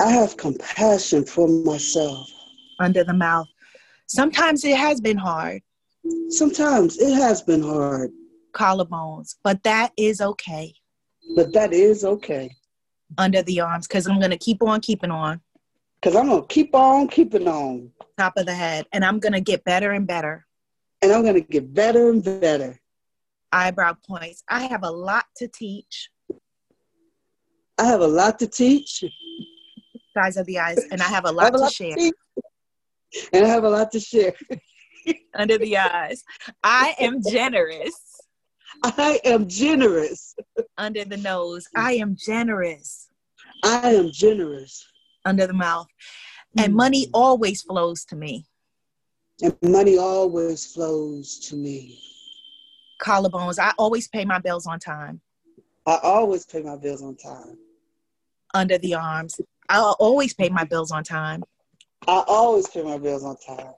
I 0.00 0.10
have 0.10 0.36
compassion 0.36 1.24
for 1.24 1.48
myself. 1.48 2.30
Under 2.78 3.04
the 3.04 3.14
mouth, 3.14 3.48
sometimes 4.06 4.64
it 4.64 4.76
has 4.76 5.00
been 5.00 5.16
hard. 5.16 5.62
Sometimes 6.28 6.98
it 6.98 7.14
has 7.14 7.42
been 7.42 7.62
hard. 7.62 8.10
Collarbones, 8.52 9.36
but 9.42 9.62
that 9.62 9.92
is 9.96 10.20
okay. 10.20 10.74
But 11.36 11.52
that 11.52 11.72
is 11.72 12.04
okay. 12.04 12.50
Under 13.18 13.42
the 13.42 13.60
arms, 13.60 13.86
because 13.86 14.06
I'm 14.06 14.18
going 14.18 14.30
to 14.30 14.38
keep 14.38 14.62
on 14.62 14.80
keeping 14.80 15.10
on. 15.10 15.40
Because 16.00 16.16
I'm 16.16 16.28
going 16.28 16.42
to 16.42 16.48
keep 16.48 16.74
on 16.74 17.08
keeping 17.08 17.46
on. 17.46 17.90
Top 18.18 18.34
of 18.36 18.46
the 18.46 18.54
head, 18.54 18.86
and 18.92 19.04
I'm 19.04 19.18
going 19.18 19.32
to 19.32 19.40
get 19.40 19.64
better 19.64 19.92
and 19.92 20.06
better. 20.06 20.46
And 21.02 21.12
I'm 21.12 21.22
going 21.22 21.34
to 21.34 21.40
get 21.40 21.72
better 21.72 22.10
and 22.10 22.22
better. 22.22 22.78
Eyebrow 23.52 23.94
points. 24.06 24.42
I 24.48 24.62
have 24.66 24.84
a 24.84 24.90
lot 24.90 25.24
to 25.36 25.48
teach. 25.48 26.10
I 27.78 27.84
have 27.84 28.00
a 28.00 28.06
lot 28.06 28.38
to 28.40 28.46
teach. 28.46 29.04
Size 30.16 30.36
of 30.36 30.46
the 30.46 30.58
eyes, 30.58 30.84
and 30.90 31.00
I 31.00 31.04
have 31.04 31.24
a 31.24 31.30
lot, 31.30 31.44
have 31.44 31.54
a 31.54 31.58
to, 31.58 31.62
lot 31.64 31.72
share. 31.72 31.96
to 31.96 32.12
And 33.32 33.44
I 33.44 33.48
have 33.48 33.64
a 33.64 33.70
lot 33.70 33.92
to 33.92 34.00
share. 34.00 34.32
Under 35.34 35.56
the 35.58 35.78
eyes, 35.78 36.22
I 36.62 36.94
am 36.98 37.22
generous. 37.22 38.20
I 38.82 39.20
am 39.24 39.48
generous. 39.48 40.34
Under 40.78 41.04
the 41.04 41.16
nose, 41.16 41.68
I 41.76 41.92
am 41.92 42.16
generous. 42.18 43.08
I 43.64 43.94
am 43.94 44.10
generous. 44.10 44.86
Under 45.24 45.46
the 45.46 45.54
mouth, 45.54 45.86
and 46.56 46.74
money 46.74 47.06
mm. 47.06 47.10
always 47.14 47.62
flows 47.62 48.04
to 48.06 48.16
me. 48.16 48.46
And 49.42 49.56
money 49.62 49.98
always 49.98 50.66
flows 50.66 51.38
to 51.48 51.56
me. 51.56 51.98
Collarbones, 53.02 53.58
I 53.58 53.72
always 53.78 54.08
pay 54.08 54.24
my 54.24 54.38
bills 54.38 54.66
on 54.66 54.78
time. 54.78 55.20
I 55.86 55.98
always 56.02 56.44
pay 56.44 56.62
my 56.62 56.76
bills 56.76 57.02
on 57.02 57.16
time. 57.16 57.56
Under 58.52 58.78
the 58.78 58.94
arms, 58.94 59.40
I'll 59.70 59.96
always 59.98 60.34
pay 60.34 60.50
my 60.50 60.64
bills 60.64 60.90
on 60.90 61.04
time. 61.04 61.42
I 62.06 62.22
always 62.26 62.68
pay 62.68 62.82
my 62.82 62.98
bills 62.98 63.24
on 63.24 63.36
time. 63.36 63.72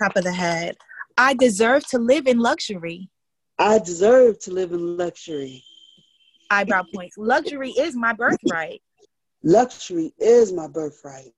Top 0.00 0.16
of 0.16 0.24
the 0.24 0.32
head, 0.32 0.76
I 1.18 1.34
deserve 1.34 1.86
to 1.88 1.98
live 1.98 2.26
in 2.26 2.38
luxury. 2.38 3.08
I 3.58 3.78
deserve 3.78 4.38
to 4.40 4.52
live 4.52 4.72
in 4.72 4.96
luxury. 4.96 5.64
Eyebrow 6.50 6.82
points. 6.94 7.16
Luxury 7.18 7.70
is 7.70 7.96
my 7.96 8.12
birthright. 8.12 8.82
Luxury 9.42 10.12
is 10.18 10.52
my 10.52 10.68
birthright 10.68 11.32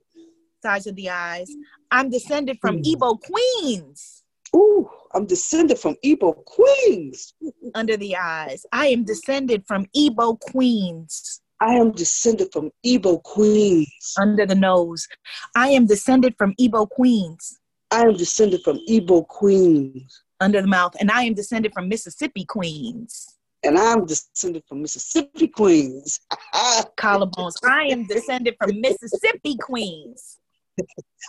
size 0.65 0.87
of 0.87 0.97
the 0.97 1.11
eyes. 1.11 1.51
I'm 1.91 2.09
descended 2.11 2.59
from 2.61 2.79
mm. 2.79 2.85
Igbo 2.85 3.19
queens. 3.21 4.23
Ooh, 4.57 4.89
I'm 5.15 5.27
descended 5.27 5.79
from 5.79 5.97
Igbo 6.05 6.45
queens. 6.45 7.35
Under 7.75 7.97
the 7.97 8.17
eyes. 8.17 8.65
I 8.73 8.87
am 8.89 9.05
descended 9.05 9.65
from 9.67 9.87
Igbo 9.97 10.41
queens. 10.41 11.43
I 11.65 11.75
am 11.77 11.93
descended 11.93 12.53
from 12.53 12.71
Igbo 12.85 13.23
queens. 13.23 14.15
Under 14.19 14.45
the 14.45 14.55
nose. 14.55 15.09
I 15.57 15.69
am 15.69 15.87
descended 15.87 16.35
from 16.37 16.55
Igbo 16.61 16.89
queens. 16.91 17.59
I 17.91 18.03
am 18.03 18.17
descended 18.17 18.61
from 18.63 18.79
Igbo 18.89 19.27
queens. 19.27 20.23
Under 20.41 20.61
the 20.61 20.69
mouth. 20.69 20.95
And 21.01 21.11
I 21.11 21.23
am 21.23 21.33
descended 21.33 21.73
from 21.73 21.89
Mississippi 21.89 22.45
queens 22.45 23.35
and 23.65 23.79
I'm 23.79 24.05
descended 24.05 24.63
from 24.69 24.83
Mississippi 24.83 25.49
Queens. 25.49 26.21
Collarbones. 26.99 27.55
I 27.65 27.85
am 27.85 28.07
descended 28.07 28.57
from 28.61 28.79
Mississippi 28.81 29.57
Queens. 29.57 30.39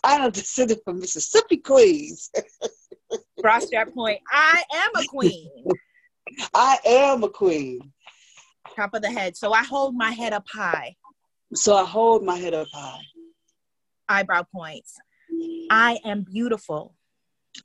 I 0.04 0.16
am 0.18 0.32
descended 0.32 0.80
from 0.84 1.00
Mississippi 1.00 1.58
Queens. 1.58 2.30
Cross 3.40 3.70
that 3.72 3.94
point. 3.94 4.20
I 4.30 4.64
am 4.74 5.02
a 5.02 5.08
queen. 5.08 5.50
I 6.54 6.78
am 6.86 7.24
a 7.24 7.30
queen. 7.30 7.80
Top 8.76 8.94
of 8.94 9.02
the 9.02 9.12
head. 9.12 9.38
So 9.38 9.54
I 9.54 9.64
hold 9.64 9.96
my 9.96 10.12
head 10.12 10.34
up 10.34 10.46
high. 10.52 10.96
So 11.54 11.76
I 11.76 11.86
hold 11.86 12.24
my 12.24 12.38
head 12.38 12.54
up 12.54 12.68
high. 12.74 13.02
Eyebrow 14.10 14.44
points. 14.54 14.96
I 15.70 16.00
am 16.06 16.22
beautiful. 16.24 16.96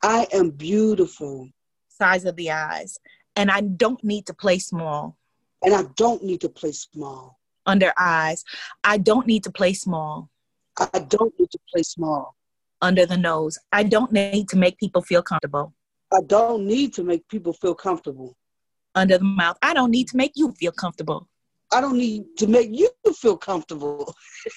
I 0.03 0.27
am 0.33 0.51
beautiful. 0.51 1.49
Size 1.89 2.25
of 2.25 2.35
the 2.35 2.51
eyes. 2.51 2.97
And 3.35 3.51
I 3.51 3.61
don't 3.61 4.03
need 4.03 4.25
to 4.27 4.33
play 4.33 4.59
small. 4.59 5.17
And 5.63 5.73
I 5.73 5.83
don't 5.95 6.23
need 6.23 6.41
to 6.41 6.49
play 6.49 6.71
small. 6.71 7.39
Under 7.65 7.93
eyes. 7.97 8.43
I 8.83 8.97
don't 8.97 9.27
need 9.27 9.43
to 9.43 9.51
play 9.51 9.73
small. 9.73 10.29
I 10.77 10.99
don't 10.99 11.33
need 11.39 11.51
to 11.51 11.59
play 11.71 11.83
small. 11.83 12.35
Under 12.81 13.05
the 13.05 13.17
nose. 13.17 13.59
I 13.71 13.83
don't 13.83 14.11
need 14.11 14.49
to 14.49 14.57
make 14.57 14.77
people 14.79 15.01
feel 15.01 15.21
comfortable. 15.21 15.73
I 16.11 16.19
don't 16.25 16.65
need 16.65 16.93
to 16.95 17.03
make 17.03 17.27
people 17.27 17.53
feel 17.53 17.75
comfortable. 17.75 18.35
Under 18.95 19.17
the 19.17 19.23
mouth. 19.23 19.57
I 19.61 19.73
don't 19.73 19.91
need 19.91 20.07
to 20.09 20.17
make 20.17 20.33
you 20.35 20.51
feel 20.53 20.71
comfortable. 20.71 21.29
I 21.71 21.79
don't 21.79 21.97
need 21.97 22.25
to 22.37 22.47
make 22.47 22.69
you 22.71 22.89
feel 23.15 23.37
comfortable. 23.37 24.13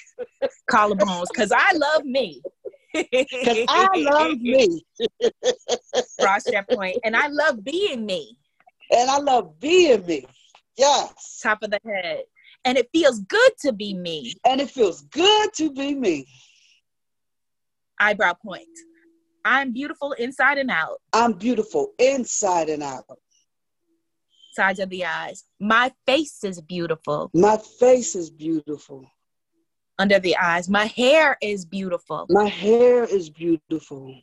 Collarbones, 0.71 1.27
because 1.33 1.53
I 1.55 1.73
love 1.75 2.05
me. 2.05 2.43
Because 3.11 3.59
I 3.69 3.89
love 3.97 4.39
me. 4.39 4.85
Cross 6.21 6.45
that 6.45 6.69
point. 6.71 6.97
And 7.03 7.17
I 7.17 7.27
love 7.27 7.65
being 7.65 8.07
me. 8.07 8.37
And 8.93 9.11
I 9.11 9.19
love 9.19 9.59
being 9.59 10.07
me. 10.07 10.25
Yes. 10.77 11.41
Top 11.43 11.65
of 11.65 11.73
the 11.73 11.81
head 11.85 12.23
and 12.65 12.79
it 12.79 12.89
feels 12.93 13.21
good 13.21 13.53
to 13.61 13.73
be 13.73 13.95
me. 13.95 14.35
And 14.45 14.61
it 14.61 14.71
feels 14.71 15.03
good 15.03 15.53
to 15.55 15.71
be 15.71 15.95
me. 15.95 16.27
Eyebrow 18.01 18.35
point. 18.35 18.67
I'm 19.45 19.73
beautiful 19.73 20.13
inside 20.13 20.59
and 20.59 20.71
out. 20.71 21.01
I'm 21.13 21.35
beautiful 21.35 21.93
inside 21.99 22.71
and 22.71 22.83
out. 22.83 23.05
Sides 24.55 24.79
of 24.79 24.89
the 24.91 25.05
eyes. 25.05 25.45
My 25.59 25.93
face 26.07 26.45
is 26.45 26.61
beautiful. 26.61 27.31
My 27.35 27.57
face 27.57 28.15
is 28.15 28.31
beautiful. 28.31 29.05
Under 29.99 30.19
the 30.19 30.37
eyes. 30.37 30.69
My 30.69 30.87
hair 30.87 31.37
is 31.43 31.65
beautiful. 31.65 32.27
My 32.29 32.47
hair 32.47 33.05
is 33.05 33.31
beautiful. 33.31 34.21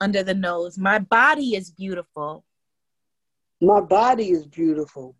Under 0.00 0.22
the 0.22 0.34
nose. 0.34 0.78
My 0.78 0.98
body 0.98 1.54
is 1.54 1.70
beautiful. 1.70 2.44
My 3.60 3.80
body 3.80 4.30
is 4.30 4.46
beautiful 4.46 5.16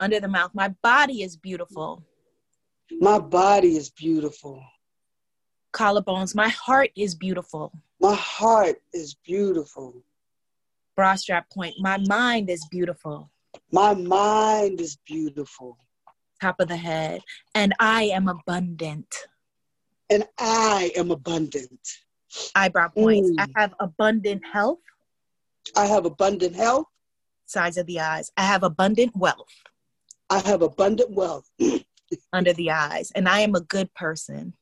under 0.00 0.20
the 0.20 0.28
mouth. 0.28 0.50
My 0.54 0.68
body 0.82 1.22
is 1.22 1.36
beautiful. 1.36 2.04
My 3.00 3.18
body 3.18 3.76
is 3.76 3.90
beautiful. 3.90 4.62
Collarbones. 5.72 6.34
My 6.34 6.48
heart 6.48 6.90
is 6.96 7.14
beautiful. 7.14 7.72
My 8.00 8.14
heart 8.14 8.82
is 8.92 9.14
beautiful. 9.14 9.94
Bra 10.96 11.14
strap 11.16 11.50
point. 11.50 11.74
My 11.78 11.98
mind 12.08 12.50
is 12.50 12.66
beautiful. 12.70 13.30
My 13.72 13.94
mind 13.94 14.80
is 14.80 14.96
beautiful. 15.06 15.76
Top 16.40 16.60
of 16.60 16.68
the 16.68 16.76
head. 16.76 17.20
And 17.54 17.74
I 17.80 18.04
am 18.04 18.28
abundant. 18.28 19.12
And 20.10 20.24
I 20.38 20.92
am 20.96 21.10
abundant. 21.10 21.80
Eyebrow 22.54 22.88
points. 22.88 23.30
Mm. 23.30 23.40
I 23.40 23.60
have 23.60 23.74
abundant 23.80 24.42
health. 24.52 24.80
I 25.76 25.86
have 25.86 26.04
abundant 26.04 26.54
health. 26.54 26.86
Size 27.46 27.76
of 27.76 27.86
the 27.86 28.00
eyes. 28.00 28.30
I 28.36 28.42
have 28.42 28.62
abundant 28.62 29.16
wealth. 29.16 29.48
I 30.30 30.38
have 30.40 30.62
abundant 30.62 31.10
wealth 31.10 31.50
under 32.32 32.52
the 32.52 32.70
eyes, 32.70 33.12
and 33.14 33.28
I 33.28 33.40
am 33.40 33.54
a 33.54 33.60
good 33.60 33.92
person. 33.94 34.54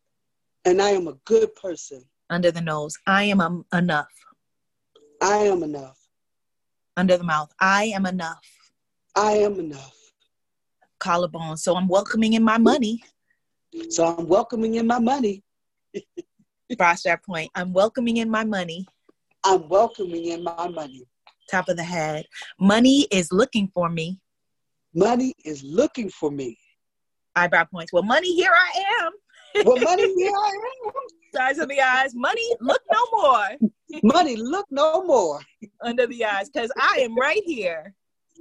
And 0.64 0.83
I 0.83 0.91
am 0.91 1.09
a 1.09 1.14
good 1.24 1.55
person 1.55 2.05
under 2.30 2.51
the 2.51 2.61
nose. 2.61 2.97
I 3.07 3.24
am 3.24 3.41
um, 3.41 3.64
enough. 3.72 4.12
I 5.20 5.37
am 5.39 5.62
enough. 5.62 5.99
Under 6.97 7.16
the 7.16 7.24
mouth. 7.24 7.53
I 7.61 7.84
am 7.84 8.07
enough. 8.07 8.47
I 9.16 9.32
am 9.32 9.59
enough. 9.59 9.97
Collarbone. 10.99 11.57
So 11.57 11.74
I'm 11.74 11.88
welcoming 11.88 12.34
in 12.34 12.43
my 12.43 12.59
money. 12.59 13.03
So 13.88 14.05
I'm 14.07 14.26
welcoming 14.26 14.74
in 14.74 14.86
my 14.86 14.99
money. 14.99 15.43
Cross 16.78 17.03
that 17.05 17.24
point. 17.24 17.51
I'm 17.55 17.72
welcoming 17.72 18.18
in 18.18 18.30
my 18.30 18.45
money. 18.45 18.86
I'm 19.45 19.68
welcoming 19.68 20.26
in 20.26 20.45
my 20.45 20.68
money. 20.68 21.07
Top 21.51 21.68
of 21.68 21.76
the 21.76 21.82
head. 21.82 22.26
Money 22.61 23.07
is 23.11 23.32
looking 23.32 23.68
for 23.74 23.88
me. 23.88 24.20
Money 24.95 25.34
is 25.45 25.62
looking 25.64 26.11
for 26.11 26.30
me. 26.30 26.59
Eyebrow 27.34 27.64
points. 27.64 27.93
Well, 27.93 28.03
money, 28.03 28.34
here 28.34 28.53
I 28.53 29.05
am. 29.05 29.12
Well, 29.65 29.81
money, 29.81 30.15
here 30.15 30.33
I 30.35 30.51
am. 30.87 30.93
Size 31.35 31.59
of 31.59 31.69
the 31.69 31.81
eyes. 31.81 32.15
Money, 32.15 32.57
look 32.61 32.83
no 32.91 33.07
more. 33.13 33.49
money, 34.03 34.37
look 34.37 34.67
no 34.71 35.05
more. 35.05 35.41
Under 35.81 36.07
the 36.07 36.25
eyes, 36.25 36.51
because 36.51 36.71
I 36.77 36.99
am 37.01 37.17
right 37.17 37.43
here. 37.45 37.95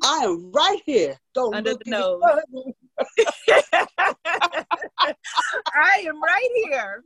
I 0.04 0.18
am 0.24 0.52
right 0.52 0.82
here. 0.86 1.18
Don't 1.34 1.56
Under 1.56 1.72
look 1.72 1.84
the 1.84 1.92
nose. 1.92 2.22
I 5.76 6.06
am 6.08 6.22
right 6.22 6.50
here. 6.66 7.04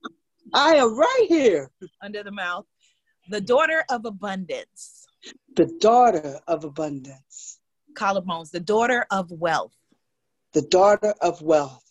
I 0.53 0.75
am 0.75 0.97
right 0.97 1.25
here. 1.27 1.71
Under 2.01 2.23
the 2.23 2.31
mouth. 2.31 2.65
The 3.29 3.41
daughter 3.41 3.83
of 3.89 4.05
abundance. 4.05 5.07
The 5.55 5.65
daughter 5.79 6.39
of 6.47 6.63
abundance 6.63 7.59
collarbones, 7.95 8.51
the 8.51 8.59
daughter 8.59 9.07
of 9.09 9.31
wealth. 9.31 9.73
The 10.53 10.61
daughter 10.61 11.15
of 11.21 11.41
wealth. 11.41 11.81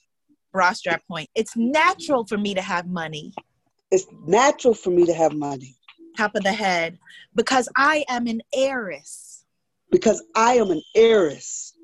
Bra 0.55 0.73
strap 0.73 1.03
point. 1.09 1.29
It's 1.35 1.57
natural 1.57 2.25
for 2.25 2.39
me 2.39 2.55
to 2.55 2.63
have 2.63 2.87
money. 2.87 3.35
It's 3.91 4.07
natural 4.25 4.73
for 4.73 4.91
me 4.91 5.05
to 5.05 5.13
have 5.13 5.33
money. 5.33 5.75
Top 6.17 6.37
of 6.37 6.45
the 6.45 6.53
head. 6.53 6.97
Because 7.35 7.69
I 7.77 8.05
am 8.09 8.29
an 8.29 8.41
heiress. 8.55 9.45
Because 9.91 10.23
I 10.37 10.55
am 10.55 10.71
an 10.71 10.81
heiress. 10.95 11.75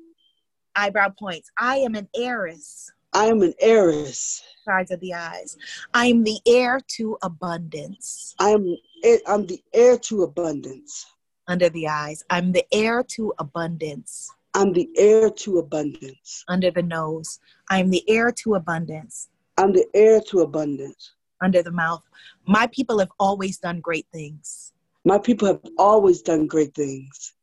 Eyebrow 0.73 1.09
points. 1.19 1.51
I 1.59 1.79
am 1.79 1.95
an 1.95 2.07
heiress. 2.15 2.89
I 3.11 3.25
am 3.25 3.41
an 3.41 3.53
heiress. 3.59 4.41
Sides 4.63 4.91
of 4.91 5.01
the 5.01 5.15
eyes. 5.15 5.57
I 5.93 6.05
am 6.05 6.23
the 6.23 6.39
heir 6.47 6.79
to 6.95 7.17
abundance. 7.23 8.35
I 8.39 8.51
am 8.51 8.77
eh, 9.03 9.17
I'm 9.27 9.47
the 9.47 9.61
heir 9.73 9.97
to 9.97 10.23
abundance. 10.23 11.07
Under 11.45 11.67
the 11.67 11.89
eyes. 11.89 12.23
I'm 12.29 12.53
the 12.53 12.63
heir 12.71 13.03
to 13.15 13.33
abundance. 13.37 14.31
I'm 14.53 14.73
the 14.73 14.89
heir 14.97 15.29
to 15.29 15.59
abundance. 15.59 16.43
Under 16.47 16.71
the 16.71 16.83
nose. 16.83 17.39
I'm 17.69 17.89
the 17.89 18.03
heir 18.07 18.31
to 18.43 18.55
abundance. 18.55 19.29
I'm 19.57 19.71
the 19.71 19.85
heir 19.93 20.19
to 20.29 20.41
abundance. 20.41 21.13
Under 21.41 21.63
the 21.63 21.71
mouth. 21.71 22.03
My 22.45 22.67
people 22.67 22.99
have 22.99 23.11
always 23.19 23.57
done 23.57 23.79
great 23.79 24.07
things. 24.11 24.73
My 25.05 25.17
people 25.17 25.47
have 25.47 25.61
always 25.77 26.21
done 26.21 26.47
great 26.47 26.75
things. 26.75 27.33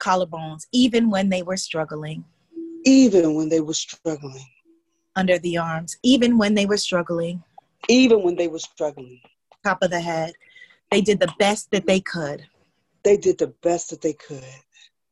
Collarbones, 0.00 0.66
even 0.72 1.10
when 1.10 1.28
they 1.28 1.42
were 1.42 1.56
struggling. 1.56 2.24
Even 2.84 3.34
when 3.34 3.48
they 3.48 3.60
were 3.60 3.74
struggling. 3.74 4.46
Under 5.14 5.38
the 5.38 5.58
arms, 5.58 5.96
even 6.02 6.38
when 6.38 6.54
they 6.54 6.66
were 6.66 6.76
struggling. 6.76 7.42
Even 7.88 8.22
when 8.22 8.34
they 8.34 8.48
were 8.48 8.58
struggling. 8.58 9.20
Top 9.64 9.82
of 9.82 9.90
the 9.90 10.00
head. 10.00 10.32
They 10.90 11.00
did 11.00 11.20
the 11.20 11.32
best 11.38 11.70
that 11.70 11.86
they 11.86 12.00
could. 12.00 12.46
They 13.04 13.16
did 13.16 13.38
the 13.38 13.48
best 13.62 13.90
that 13.90 14.02
they 14.02 14.14
could. 14.14 14.42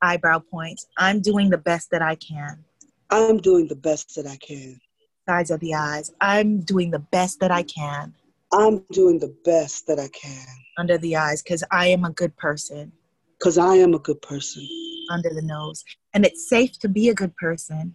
Eyebrow 0.05 0.41
points. 0.51 0.87
I'm 0.99 1.23
doing 1.23 1.49
the 1.49 1.57
best 1.57 1.91
that 1.91 2.03
I 2.03 2.17
can. 2.17 2.63
I'm 3.11 3.39
doing 3.39 3.69
the 3.69 3.77
best 3.77 4.15
that 4.17 4.27
I 4.27 4.37
can. 4.37 4.79
Sides 5.27 5.51
of 5.51 5.61
the 5.61 5.75
eyes. 5.75 6.13
I'm 6.21 6.61
doing 6.61 6.91
the 6.91 6.99
best 6.99 7.41
that 7.41 7.51
I 7.51 7.63
can. 7.63 8.13
I'm 8.53 8.85
doing 8.93 9.19
the 9.19 9.35
best 9.47 9.87
that 9.87 9.99
I 9.99 10.09
can. 10.09 10.47
Under 10.77 10.99
the 10.99 11.17
eyes, 11.17 11.43
because 11.43 11.65
I 11.71 11.87
am 11.87 12.05
a 12.05 12.11
good 12.11 12.37
person. 12.37 12.93
Because 13.39 13.57
I 13.57 13.77
am 13.77 13.95
a 13.95 13.99
good 13.99 14.21
person. 14.21 14.69
Under 15.11 15.31
the 15.31 15.43
nose. 15.43 15.83
And 16.13 16.27
it's 16.27 16.51
safe 16.51 16.79
to 16.81 16.89
be 16.89 17.09
a 17.09 17.15
good 17.15 17.35
person. 17.37 17.95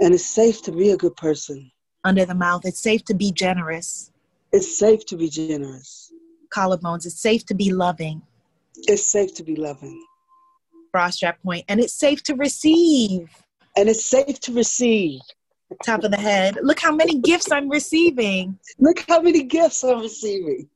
And 0.00 0.12
it's 0.12 0.26
safe 0.26 0.62
to 0.64 0.72
be 0.72 0.90
a 0.90 0.98
good 0.98 1.16
person. 1.16 1.70
Under 2.04 2.26
the 2.26 2.34
mouth. 2.34 2.62
It's 2.64 2.80
safe 2.80 3.04
to 3.06 3.14
be 3.14 3.32
generous. 3.32 4.12
It's 4.52 4.78
safe 4.78 5.06
to 5.06 5.16
be 5.16 5.30
generous. 5.30 6.12
Collarbones. 6.54 7.06
It's 7.06 7.20
safe 7.20 7.46
to 7.46 7.54
be 7.54 7.72
loving. 7.72 8.20
It's 8.86 9.10
safe 9.10 9.34
to 9.36 9.42
be 9.42 9.56
loving. 9.56 9.98
Bra 10.92 11.10
strap. 11.10 11.38
And 11.68 11.80
it's 11.80 11.94
safe 11.94 12.22
to 12.24 12.34
receive. 12.34 13.28
And 13.76 13.88
it's 13.88 14.04
safe 14.04 14.40
to 14.40 14.52
receive. 14.52 15.20
Top 15.84 16.02
of 16.02 16.10
the 16.10 16.16
head. 16.16 16.58
Look 16.62 16.80
how 16.80 16.94
many 16.94 17.18
gifts 17.18 17.52
I'm 17.52 17.68
receiving. 17.68 18.58
Look 18.78 19.04
how 19.08 19.20
many 19.20 19.42
gifts 19.42 19.84
I'm 19.84 20.00
receiving. 20.00 20.68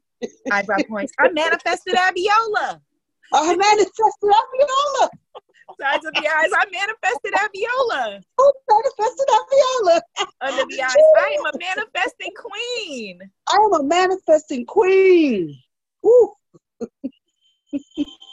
Eyebrow 0.50 0.76
points. 0.88 1.12
I 1.18 1.30
manifested 1.32 1.94
Abiola. 1.94 2.80
I 3.32 3.56
manifested 3.56 4.30
Abiola. 4.30 5.08
Sides 5.80 6.04
of 6.06 6.12
the 6.12 6.28
eyes. 6.28 6.50
I 6.54 6.64
manifested 6.70 7.32
Abiola. 7.32 8.22
I 8.38 8.52
manifested 8.70 9.26
Abiola. 9.28 10.00
Under 10.42 10.64
the 10.68 10.82
eyes. 10.82 10.94
I 10.96 11.36
am 11.38 11.46
a 11.46 11.58
manifesting 11.58 12.32
queen. 12.36 13.20
I 13.48 13.56
am 13.56 13.72
a 13.72 13.82
manifesting 13.82 14.66
queen. 14.66 15.58
Ooh. 16.04 16.32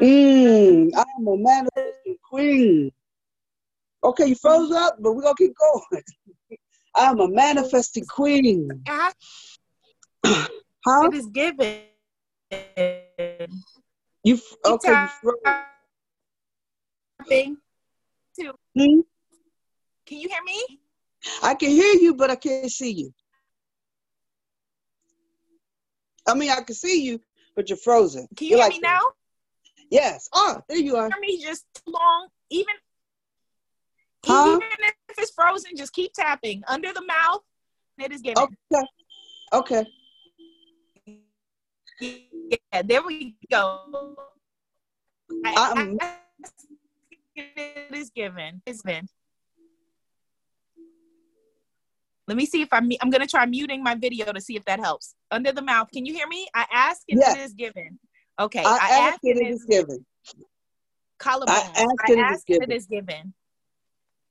mm, 0.00 0.90
I 0.96 1.04
am 1.18 1.26
a 1.26 1.36
manifesting 1.36 2.16
queen. 2.28 2.92
Okay, 4.02 4.26
you 4.26 4.34
froze 4.36 4.70
up, 4.72 4.96
but 5.00 5.12
we're 5.12 5.22
gonna 5.22 5.34
keep 5.36 5.52
going. 5.58 6.02
I 6.94 7.04
am 7.10 7.20
a 7.20 7.28
manifesting 7.28 8.04
queen. 8.06 8.68
huh? 8.86 9.12
It 10.24 11.14
is 11.14 11.26
given. 11.26 11.80
You 14.22 14.38
okay? 14.64 15.06
You 15.22 15.38
Thing. 17.28 17.56
Hmm? 18.76 19.00
Can 20.06 20.18
you 20.18 20.28
hear 20.28 20.42
me? 20.44 20.80
I 21.42 21.54
can 21.54 21.70
hear 21.70 21.94
you, 21.94 22.14
but 22.14 22.30
I 22.30 22.36
can't 22.36 22.70
see 22.70 22.90
you. 22.90 23.12
I 26.26 26.34
mean, 26.34 26.50
I 26.50 26.60
can 26.62 26.74
see 26.74 27.02
you, 27.04 27.20
but 27.60 27.68
you're 27.68 27.76
frozen. 27.76 28.26
Can 28.36 28.46
you 28.46 28.56
you're 28.56 28.58
hear 28.58 28.64
like 28.70 28.72
me 28.72 28.80
now? 28.80 29.00
Yes. 29.90 30.30
Oh, 30.32 30.62
there 30.66 30.78
you 30.78 30.96
are. 30.96 31.10
Hear 31.10 31.20
me 31.20 31.42
just 31.42 31.66
too 31.74 31.92
long. 31.92 32.28
Even 32.48 32.74
Huh? 34.24 34.56
even 34.56 34.62
if 34.80 35.18
it's 35.18 35.30
frozen, 35.32 35.76
just 35.76 35.92
keep 35.92 36.14
tapping 36.14 36.62
under 36.66 36.90
the 36.94 37.04
mouth. 37.04 37.42
It 37.98 38.12
is 38.12 38.22
given. 38.22 38.42
Okay. 38.72 38.86
Okay. 39.52 39.86
Yeah, 42.00 42.80
there 42.82 43.02
we 43.02 43.36
go. 43.50 44.16
I, 45.44 45.54
uh-uh. 45.54 45.74
I'm- 45.76 45.98
I- 46.00 46.16
it 47.36 47.94
is 47.94 48.08
given. 48.10 48.62
It's 48.64 48.80
been. 48.80 49.06
Let 52.30 52.36
me 52.36 52.46
see 52.46 52.62
if 52.62 52.72
I'm. 52.72 52.88
I'm 53.02 53.10
gonna 53.10 53.26
try 53.26 53.44
muting 53.44 53.82
my 53.82 53.96
video 53.96 54.32
to 54.32 54.40
see 54.40 54.54
if 54.54 54.64
that 54.66 54.78
helps. 54.78 55.16
Under 55.32 55.50
the 55.50 55.62
mouth, 55.62 55.88
can 55.92 56.06
you 56.06 56.14
hear 56.14 56.28
me? 56.28 56.46
I 56.54 56.64
ask 56.72 57.02
and 57.08 57.18
Yes. 57.18 57.36
it 57.36 57.40
is 57.40 57.54
given. 57.54 57.98
Okay, 58.38 58.62
I 58.64 59.08
ask 59.08 59.18
it, 59.24 59.36
it 59.36 59.48
is 59.48 59.64
given. 59.64 60.06
collarbone. 61.18 61.56
I 61.56 61.58
ask 61.58 62.08
I 62.08 62.12
it, 62.12 62.18
it 62.18 62.18
is 62.18 62.20
ask 62.20 62.50
and 62.50 62.62
it 62.62 62.72
is 62.72 62.86
given. 62.86 63.34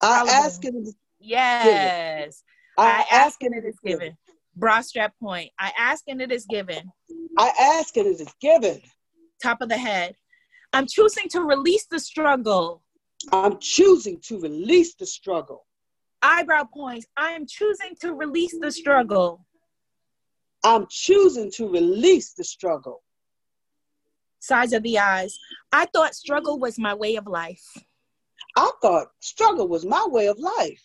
I 0.01 0.29
ask 0.29 0.63
it, 0.63 0.75
it 0.75 0.77
is 0.77 0.95
Yes. 1.19 2.41
I 2.77 3.03
I 3.11 3.15
ask 3.17 3.43
and 3.43 3.53
it 3.53 3.65
is 3.65 3.77
given. 3.83 4.15
Bra 4.55 4.79
strap 4.79 5.13
point. 5.21 5.51
I 5.59 5.73
ask 5.77 6.05
and 6.07 6.21
it 6.21 6.31
is 6.31 6.45
given. 6.45 6.93
I 7.37 7.51
ask 7.59 7.97
it, 7.97 8.05
it 8.05 8.21
is 8.21 8.33
given. 8.39 8.81
Top 9.43 9.61
of 9.61 9.67
the 9.67 9.77
head. 9.77 10.15
I'm 10.71 10.87
choosing 10.87 11.27
to 11.31 11.41
release 11.41 11.85
the 11.87 11.99
struggle. 11.99 12.81
I'm 13.33 13.57
choosing 13.59 14.21
to 14.21 14.39
release 14.39 14.95
the 14.95 15.05
struggle. 15.05 15.65
Eyebrow 16.21 16.65
points. 16.73 17.07
I 17.15 17.29
am 17.29 17.45
choosing 17.47 17.95
to 18.01 18.13
release 18.13 18.55
the 18.59 18.71
struggle. 18.71 19.45
I'm 20.63 20.87
choosing 20.89 21.51
to 21.51 21.69
release 21.69 22.33
the 22.33 22.43
struggle. 22.43 23.03
Size 24.39 24.73
of 24.73 24.83
the 24.83 24.99
eyes. 24.99 25.37
I 25.71 25.85
thought 25.93 26.15
struggle 26.15 26.59
was 26.59 26.77
my 26.77 26.93
way 26.93 27.15
of 27.15 27.27
life. 27.27 27.63
I 28.57 28.71
thought 28.81 29.07
struggle 29.19 29.67
was 29.67 29.85
my 29.85 30.05
way 30.07 30.27
of 30.27 30.39
life. 30.39 30.81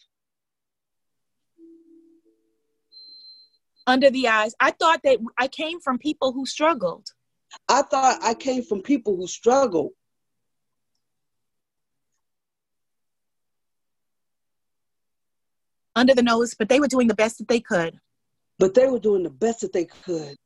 Under 3.87 4.11
the 4.11 4.28
eyes. 4.28 4.55
I 4.61 4.70
thought 4.70 5.01
that 5.05 5.18
I 5.39 5.49
came 5.49 5.80
from 5.80 5.99
people 5.99 6.32
who 6.32 6.47
struggled. 6.47 7.09
I 7.68 7.82
thought 7.82 8.18
I 8.22 8.35
came 8.35 8.62
from 8.62 8.82
people 8.82 9.16
who 9.16 9.26
struggle. 9.26 9.91
Under 15.97 16.15
the 16.15 16.23
nose, 16.23 16.55
but 16.59 16.69
they 16.69 16.81
were 16.81 16.89
doing 16.89 17.09
the 17.09 17.15
best 17.15 17.39
that 17.39 17.49
they 17.49 17.61
could. 17.61 17.99
but 18.59 18.75
they 18.75 18.87
were 18.87 18.99
doing 18.99 19.23
the 19.23 19.31
best 19.31 19.61
that 19.61 19.73
they 19.73 19.85
could. 19.85 20.37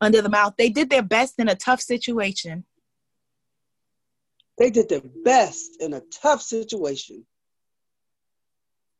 Under 0.00 0.22
the 0.22 0.28
mouth. 0.28 0.54
They 0.56 0.68
did 0.68 0.90
their 0.90 1.02
best 1.02 1.34
in 1.38 1.48
a 1.48 1.54
tough 1.56 1.80
situation. 1.80 2.64
They 4.58 4.70
did 4.70 4.88
their 4.88 5.02
best 5.24 5.76
in 5.80 5.94
a 5.94 6.00
tough 6.12 6.42
situation. 6.42 7.24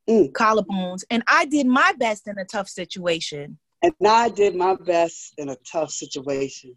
Mm. 0.08 0.32
Collarbones. 0.32 1.04
And 1.10 1.22
I 1.28 1.44
did 1.44 1.66
my 1.66 1.92
best 1.98 2.26
in 2.26 2.38
a 2.38 2.44
tough 2.44 2.68
situation. 2.68 3.58
And 3.82 3.92
I 4.06 4.28
did 4.28 4.56
my 4.56 4.74
best 4.74 5.34
in 5.38 5.48
a 5.48 5.56
tough 5.56 5.90
situation. 5.90 6.76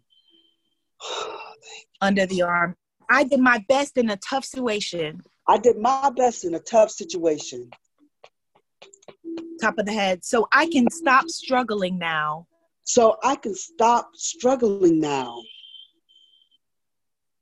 Under 2.00 2.26
the 2.26 2.42
arm. 2.42 2.76
I 3.10 3.24
did 3.24 3.40
my 3.40 3.64
best 3.68 3.96
in 3.96 4.10
a 4.10 4.16
tough 4.16 4.44
situation. 4.44 5.22
I 5.46 5.58
did 5.58 5.78
my 5.78 6.10
best 6.10 6.44
in 6.44 6.54
a 6.54 6.60
tough 6.60 6.90
situation. 6.90 7.70
Top 9.60 9.78
of 9.78 9.86
the 9.86 9.92
head. 9.92 10.24
So 10.24 10.46
I 10.52 10.66
can 10.66 10.88
stop 10.90 11.28
struggling 11.28 11.98
now. 11.98 12.46
So 12.84 13.16
I 13.22 13.36
can 13.36 13.54
stop 13.54 14.10
struggling 14.14 15.00
now. 15.00 15.42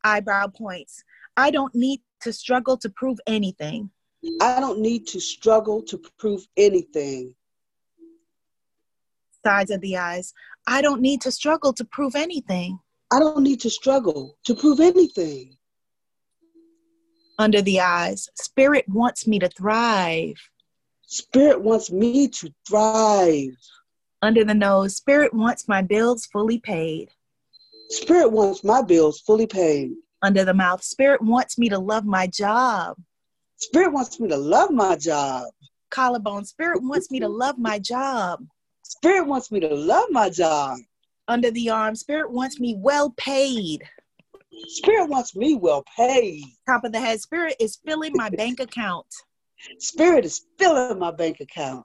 Eyebrow 0.04 0.48
points. 0.48 1.02
I 1.36 1.50
don't 1.50 1.74
need 1.74 2.00
to 2.22 2.32
struggle 2.32 2.76
to 2.78 2.90
prove 2.90 3.18
anything. 3.26 3.90
I 4.40 4.60
don't 4.60 4.80
need 4.80 5.06
to 5.08 5.20
struggle 5.20 5.82
to 5.84 5.98
prove 6.18 6.46
anything. 6.56 7.34
Sides 9.44 9.70
of 9.70 9.80
the 9.80 9.96
eyes. 9.96 10.34
I 10.66 10.82
don't 10.82 11.00
need 11.00 11.22
to 11.22 11.30
struggle 11.30 11.72
to 11.74 11.84
prove 11.84 12.14
anything. 12.14 12.78
I 13.10 13.18
don't 13.18 13.42
need 13.42 13.60
to 13.60 13.70
struggle 13.70 14.36
to 14.44 14.54
prove 14.54 14.80
anything. 14.80 15.56
Under 17.40 17.62
the 17.62 17.80
eyes. 17.80 18.28
Spirit 18.34 18.86
wants 18.86 19.26
me 19.26 19.38
to 19.38 19.48
thrive. 19.48 20.34
Spirit 21.06 21.62
wants 21.62 21.90
me 21.90 22.28
to 22.28 22.52
thrive. 22.68 23.56
Under 24.20 24.44
the 24.44 24.52
nose. 24.52 24.96
Spirit 24.96 25.32
wants 25.32 25.66
my 25.66 25.80
bills 25.80 26.26
fully 26.26 26.58
paid. 26.58 27.08
Spirit 27.88 28.30
wants 28.30 28.62
my 28.62 28.82
bills 28.82 29.20
fully 29.20 29.46
paid. 29.46 29.92
Under 30.20 30.44
the 30.44 30.52
mouth. 30.52 30.82
Spirit 30.82 31.22
wants 31.22 31.56
me 31.56 31.70
to 31.70 31.78
love 31.78 32.04
my 32.04 32.26
job. 32.26 32.98
Spirit 33.56 33.94
wants 33.94 34.20
me 34.20 34.28
to 34.28 34.36
love 34.36 34.70
my 34.70 34.94
job. 34.96 35.46
Collarbone. 35.90 36.44
Spirit 36.44 36.82
wants 36.82 37.10
me 37.10 37.20
to 37.20 37.28
love 37.28 37.56
my 37.56 37.78
job. 37.78 38.44
Spirit 38.82 39.26
wants 39.26 39.50
me 39.50 39.60
to 39.60 39.74
love 39.74 40.10
my 40.10 40.28
job. 40.28 40.76
Under 41.26 41.50
the 41.50 41.70
arm. 41.70 41.96
Spirit 41.96 42.30
wants 42.30 42.60
me 42.60 42.74
well 42.76 43.14
paid. 43.16 43.88
Spirit 44.68 45.08
wants 45.08 45.36
me 45.36 45.54
well 45.54 45.84
paid. 45.96 46.44
Top 46.66 46.84
of 46.84 46.92
the 46.92 47.00
head. 47.00 47.20
Spirit 47.20 47.56
is 47.60 47.78
filling 47.86 48.12
my 48.14 48.30
bank 48.30 48.60
account. 48.60 49.06
Spirit 49.78 50.24
is 50.24 50.46
filling 50.58 50.98
my 50.98 51.10
bank 51.10 51.40
account. 51.40 51.84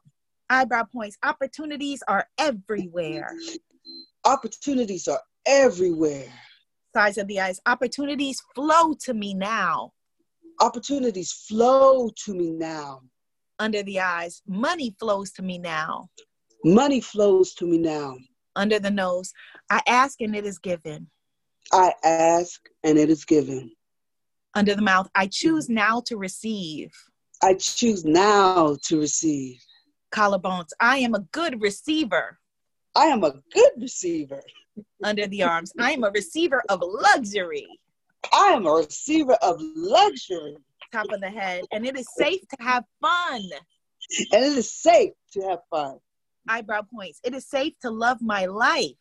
Eyebrow 0.50 0.84
points. 0.92 1.18
Opportunities 1.24 2.04
are 2.08 2.28
everywhere. 2.38 3.30
Opportunities 4.26 5.08
are 5.08 5.22
everywhere. 5.46 6.28
Size 6.96 7.18
of 7.18 7.28
the 7.28 7.40
eyes. 7.40 7.60
Opportunities 7.66 8.42
flow 8.54 8.94
to 9.02 9.14
me 9.14 9.34
now. 9.34 9.92
Opportunities 10.62 11.32
flow 11.32 12.10
to 12.24 12.34
me 12.34 12.52
now. 12.52 13.02
Under 13.60 13.84
the 13.84 14.00
eyes. 14.00 14.42
Money 14.48 14.96
flows 15.00 15.32
to 15.34 15.42
me 15.42 15.58
now. 15.58 16.10
Money 16.64 17.02
flows 17.02 17.54
to 17.56 17.66
me 17.66 17.78
now. 17.78 18.18
Under 18.56 18.80
the 18.80 18.92
nose. 18.92 19.34
I 19.70 19.82
ask 19.88 20.22
and 20.22 20.36
it 20.36 20.46
is 20.46 20.58
given. 20.60 21.08
I 21.72 21.94
ask 22.04 22.62
and 22.84 22.98
it 22.98 23.10
is 23.10 23.26
given. 23.26 23.72
Under 24.54 24.76
the 24.76 24.82
mouth. 24.82 25.10
I 25.16 25.28
choose 25.28 25.66
mm-hmm. 25.66 25.76
now 25.76 26.02
to 26.06 26.18
receive. 26.18 26.92
I 27.44 27.56
choose 27.56 28.06
now 28.06 28.78
to 28.84 29.00
receive. 29.00 29.62
Collarbones. 30.14 30.70
I 30.80 30.98
am 31.00 31.14
a 31.14 31.20
good 31.20 31.62
receiver. 31.62 32.40
I 32.96 33.06
am 33.06 33.24
a 33.24 33.34
good 33.54 33.72
receiver. 33.78 34.42
Under 35.04 35.28
the 35.28 35.44
arms. 35.52 35.74
I 35.80 35.92
am 35.92 36.04
a 36.04 36.12
receiver 36.12 36.64
of 36.70 36.80
luxury. 36.82 37.68
I 38.32 38.54
am 38.56 38.66
a 38.66 38.72
receiver 38.72 39.38
of 39.42 39.58
luxury. 39.60 40.58
Top 40.92 41.12
of 41.12 41.20
the 41.20 41.30
head. 41.30 41.66
And 41.72 41.86
it 41.86 41.98
is 41.98 42.08
safe 42.18 42.42
to 42.48 42.64
have 42.64 42.86
fun. 43.02 43.42
And 44.32 44.46
it 44.46 44.58
is 44.58 44.72
safe 44.72 45.12
to 45.34 45.42
have 45.42 45.60
fun. 45.70 45.98
Eyebrow 46.48 46.82
points. 46.94 47.20
It 47.24 47.34
is 47.34 47.48
safe 47.48 47.74
to 47.82 47.90
love 47.90 48.22
my 48.22 48.46
life. 48.46 48.92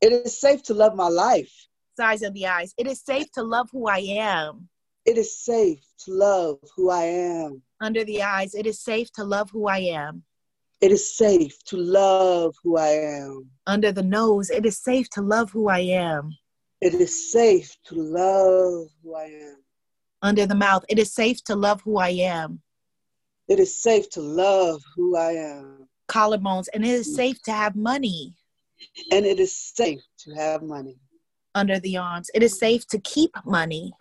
It 0.00 0.12
is 0.12 0.40
safe 0.40 0.62
to 0.64 0.74
love 0.74 0.94
my 0.94 1.08
life. 1.08 1.52
Size 1.96 2.22
of 2.22 2.34
the 2.34 2.46
eyes. 2.46 2.74
It 2.78 2.86
is 2.86 3.02
safe 3.02 3.30
to 3.32 3.42
love 3.42 3.68
who 3.72 3.88
I 3.88 3.98
am. 3.98 4.68
It 5.04 5.18
is 5.18 5.38
safe 5.38 5.80
to 6.04 6.12
love 6.12 6.58
who 6.74 6.90
I 6.90 7.04
am. 7.04 7.62
Under 7.80 8.04
the 8.04 8.22
eyes. 8.22 8.54
It 8.54 8.66
is 8.66 8.80
safe 8.80 9.12
to 9.12 9.24
love 9.24 9.50
who 9.50 9.68
I 9.68 9.78
am. 9.78 10.22
It 10.80 10.92
is 10.92 11.16
safe 11.16 11.62
to 11.66 11.76
love 11.76 12.54
who 12.62 12.76
I 12.76 12.88
am. 12.88 13.50
Under 13.66 13.92
the 13.92 14.02
nose. 14.02 14.50
It 14.50 14.66
is 14.66 14.78
safe 14.78 15.08
to 15.10 15.22
love 15.22 15.50
who 15.50 15.68
I 15.68 15.80
am. 15.80 16.36
It 16.80 16.94
is 16.94 17.32
safe 17.32 17.76
to 17.84 17.94
love 17.94 18.88
who 19.02 19.14
I 19.14 19.24
am. 19.24 19.56
Under 20.22 20.46
the 20.46 20.54
mouth. 20.54 20.84
It 20.88 20.98
is 20.98 21.12
safe 21.14 21.42
to 21.44 21.56
love 21.56 21.80
who 21.82 21.98
I 21.98 22.10
am. 22.10 22.60
It 23.48 23.60
is 23.60 23.80
safe 23.80 24.10
to 24.10 24.20
love 24.20 24.82
who 24.96 25.16
I 25.16 25.32
am. 25.32 25.85
Collarbones. 26.08 26.66
And 26.74 26.84
it 26.84 26.90
is 26.90 27.14
safe 27.14 27.40
to 27.42 27.52
have 27.52 27.76
money. 27.76 28.34
And 29.10 29.24
it 29.24 29.40
is 29.40 29.56
safe 29.56 30.00
to 30.20 30.34
have 30.34 30.62
money. 30.62 30.98
Under 31.54 31.78
the 31.80 31.96
arms. 31.96 32.28
It 32.34 32.42
is 32.42 32.58
safe 32.58 32.86
to 32.88 32.98
keep 32.98 33.30
money. 33.44 33.92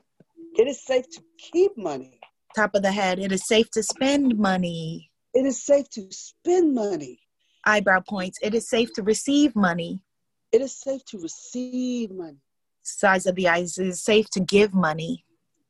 It 0.58 0.68
is 0.68 0.86
safe 0.86 1.10
to 1.12 1.22
keep 1.38 1.78
money. 1.78 2.20
Top 2.56 2.76
of 2.76 2.82
the 2.82 2.92
head. 2.92 3.20
It 3.20 3.32
is 3.32 3.48
safe 3.48 3.70
to 3.72 3.84
spend 3.84 4.38
money. 4.38 5.10
It 5.34 5.46
is 5.46 5.62
safe 5.64 5.90
to 5.92 6.08
spend 6.12 6.74
money. 6.74 7.20
Eyebrow 7.66 8.02
points. 8.08 8.38
It 8.42 8.54
is 8.54 8.70
safe 8.70 8.94
to 8.94 9.04
receive 9.04 9.56
money. 9.56 10.02
It 10.52 10.62
is 10.62 10.80
safe 10.80 11.04
to 11.06 11.20
receive 11.20 12.12
money. 12.12 12.38
Size 12.84 13.26
of 13.26 13.36
the 13.36 13.50
eyes. 13.50 13.78
It 13.78 13.88
is 13.88 14.04
safe 14.04 14.30
to 14.32 14.40
give 14.40 14.74
money. 14.74 15.26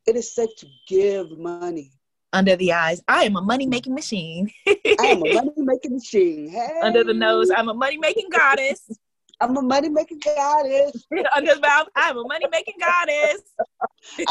It 0.05 0.15
is 0.15 0.35
safe 0.35 0.55
to 0.57 0.67
give 0.87 1.35
money. 1.37 1.91
Under 2.35 2.57
the 2.57 2.73
eyes. 2.73 3.01
I 3.07 3.23
am 3.23 3.37
a 3.37 3.41
money 3.41 3.65
making 3.65 3.95
machine. 3.95 4.51
I 4.67 4.73
am 4.99 5.25
a 5.25 5.33
money 5.35 5.51
making 5.55 5.93
machine. 5.93 6.49
Hey. 6.49 6.79
Under 6.83 7.01
the 7.01 7.13
nose. 7.13 7.49
I'm 7.49 7.69
a 7.69 7.73
money 7.73 7.97
making 7.97 8.29
goddess. 8.29 8.91
I'm 9.41 9.55
a 9.55 9.61
money 9.61 9.87
making 9.87 10.19
goddess. 10.19 11.05
Under 11.33 11.55
the 11.55 11.61
mouth. 11.61 11.87
I'm 11.95 12.17
a 12.17 12.23
money 12.23 12.45
making 12.51 12.73
goddess. 12.77 13.41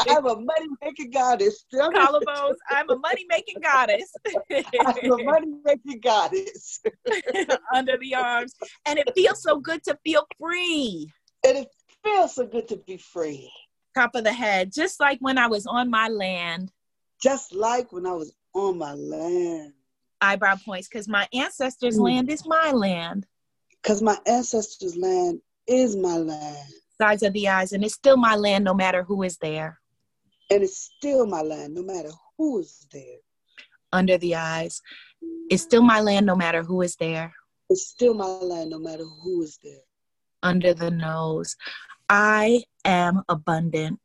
I'm 0.07 0.25
a 0.27 0.35
money 0.35 0.67
making 0.83 1.09
goddess. 1.09 1.65
Collarbones. 1.73 2.55
I'm 2.69 2.89
a 2.91 2.95
money 2.95 3.25
making 3.27 3.59
goddess. 3.61 4.13
I'm 4.51 5.11
a 5.11 5.23
money 5.23 5.53
making 5.63 5.99
goddess. 5.99 6.81
Under 7.73 7.97
the 7.97 8.13
arms. 8.13 8.53
And 8.85 8.99
it 8.99 9.11
feels 9.15 9.41
so 9.41 9.59
good 9.59 9.83
to 9.85 9.97
feel 10.03 10.27
free. 10.39 11.11
And 11.43 11.57
it 11.57 11.67
feels 12.03 12.35
so 12.35 12.45
good 12.45 12.67
to 12.67 12.77
be 12.77 12.97
free. 12.97 13.51
Top 13.95 14.13
of 14.13 14.23
the 14.23 14.33
head. 14.33 14.71
Just 14.71 14.99
like 14.99 15.17
when 15.21 15.39
I 15.39 15.47
was 15.47 15.65
on 15.65 15.89
my 15.89 16.07
land. 16.07 16.71
Just 17.25 17.55
like 17.55 17.91
when 17.91 18.05
I 18.05 18.11
was 18.11 18.31
on 18.53 18.77
my 18.77 18.93
land. 18.93 19.73
Eyebrow 20.21 20.57
points. 20.63 20.87
Because 20.87 21.07
my 21.07 21.27
ancestors' 21.33 21.97
Mm. 21.97 22.03
land 22.03 22.29
is 22.29 22.45
my 22.45 22.71
land. 22.71 23.25
Because 23.81 23.99
my 24.03 24.15
ancestors' 24.27 24.95
land 24.95 25.41
is 25.65 25.95
my 25.95 26.17
land. 26.17 26.69
Size 27.01 27.23
of 27.23 27.33
the 27.33 27.49
eyes. 27.49 27.73
And 27.73 27.83
it's 27.83 27.95
still 27.95 28.15
my 28.15 28.35
land 28.35 28.63
no 28.63 28.75
matter 28.75 29.01
who 29.01 29.23
is 29.23 29.37
there. 29.37 29.81
And 30.51 30.61
it's 30.61 30.77
still 30.77 31.25
my 31.25 31.41
land, 31.41 31.73
no 31.73 31.81
matter 31.81 32.11
who 32.37 32.59
is 32.59 32.85
there. 32.91 33.17
Under 33.91 34.19
the 34.19 34.35
eyes. 34.35 34.83
It's 35.49 35.63
still 35.63 35.81
my 35.81 36.01
land 36.01 36.27
no 36.27 36.35
matter 36.35 36.61
who 36.61 36.83
is 36.83 36.95
there. 36.95 37.33
It's 37.71 37.87
still 37.87 38.13
my 38.13 38.27
land, 38.27 38.69
no 38.69 38.77
matter 38.77 39.03
who 39.03 39.41
is 39.41 39.57
there. 39.63 39.81
Under 40.43 40.75
the 40.75 40.91
nose. 40.91 41.55
I 42.07 42.65
am 42.83 43.23
abundant. 43.27 43.99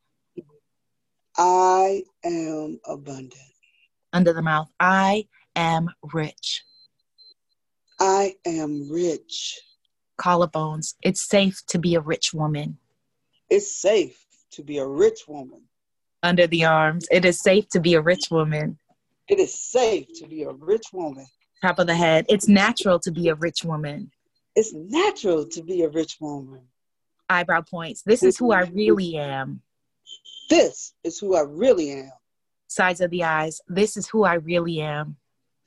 I 1.36 2.02
am 2.24 2.80
abundant. 2.86 3.34
Under 4.12 4.32
the 4.32 4.42
mouth. 4.42 4.68
I 4.78 5.26
am 5.56 5.88
rich. 6.12 6.64
I 7.98 8.34
am 8.44 8.90
rich. 8.90 9.60
Collarbones. 10.20 10.94
It's 11.02 11.22
safe 11.22 11.62
to 11.68 11.78
be 11.78 11.94
a 11.94 12.00
rich 12.00 12.34
woman. 12.34 12.78
It's 13.48 13.80
safe 13.80 14.24
to 14.52 14.62
be 14.62 14.78
a 14.78 14.86
rich 14.86 15.20
woman. 15.28 15.62
Under 16.22 16.46
the 16.46 16.64
arms. 16.64 17.06
It 17.10 17.24
is 17.24 17.40
safe 17.40 17.68
to 17.70 17.80
be 17.80 17.94
a 17.94 18.00
rich 18.00 18.30
woman. 18.30 18.78
It 19.28 19.38
is 19.38 19.54
safe 19.54 20.06
to 20.18 20.26
be 20.26 20.42
a 20.42 20.50
rich 20.50 20.86
woman. 20.92 21.26
Top 21.62 21.78
of 21.78 21.86
the 21.86 21.94
head. 21.94 22.26
It's 22.28 22.48
natural 22.48 22.98
to 23.00 23.10
be 23.10 23.28
a 23.28 23.34
rich 23.34 23.64
woman. 23.64 24.10
It's 24.56 24.72
natural 24.74 25.46
to 25.46 25.62
be 25.62 25.82
a 25.82 25.88
rich 25.88 26.16
woman. 26.20 26.62
Eyebrow 27.28 27.62
points. 27.62 28.02
This 28.02 28.22
is 28.22 28.36
who 28.36 28.52
I 28.52 28.62
really 28.62 29.16
am. 29.16 29.62
This 30.50 30.92
is 31.04 31.18
who 31.20 31.36
I 31.36 31.42
really 31.42 31.90
am. 31.92 32.10
Sides 32.66 33.00
of 33.00 33.10
the 33.10 33.22
eyes. 33.24 33.60
This 33.68 33.96
is 33.96 34.08
who 34.08 34.24
I 34.24 34.34
really 34.34 34.80
am. 34.80 35.16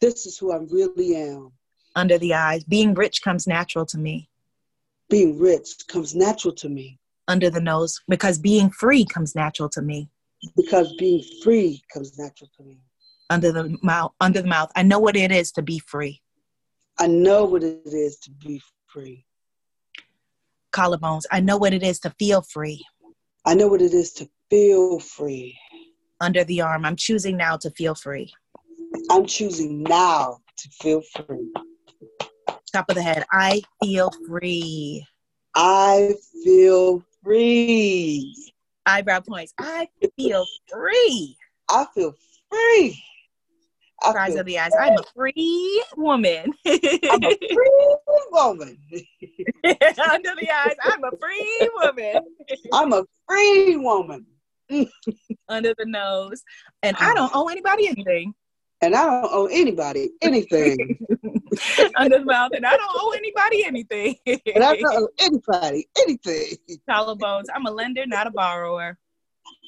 This 0.02 0.26
is 0.26 0.38
who 0.38 0.52
I 0.52 0.58
really 0.70 1.16
am. 1.16 1.52
Under 1.96 2.18
the 2.18 2.34
eyes. 2.34 2.64
Being 2.66 2.94
rich 2.94 3.22
comes 3.22 3.48
natural 3.48 3.86
to 3.88 3.98
me. 3.98 4.30
Being 5.10 5.40
rich 5.40 5.88
comes 5.88 6.14
natural 6.16 6.54
to 6.56 6.70
me 6.70 7.00
Under 7.28 7.50
the 7.50 7.62
nose. 7.62 8.02
Because 8.10 8.38
being 8.38 8.70
free 8.70 9.06
comes 9.06 9.36
natural 9.36 9.70
to 9.70 9.82
me. 9.82 10.10
because 10.58 10.94
being 11.00 11.24
free 11.42 11.82
comes 11.94 12.18
natural 12.20 12.50
to 12.58 12.64
me. 12.64 12.80
Under 13.30 13.52
the 13.54 13.78
mouth. 13.82 14.12
Under 14.20 14.42
the 14.42 14.48
mouth. 14.50 14.72
I 14.76 14.84
know 14.84 15.00
what 15.00 15.16
it 15.16 15.32
is 15.32 15.52
to 15.54 15.62
be 15.62 15.80
free. 15.80 16.22
I 17.00 17.08
know 17.08 17.46
what 17.46 17.64
it 17.64 17.82
is 17.86 18.18
to 18.20 18.32
be 18.32 18.62
free. 18.88 19.26
Collarbones. 20.74 21.24
I 21.32 21.40
know 21.40 21.58
what 21.58 21.74
it 21.74 21.84
is 21.84 22.00
to 22.02 22.10
feel 22.20 22.42
free. 22.42 22.84
I 23.46 23.54
know 23.56 23.68
what 23.68 23.82
it 23.82 23.94
is 23.94 24.12
to 24.14 24.30
feel 24.54 25.00
free. 25.00 25.58
Under 26.22 26.44
the 26.44 26.62
arm. 26.62 26.86
I'm 26.86 26.96
choosing 26.96 27.36
now 27.36 27.58
to 27.58 27.72
feel 27.72 27.96
free. 27.96 28.32
I'm 29.10 29.26
choosing 29.26 29.82
now 29.82 30.42
to 30.58 30.70
feel 30.70 31.02
free. 31.02 31.52
Top 32.72 32.88
of 32.90 32.96
the 32.96 33.02
head. 33.02 33.26
I 33.32 33.64
feel 33.82 34.12
free. 34.28 35.06
I 35.56 36.14
feel 36.44 37.04
free. 37.24 38.36
Eyebrow 38.86 39.22
points. 39.22 39.54
I 39.58 39.88
feel 40.18 40.46
free. 40.72 41.36
I 41.70 41.88
feel 41.96 42.14
free. 42.52 43.04
Cries 44.04 44.36
of 44.36 44.46
the 44.46 44.60
eyes. 44.60 44.72
I'm 44.80 44.98
a 44.98 45.04
free 45.16 45.84
woman. 45.96 46.54
I'm 46.66 47.24
a 47.24 47.38
free 47.54 47.96
woman. 48.32 48.78
Under 50.12 50.36
the 50.36 50.50
eyes. 50.52 50.76
I'm 50.84 51.04
a 51.04 51.12
free 51.20 51.70
woman. 51.82 52.22
I'm 52.72 52.94
a 52.94 53.04
free 53.28 53.78
woman. 53.78 54.28
Under 55.50 55.74
the 55.78 55.86
nose. 55.86 56.42
And 56.82 56.96
I 56.98 57.12
mm. 57.12 57.16
don't 57.16 57.32
owe 57.34 57.48
anybody 57.48 57.88
anything. 57.88 58.34
And 58.82 58.96
I 58.96 59.04
don't 59.06 59.32
owe 59.32 59.48
anybody 59.48 60.12
anything. 60.22 60.98
Under 61.96 62.20
the 62.20 62.26
mouth. 62.26 62.52
And 62.54 62.66
I 62.66 62.76
don't 62.76 62.92
owe 62.96 63.12
anybody 63.12 63.64
anything. 63.64 64.18
and 64.26 64.64
I 64.64 64.76
don't 64.76 64.94
owe 64.94 65.10
anybody 65.20 65.88
anything. 66.00 66.58
Collarbones. 66.90 67.46
I'm 67.56 67.66
a 67.66 67.72
lender, 67.72 68.06
not 68.06 68.28
a 68.28 68.32
borrower. 68.32 68.98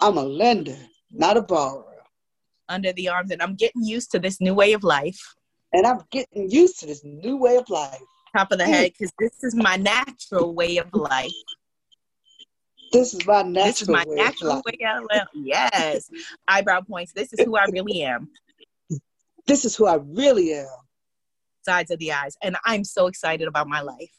I'm 0.02 0.18
a 0.18 0.24
lender, 0.24 0.78
not 1.12 1.38
a 1.38 1.42
borrower. 1.42 2.04
Under 2.68 2.92
the 2.94 3.08
arms. 3.08 3.32
And 3.32 3.42
I'm 3.42 3.56
getting 3.56 3.84
used 3.84 4.12
to 4.12 4.20
this 4.20 4.42
new 4.42 4.54
way 4.54 4.74
of 4.74 4.84
life. 4.84 5.22
And 5.72 5.86
I'm 5.86 6.02
getting 6.12 6.50
used 6.50 6.80
to 6.82 6.86
this 6.86 7.04
new 7.04 7.38
way 7.38 7.56
of 7.56 7.70
life. 7.70 8.02
Top 8.36 8.52
of 8.52 8.58
the 8.58 8.66
mm. 8.66 8.68
head, 8.68 8.92
because 8.92 9.14
this 9.18 9.44
is 9.44 9.56
my 9.56 9.78
natural 9.78 10.54
way 10.54 10.78
of 10.78 10.88
life. 10.94 11.32
This 12.92 13.14
is 13.14 13.26
my 13.26 13.42
natural 13.42 13.66
this 13.66 13.82
is 13.82 13.90
my 13.90 14.04
way 14.08 14.16
natural 14.16 14.62
way. 14.66 15.22
Yes. 15.34 16.10
Eyebrow 16.48 16.82
points. 16.82 17.14
This 17.14 17.34
is 17.34 17.42
who 17.44 17.56
I 17.58 17.66
really 17.72 18.04
am. 18.04 18.30
this 19.48 19.66
is 19.66 19.76
who 19.76 19.88
I 19.88 19.96
really 19.96 20.54
am. 20.54 20.68
Sides 21.66 21.92
of 21.92 22.00
the 22.00 22.12
eyes. 22.12 22.36
And 22.42 22.56
I'm 22.66 22.84
so 22.84 23.08
excited 23.08 23.48
about 23.48 23.68
my 23.68 23.82
life. 23.82 24.12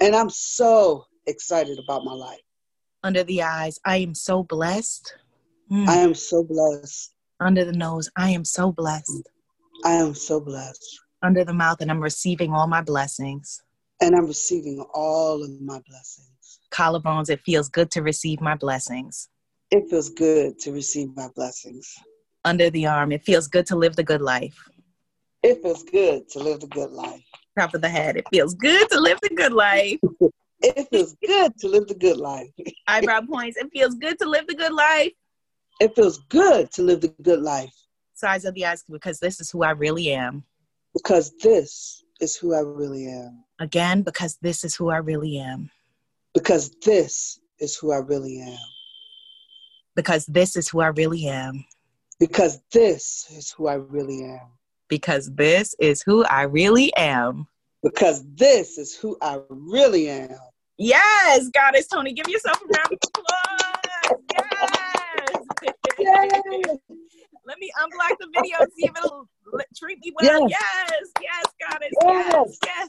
And 0.00 0.14
I'm 0.14 0.30
so 0.30 1.06
excited 1.26 1.78
about 1.78 2.04
my 2.04 2.12
life. 2.12 2.40
Under 3.02 3.22
the 3.22 3.42
eyes, 3.42 3.78
I 3.84 3.98
am 3.98 4.14
so 4.14 4.42
blessed. 4.42 5.14
Mm. 5.70 5.88
I 5.88 5.96
am 5.96 6.14
so 6.14 6.42
blessed. 6.42 7.12
Under 7.40 7.64
the 7.64 7.72
nose, 7.72 8.10
I 8.16 8.30
am 8.30 8.44
so 8.44 8.72
blessed. 8.72 9.28
I 9.84 9.92
am 9.92 10.14
so 10.14 10.40
blessed. 10.40 11.00
Under 11.22 11.44
the 11.44 11.54
mouth, 11.54 11.80
and 11.80 11.90
I'm 11.90 12.00
receiving 12.00 12.52
all 12.52 12.66
my 12.66 12.82
blessings. 12.82 13.62
And 14.00 14.14
I'm 14.14 14.26
receiving 14.26 14.84
all 14.94 15.42
of 15.42 15.60
my 15.60 15.80
blessings. 15.88 16.37
Collarbones, 16.70 17.30
it 17.30 17.40
feels 17.44 17.68
good 17.68 17.90
to 17.92 18.02
receive 18.02 18.40
my 18.40 18.54
blessings. 18.54 19.28
It 19.70 19.88
feels 19.90 20.08
good 20.10 20.58
to 20.60 20.72
receive 20.72 21.14
my 21.14 21.28
blessings. 21.34 21.94
Under 22.44 22.70
the 22.70 22.86
arm, 22.86 23.12
it 23.12 23.24
feels 23.24 23.48
good 23.48 23.66
to 23.66 23.76
live 23.76 23.96
the 23.96 24.02
good 24.02 24.22
life. 24.22 24.56
It 25.42 25.62
feels 25.62 25.82
good 25.84 26.28
to 26.30 26.38
live 26.38 26.60
the 26.60 26.66
good 26.66 26.90
life. 26.90 27.22
Top 27.58 27.74
of 27.74 27.80
the 27.80 27.88
head, 27.88 28.16
it 28.16 28.26
feels 28.32 28.54
good 28.54 28.88
to 28.90 29.00
live 29.00 29.18
the 29.20 29.34
good 29.34 29.52
life. 29.52 29.98
it 30.62 30.88
feels 30.90 31.16
good 31.26 31.52
to 31.58 31.68
live 31.68 31.86
the 31.86 31.94
good 31.94 32.16
life. 32.16 32.50
Eyebrow 32.86 33.22
points, 33.22 33.56
it 33.56 33.68
feels 33.72 33.94
good 33.94 34.18
to 34.18 34.28
live 34.28 34.46
the 34.46 34.54
good 34.54 34.72
life. 34.72 35.12
It 35.80 35.94
feels 35.94 36.18
good 36.28 36.70
to 36.72 36.82
live 36.82 37.00
the 37.00 37.08
good 37.22 37.40
life. 37.40 37.72
Size 38.14 38.44
of 38.44 38.54
the 38.54 38.66
eyes, 38.66 38.82
because 38.88 39.20
this 39.20 39.40
is 39.40 39.50
who 39.50 39.62
I 39.62 39.70
really 39.70 40.10
am. 40.10 40.42
Because 40.92 41.32
this 41.40 42.02
is 42.20 42.36
who 42.36 42.54
I 42.54 42.60
really 42.60 43.06
am. 43.06 43.44
Again, 43.60 44.02
because 44.02 44.38
this 44.42 44.64
is 44.64 44.74
who 44.74 44.90
I 44.90 44.96
really 44.96 45.38
am. 45.38 45.70
Because 46.34 46.70
this 46.84 47.40
is 47.58 47.76
who 47.76 47.92
I 47.92 47.98
really 47.98 48.40
am. 48.40 48.58
Because 49.96 50.26
this 50.26 50.56
is 50.56 50.68
who 50.68 50.80
I 50.80 50.88
really 50.88 51.26
am. 51.26 51.64
Because 52.20 52.60
this 52.72 53.26
is 53.30 53.50
who 53.50 53.66
I 53.68 53.74
really 53.74 54.24
am. 54.24 54.40
Because 54.88 55.30
this 55.34 55.74
is 55.78 56.02
who 56.02 56.24
I 56.24 56.42
really 56.42 56.94
am. 56.96 57.46
Because 57.82 58.24
this 58.34 58.78
is 58.78 58.96
who 58.96 59.16
I 59.20 59.38
really 59.48 60.08
am. 60.08 60.36
Yes, 60.78 61.48
Goddess 61.48 61.88
Toni, 61.88 62.12
give 62.12 62.28
yourself 62.28 62.60
a 62.60 62.78
round 62.78 62.92
of 62.92 62.98
applause. 63.16 64.22
Yes. 64.30 64.78
Yay. 65.98 66.62
Let 67.44 67.58
me 67.58 67.70
unblock 67.80 68.16
the 68.20 68.28
video 68.34 68.58
and 68.60 68.72
see 68.76 68.86
if 68.86 68.96
it'll 68.96 69.28
treat 69.76 69.98
me 70.04 70.12
well. 70.20 70.48
Yes, 70.48 70.60
yes, 70.90 71.10
yes 71.20 71.44
Goddess. 71.68 71.92
Yes, 72.04 72.58
yes. 72.64 72.88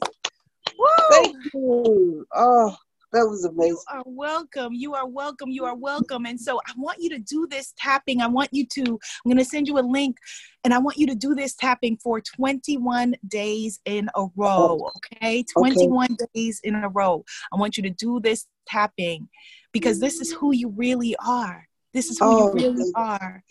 Woo. 0.78 0.86
Thank 1.10 1.36
you. 1.54 2.26
Oh, 2.34 2.76
that 3.12 3.26
was 3.26 3.44
amazing. 3.44 3.70
You 3.70 3.82
are 3.90 4.02
welcome. 4.06 4.72
You 4.72 4.94
are 4.94 5.06
welcome. 5.06 5.50
You 5.50 5.64
are 5.64 5.74
welcome. 5.74 6.26
And 6.26 6.40
so 6.40 6.60
I 6.66 6.72
want 6.76 6.98
you 7.00 7.10
to 7.10 7.18
do 7.18 7.46
this 7.50 7.74
tapping. 7.76 8.20
I 8.20 8.28
want 8.28 8.50
you 8.52 8.66
to, 8.66 8.82
I'm 8.82 9.30
going 9.30 9.38
to 9.38 9.44
send 9.44 9.66
you 9.66 9.78
a 9.78 9.80
link 9.80 10.16
and 10.64 10.72
I 10.72 10.78
want 10.78 10.96
you 10.96 11.06
to 11.08 11.14
do 11.14 11.34
this 11.34 11.54
tapping 11.54 11.96
for 11.96 12.20
21 12.20 13.14
days 13.26 13.80
in 13.84 14.08
a 14.14 14.26
row. 14.36 14.78
Oh, 14.80 14.90
okay. 14.96 15.44
21 15.56 16.12
okay. 16.12 16.26
days 16.34 16.60
in 16.62 16.76
a 16.76 16.88
row. 16.88 17.24
I 17.52 17.56
want 17.56 17.76
you 17.76 17.82
to 17.84 17.90
do 17.90 18.20
this 18.20 18.46
tapping 18.66 19.28
because 19.72 19.98
this 19.98 20.20
is 20.20 20.32
who 20.32 20.52
you 20.52 20.68
really 20.68 21.16
are. 21.24 21.66
This 21.92 22.10
is 22.10 22.18
who 22.18 22.26
oh, 22.26 22.46
you 22.48 22.52
really 22.68 22.92
are. 22.94 23.42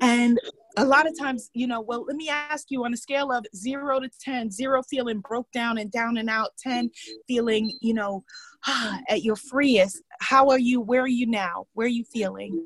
And 0.00 0.40
a 0.78 0.84
lot 0.84 1.08
of 1.08 1.18
times, 1.18 1.50
you 1.54 1.66
know, 1.66 1.80
well, 1.80 2.04
let 2.06 2.16
me 2.16 2.28
ask 2.28 2.70
you 2.70 2.84
on 2.84 2.94
a 2.94 2.96
scale 2.96 3.32
of 3.32 3.44
zero 3.54 4.00
to 4.00 4.08
10, 4.20 4.50
zero 4.50 4.82
feeling 4.88 5.20
broke 5.20 5.50
down 5.52 5.78
and 5.78 5.90
down 5.90 6.16
and 6.16 6.30
out, 6.30 6.50
10 6.58 6.90
feeling, 7.26 7.72
you 7.80 7.94
know, 7.94 8.24
at 9.08 9.22
your 9.22 9.36
freest. 9.36 10.02
How 10.20 10.48
are 10.50 10.58
you? 10.58 10.80
Where 10.80 11.02
are 11.02 11.08
you 11.08 11.26
now? 11.26 11.66
Where 11.74 11.86
are 11.86 11.90
you 11.90 12.04
feeling? 12.04 12.64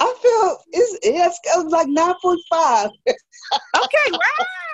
I 0.00 0.14
feel 0.22 0.58
it's 0.72 0.98
it's, 1.02 1.38
it's 1.44 1.72
like 1.72 1.88
nine 1.88 2.14
point 2.22 2.40
five. 2.50 2.88
okay, 3.06 3.16
wow. 4.12 4.18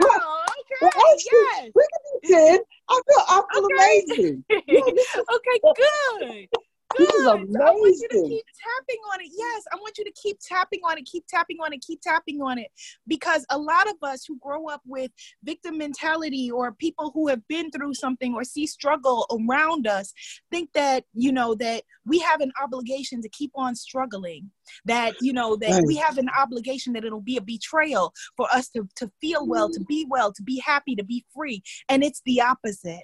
Okay, 0.02 0.76
well, 0.82 0.92
yes. 1.32 1.70
We 1.74 1.86
can 1.92 2.20
be 2.22 2.28
ten. 2.28 2.58
I 2.88 3.00
feel 3.08 3.24
I 3.28 3.42
feel 3.52 3.64
okay. 3.64 4.02
amazing. 4.08 4.44
okay, 4.50 5.60
good. 5.76 6.48
Good. 6.97 7.26
I 7.28 7.34
want 7.34 7.97
you 8.01 8.09
to 8.09 8.28
keep 8.28 8.45
tapping 8.62 9.01
on 9.12 9.20
it. 9.20 9.30
Yes, 9.37 9.64
I 9.72 9.76
want 9.76 9.99
you 9.99 10.05
to 10.05 10.12
keep 10.12 10.39
tapping 10.41 10.80
on 10.84 10.99
it, 10.99 11.05
keep 11.05 11.26
tapping 11.26 11.59
on 11.61 11.72
it, 11.72 11.84
keep 11.87 12.01
tapping 12.01 12.41
on 12.41 12.59
it. 12.59 12.68
Because 13.07 13.45
a 13.51 13.59
lot 13.59 13.89
of 13.89 13.97
us 14.03 14.24
who 14.24 14.39
grow 14.39 14.68
up 14.68 14.82
with 14.87 15.11
victim 15.43 15.78
mentality 15.78 16.51
or 16.51 16.72
people 16.72 17.11
who 17.12 17.28
have 17.28 17.47
been 17.49 17.70
through 17.70 17.95
something 17.95 18.34
or 18.34 18.45
see 18.45 18.66
struggle 18.66 19.26
around 19.30 19.87
us 19.87 20.12
think 20.51 20.72
that, 20.74 21.05
you 21.12 21.32
know, 21.32 21.55
that 21.57 21.82
we 22.05 22.18
have 22.20 22.41
an 22.41 22.53
obligation 22.62 23.20
to 23.22 23.28
keep 23.30 23.51
on 23.55 23.74
struggling. 23.74 24.51
That, 24.84 25.14
you 25.20 25.32
know, 25.32 25.57
that 25.57 25.84
we 25.84 25.97
have 25.97 26.18
an 26.18 26.28
obligation 26.37 26.93
that 26.95 27.05
it'll 27.05 27.20
be 27.20 27.37
a 27.37 27.43
betrayal 27.43 28.12
for 28.37 28.47
us 28.53 28.68
to, 28.70 28.89
to 28.97 29.11
feel 29.20 29.47
well, 29.47 29.70
to 29.70 29.80
be 29.84 30.07
well, 30.09 30.32
to 30.32 30.43
be 30.43 30.62
happy, 30.64 30.97
to 30.97 31.05
be 31.05 31.24
free. 31.34 31.62
And 31.89 32.03
it's 32.03 32.22
the 32.24 32.41
opposite 32.41 33.03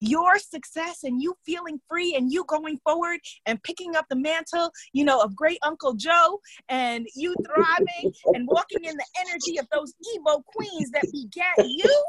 your 0.00 0.38
success 0.38 1.04
and 1.04 1.22
you 1.22 1.34
feeling 1.44 1.80
free 1.88 2.14
and 2.14 2.32
you 2.32 2.44
going 2.44 2.78
forward 2.78 3.20
and 3.46 3.62
picking 3.62 3.96
up 3.96 4.06
the 4.08 4.16
mantle, 4.16 4.70
you 4.92 5.04
know, 5.04 5.20
of 5.20 5.34
great 5.34 5.58
Uncle 5.62 5.94
Joe 5.94 6.40
and 6.68 7.06
you 7.14 7.34
thriving 7.46 8.12
and 8.34 8.46
walking 8.48 8.84
in 8.84 8.96
the 8.96 9.06
energy 9.20 9.58
of 9.58 9.66
those 9.72 9.94
Evo 10.14 10.44
queens 10.44 10.90
that 10.90 11.06
begat 11.12 11.66
you 11.66 12.04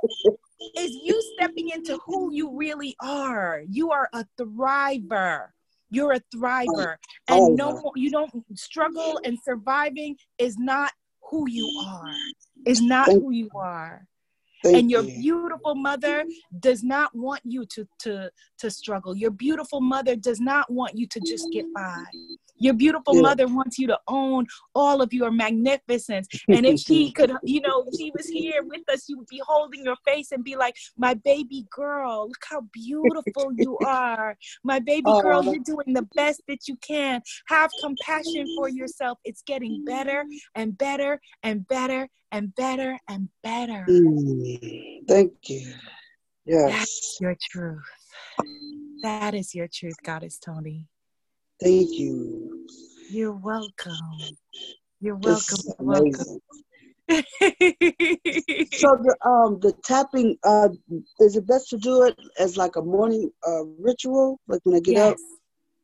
is 0.76 0.92
you 1.04 1.22
stepping 1.36 1.70
into 1.70 2.00
who 2.06 2.32
you 2.34 2.56
really 2.56 2.96
are. 3.02 3.62
You 3.70 3.92
are 3.92 4.10
a 4.14 4.26
thriver. 4.40 5.48
You're 5.90 6.14
a 6.14 6.22
thriver. 6.36 6.96
And 7.28 7.56
no 7.56 7.92
you 7.96 8.12
don't 8.12 8.32
struggle 8.56 9.20
and 9.24 9.38
surviving 9.44 10.18
is 10.38 10.58
not 10.58 10.92
who 11.30 11.50
you 11.50 11.68
are. 11.86 12.14
Is 12.66 12.82
not 12.82 13.08
who 13.08 13.32
you 13.32 13.50
are. 13.56 14.06
Thank 14.72 14.78
and 14.78 14.92
your 14.92 15.04
you. 15.04 15.22
beautiful 15.22 15.76
mother 15.76 16.26
does 16.60 16.84
not 16.84 17.14
want 17.16 17.42
you 17.44 17.66
to, 17.66 17.88
to, 18.00 18.32
to 18.60 18.72
struggle. 18.72 19.16
Your 19.16 19.32
beautiful 19.32 19.82
mother 19.82 20.16
does 20.16 20.40
not 20.40 20.72
want 20.72 20.98
you 20.98 21.08
to 21.08 21.20
just 21.20 21.48
get 21.52 21.66
by. 21.74 22.04
Your 22.60 22.74
beautiful 22.74 23.16
yeah. 23.16 23.22
mother 23.22 23.48
wants 23.48 23.78
you 23.78 23.88
to 23.88 24.00
own 24.08 24.48
all 24.74 25.02
of 25.02 25.14
your 25.14 25.32
magnificence. 25.32 26.28
And 26.48 26.66
if 26.66 26.80
she 26.80 27.12
could, 27.16 27.32
you 27.44 27.62
know, 27.62 27.84
if 27.88 28.00
she 28.00 28.12
was 28.16 28.28
here 28.28 28.64
with 28.64 28.82
us, 28.90 29.08
you 29.08 29.18
would 29.18 29.28
be 29.28 29.42
holding 29.46 29.86
your 29.86 29.96
face 30.06 30.32
and 30.32 30.44
be 30.44 30.56
like, 30.56 30.76
My 30.98 31.14
baby 31.14 31.66
girl, 31.72 32.28
look 32.28 32.44
how 32.50 32.62
beautiful 32.74 33.52
you 33.56 33.78
are. 33.86 34.38
My 34.64 34.80
baby 34.80 35.04
oh, 35.06 35.22
girl, 35.22 35.44
you're 35.44 35.60
doing 35.60 35.94
the 35.94 36.08
best 36.16 36.42
that 36.48 36.68
you 36.68 36.78
can. 36.78 37.22
Have 37.48 37.70
compassion 37.82 38.48
for 38.56 38.70
yourself. 38.70 39.20
It's 39.24 39.44
getting 39.44 39.86
better 39.86 40.26
and 40.56 40.78
better 40.78 41.22
and 41.44 41.68
better 41.68 42.10
and 42.32 42.54
better 42.56 43.00
and 43.10 43.30
better. 43.44 43.86
Mm, 43.90 45.08
thank 45.08 45.34
you. 45.48 45.74
Yes. 46.46 46.72
That's 46.72 47.18
your 47.22 47.36
truth. 47.50 47.84
That 49.04 49.34
is 49.34 49.54
your 49.54 49.68
truth, 49.72 49.96
Goddess 50.04 50.40
Toni. 50.40 50.88
Thank 51.62 51.92
you. 51.92 52.66
You're 53.10 53.34
welcome. 53.34 53.98
You're 55.00 55.16
welcome. 55.16 55.60
You're 55.80 55.88
welcome. 55.88 56.40
so 57.10 58.98
the 59.02 59.16
um 59.26 59.60
the 59.62 59.74
tapping 59.84 60.38
uh 60.44 60.68
is 61.22 61.38
it 61.38 61.48
best 61.48 61.70
to 61.70 61.78
do 61.78 62.04
it 62.04 62.20
as 62.38 62.58
like 62.58 62.76
a 62.76 62.82
morning 62.82 63.32
uh 63.48 63.64
ritual 63.80 64.42
like 64.50 64.60
when 64.64 64.76
I 64.76 64.80
get 64.82 64.96
yes. 64.96 65.12
up? 65.12 65.18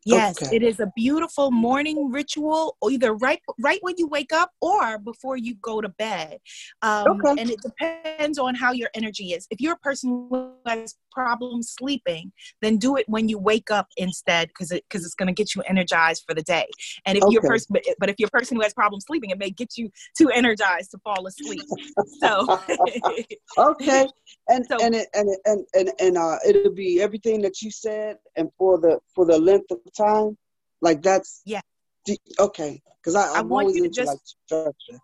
Yes, 0.06 0.42
okay. 0.42 0.56
it 0.56 0.64
is 0.64 0.80
a 0.80 0.92
beautiful 0.96 1.52
morning 1.52 2.12
ritual, 2.12 2.78
either 2.90 3.14
right 3.14 3.40
right 3.60 3.80
when 3.82 3.96
you 3.98 4.08
wake 4.08 4.34
up 4.34 4.52
or 4.62 4.98
before 5.00 5.38
you 5.38 5.56
go 5.56 5.82
to 5.82 5.90
bed. 5.90 6.40
Um, 6.82 7.22
okay. 7.22 7.42
And 7.42 7.50
it 7.50 7.60
depends 7.62 8.38
on 8.38 8.56
how 8.56 8.72
your 8.72 8.90
energy 8.94 9.34
is. 9.34 9.48
If 9.50 9.62
you're 9.62 9.74
a 9.74 9.78
person 9.78 10.28
who 10.30 10.54
has 10.66 10.96
problems 11.12 11.74
sleeping, 11.78 12.32
then 12.62 12.78
do 12.78 12.98
it 12.98 13.08
when 13.08 13.30
you 13.30 13.38
wake 13.38 13.72
up 13.72 13.88
instead, 13.98 14.50
because 14.50 14.72
it 14.72 14.84
because 14.90 15.06
it's 15.06 15.16
going 15.16 15.28
to 15.28 15.34
get 15.34 15.56
you 15.56 15.62
energized 15.64 16.24
for 16.28 16.34
the 16.34 16.42
day. 16.42 16.68
And 17.06 17.18
if 17.18 17.24
okay. 17.24 17.34
you're 17.34 17.46
a 17.46 17.48
person, 17.48 17.68
but, 17.72 17.84
but 18.00 18.10
if 18.10 18.16
you're 18.18 18.28
a 18.28 18.38
person 18.38 18.58
who 18.58 18.64
has 18.64 18.74
problems 18.74 19.06
sleeping, 19.08 19.30
it 19.30 19.38
may 19.38 19.52
get 19.52 19.78
you 19.78 19.90
too 20.18 20.30
energized 20.30 20.92
to 20.92 20.98
fall 21.00 21.26
asleep. 21.28 21.62
so 22.20 22.60
okay, 23.58 24.08
and 24.50 24.66
so, 24.68 24.78
and 24.84 24.96
it, 24.96 25.08
and 25.14 25.30
it, 25.30 25.40
and 25.46 25.66
and 25.74 25.92
and 26.00 26.18
uh, 26.18 26.38
it'll 26.48 26.74
be 26.74 27.02
everything 27.02 27.42
that 27.42 27.62
you 27.62 27.72
said, 27.72 28.18
and 28.36 28.50
for 28.58 28.80
the 28.80 29.00
for 29.16 29.26
the 29.26 29.38
length 29.38 29.72
of 29.72 29.80
time, 29.94 30.38
like 30.82 31.02
that's 31.02 31.42
yeah. 31.46 31.62
Okay, 32.40 32.82
because 32.98 33.16
I, 33.16 33.30
I'm 33.30 33.38
I 33.38 33.42
want 33.42 33.76
you 33.76 33.84
to 33.84 33.90
just 33.90 34.10
like 34.10 34.20
structure. 34.46 35.00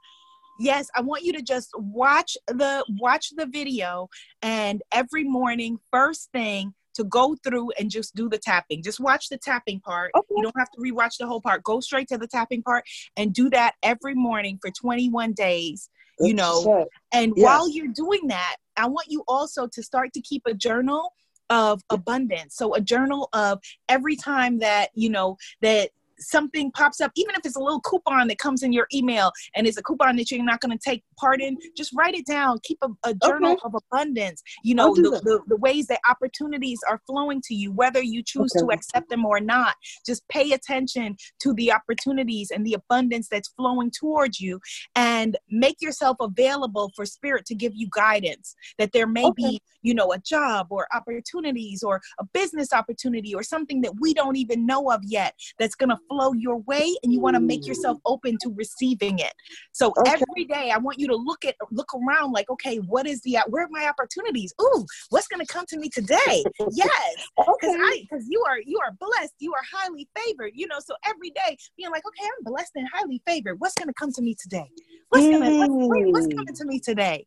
Yes 0.62 0.90
i 0.94 1.00
want 1.00 1.24
you 1.24 1.32
to 1.32 1.42
just 1.42 1.70
watch 1.78 2.38
the 2.48 2.84
watch 3.00 3.30
the 3.38 3.46
video 3.46 4.10
and 4.42 4.82
every 4.92 5.24
morning 5.24 5.80
first 5.90 6.34
thing 6.34 6.74
to 6.96 7.06
go 7.06 7.38
through 7.44 7.72
and 7.80 7.90
just 7.90 8.14
do 8.14 8.28
the 8.28 8.38
tapping. 8.38 8.84
Just 8.84 9.00
watch 9.00 9.30
the 9.30 9.38
tapping 9.38 9.80
part. 9.80 10.12
Okay. 10.14 10.28
you 10.36 10.44
don't 10.44 10.58
have 10.58 10.70
to 10.72 10.82
rewatch 10.82 11.18
the 11.18 11.28
whole 11.28 11.40
part. 11.40 11.64
Go 11.64 11.80
straight 11.80 12.10
to 12.10 12.18
the 12.18 12.28
tapping 12.28 12.62
part 12.62 12.84
and 13.16 13.34
do 13.34 13.50
that 13.52 13.76
every 13.84 14.16
morning 14.16 14.60
for 14.62 14.70
21 14.70 15.32
days 15.32 15.90
you 16.20 16.34
know? 16.34 16.86
and 17.14 17.34
yes. 17.36 17.46
while 17.46 17.70
you're 17.70 17.94
doing 17.94 18.28
that 18.28 18.58
i 18.78 18.86
want 18.86 19.08
you 19.10 19.24
also 19.28 19.68
to 19.68 19.82
start 19.82 20.12
to 20.14 20.22
keep 20.22 20.42
a 20.46 20.54
journal 20.54 21.14
of 21.50 21.82
abundance. 21.90 22.56
So 22.56 22.76
a 22.76 22.82
journal 22.82 23.30
of 23.34 23.60
every 23.88 24.16
time 24.16 24.60
that 24.60 24.90
you 24.94 25.10
know 25.10 25.38
that 25.62 25.92
something 26.20 26.72
pops 26.72 27.02
up, 27.02 27.12
even 27.16 27.36
if 27.36 27.46
it's 27.46 27.56
a 27.56 27.60
little 27.60 27.82
coupon 27.82 28.28
that 28.28 28.38
comes 28.38 28.64
in 28.64 28.74
your 28.74 28.88
email 28.94 29.32
and 29.56 29.68
it's 29.68 29.78
a 29.78 29.84
coupon 29.84 30.16
that 30.18 30.32
you're 30.32 30.44
not 30.44 30.62
going 30.62 30.78
to 30.78 30.84
take 30.84 31.04
part 31.18 31.42
in, 31.42 31.58
just 31.76 31.94
write 31.96 32.16
it 32.16 32.26
down. 32.26 32.60
Keep 32.64 32.80
a, 32.82 32.90
a 33.04 33.14
journal 33.26 33.54
okay. 33.54 33.62
of 33.64 33.76
abundance. 33.76 34.42
You 34.64 34.76
know, 34.76 34.94
the, 34.96 35.22
the, 35.24 35.40
the, 35.48 35.58
ways 35.58 35.88
that 35.88 36.00
opportunities 36.10 36.80
are 36.90 37.02
flowing 37.06 37.42
to 37.46 37.54
you, 37.54 37.72
whether 37.72 38.02
you 38.02 38.24
choose 38.24 38.54
okay. 38.56 38.66
to 38.66 38.72
accept 38.72 39.10
them 39.10 39.26
or 39.26 39.40
not. 39.40 39.76
Just 40.06 40.28
pay 40.30 40.54
attention 40.54 41.18
to 41.40 41.54
the 41.54 41.72
opportunities 41.72 42.52
and 42.52 42.66
the 42.66 42.74
abundance 42.74 43.28
that's 43.30 43.50
flowing 43.50 43.92
towards 43.92 44.40
you 44.40 44.60
and 44.96 45.38
make 45.50 45.82
yourself 45.82 46.18
available 46.20 46.92
for 46.96 47.06
spirit 47.06 47.46
to 47.48 47.56
give 47.56 47.74
you 47.76 47.88
guidance 47.92 48.56
that 48.78 48.92
there 48.94 49.08
may 49.08 49.26
okay. 49.26 49.44
be, 49.50 49.62
you 49.82 49.94
know, 49.94 50.12
a 50.14 50.20
job 50.20 50.68
or 50.70 50.88
opportunities 50.94 51.84
or 51.84 52.02
a 52.20 52.26
business 52.34 52.72
opportunity 52.74 53.34
or 53.34 53.44
something 53.44 53.82
that 53.82 53.94
we 54.00 54.14
don't 54.14 54.36
even 54.38 54.66
know 54.66 54.92
of 54.92 55.02
yet 55.04 55.36
that's 55.58 55.76
going 55.76 55.90
to 55.90 55.98
flow 56.10 56.34
your 56.34 56.58
way 56.60 56.96
and 57.04 57.14
you 57.14 57.20
want 57.20 57.36
to 57.36 57.40
make 57.40 57.66
yourself 57.66 58.00
open 58.06 58.38
to 58.42 58.54
receiving 58.56 59.20
it. 59.20 59.34
So 59.72 59.94
okay. 59.98 60.12
every 60.12 60.46
day 60.46 60.72
I 60.72 60.78
want 60.78 61.00
you 61.00 61.08
to 61.08 61.16
look 61.16 61.46
at 61.46 61.56
look 61.72 61.90
around 61.94 62.32
like, 62.32 62.50
okay, 62.50 62.78
what 62.78 63.08
is 63.08 63.22
the 63.22 63.38
where 63.48 63.66
are 63.66 63.70
my 63.70 63.88
opportunities? 63.88 64.54
Ooh, 64.62 64.86
what's 65.10 65.28
going 65.28 65.46
to 65.46 65.52
come 65.52 65.66
to 65.68 65.78
me 65.78 65.90
today? 65.90 66.18
yes. 66.72 67.16
Because 67.38 67.50
okay. 67.64 67.76
I 67.78 68.06
because 68.10 68.26
you 68.30 68.44
are 68.48 68.60
you 68.60 68.80
are 68.84 68.94
blessed, 69.00 69.36
you 69.40 69.54
are 69.54 69.64
highly 69.72 70.10
favored, 70.18 70.52
you 70.54 70.68
know. 70.68 70.80
So 70.80 70.96
every 71.06 71.30
day 71.30 71.58
being 71.78 71.92
like, 71.92 72.04
okay, 72.06 72.26
I'm 72.26 72.44
blessed 72.44 72.72
and 72.76 72.88
highly 72.94 73.22
favored. 73.26 73.60
What's 73.60 73.76
going 73.76 73.88
to 73.88 73.94
come 73.94 74.12
to 74.14 74.22
me 74.22 74.36
today? 74.36 74.70
What's 75.10 75.26
mm. 75.26 75.32
gonna 75.32 75.68
what's, 75.88 76.12
what's, 76.12 76.36
coming 76.36 76.56
to 76.56 76.66
me 76.66 76.80
today? 76.80 77.26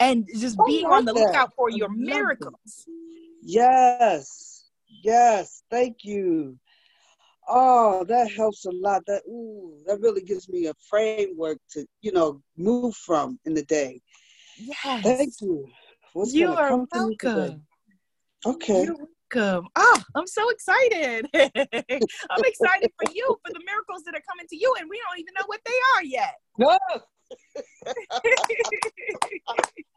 And 0.00 0.28
just 0.36 0.58
being 0.66 0.86
on 0.86 1.04
the 1.04 1.12
that. 1.12 1.20
lookout 1.20 1.52
for 1.56 1.70
your 1.70 1.88
miracles. 1.88 2.86
Yes. 3.42 4.64
Yes. 5.02 5.62
Thank 5.70 5.98
you. 6.04 6.58
Oh, 7.48 8.04
that 8.04 8.30
helps 8.30 8.64
a 8.64 8.70
lot. 8.70 9.02
That 9.06 9.22
ooh, 9.28 9.78
that 9.86 10.00
really 10.00 10.22
gives 10.22 10.48
me 10.48 10.66
a 10.66 10.74
framework 10.88 11.58
to, 11.72 11.86
you 12.00 12.12
know, 12.12 12.42
move 12.56 12.94
from 12.94 13.38
in 13.44 13.54
the 13.54 13.64
day. 13.64 14.00
Yes. 14.56 15.02
Thank 15.02 15.34
you. 15.40 15.68
What's 16.12 16.32
you 16.32 16.52
are 16.52 16.78
welcome. 16.92 17.62
Okay. 18.46 18.84
You're 18.84 18.96
welcome. 19.32 19.68
Oh, 19.76 20.02
I'm 20.14 20.26
so 20.26 20.48
excited. 20.50 21.28
I'm 21.34 22.44
excited 22.44 22.90
for 23.02 23.12
you, 23.12 23.36
for 23.44 23.52
the 23.52 23.60
miracles 23.66 24.02
that 24.04 24.14
are 24.14 24.22
coming 24.28 24.46
to 24.48 24.56
you, 24.56 24.74
and 24.78 24.88
we 24.88 25.00
don't 25.00 25.18
even 25.18 25.34
know 25.38 25.44
what 25.46 25.60
they 25.66 25.78
are 25.96 26.04
yet. 26.04 26.34
No. 26.58 26.78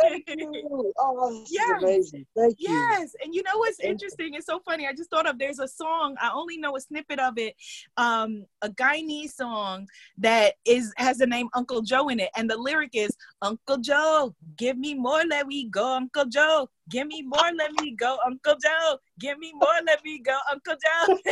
Thank 0.00 0.28
you. 0.28 0.92
Oh, 1.04 1.44
yes. 1.48 1.82
amazing. 1.82 2.26
Thank 2.36 2.56
you. 2.58 2.70
Yes. 2.70 3.14
And 3.22 3.34
you 3.34 3.42
know 3.42 3.58
what's 3.58 3.80
interesting? 3.80 4.34
It's 4.34 4.46
so 4.46 4.60
funny. 4.64 4.86
I 4.86 4.92
just 4.92 5.10
thought 5.10 5.28
of 5.28 5.38
there's 5.38 5.58
a 5.58 5.68
song, 5.68 6.16
I 6.20 6.30
only 6.32 6.56
know 6.56 6.76
a 6.76 6.80
snippet 6.80 7.18
of 7.18 7.34
it, 7.38 7.54
um, 7.96 8.44
a 8.62 8.68
Guyanese 8.68 9.32
song 9.32 9.88
that 10.18 10.54
is 10.64 10.92
has 10.96 11.18
the 11.18 11.26
name 11.26 11.48
Uncle 11.54 11.82
Joe 11.82 12.08
in 12.08 12.20
it. 12.20 12.30
And 12.36 12.48
the 12.48 12.56
lyric 12.56 12.90
is 12.94 13.16
Uncle 13.40 13.78
Joe, 13.78 14.34
give 14.56 14.78
me 14.78 14.94
more, 14.94 15.22
let 15.28 15.46
me 15.46 15.68
go, 15.68 15.96
Uncle 15.96 16.26
Joe. 16.26 16.68
Give 16.90 17.06
me 17.06 17.22
more, 17.22 17.50
let 17.54 17.70
me 17.80 17.94
go, 17.94 18.18
Uncle 18.26 18.56
Joe. 18.58 18.98
Give 19.20 19.38
me 19.38 19.52
more, 19.54 19.78
let 19.86 20.02
me 20.04 20.18
go, 20.18 20.34
Uncle 20.50 20.74
Joe. 20.74 21.14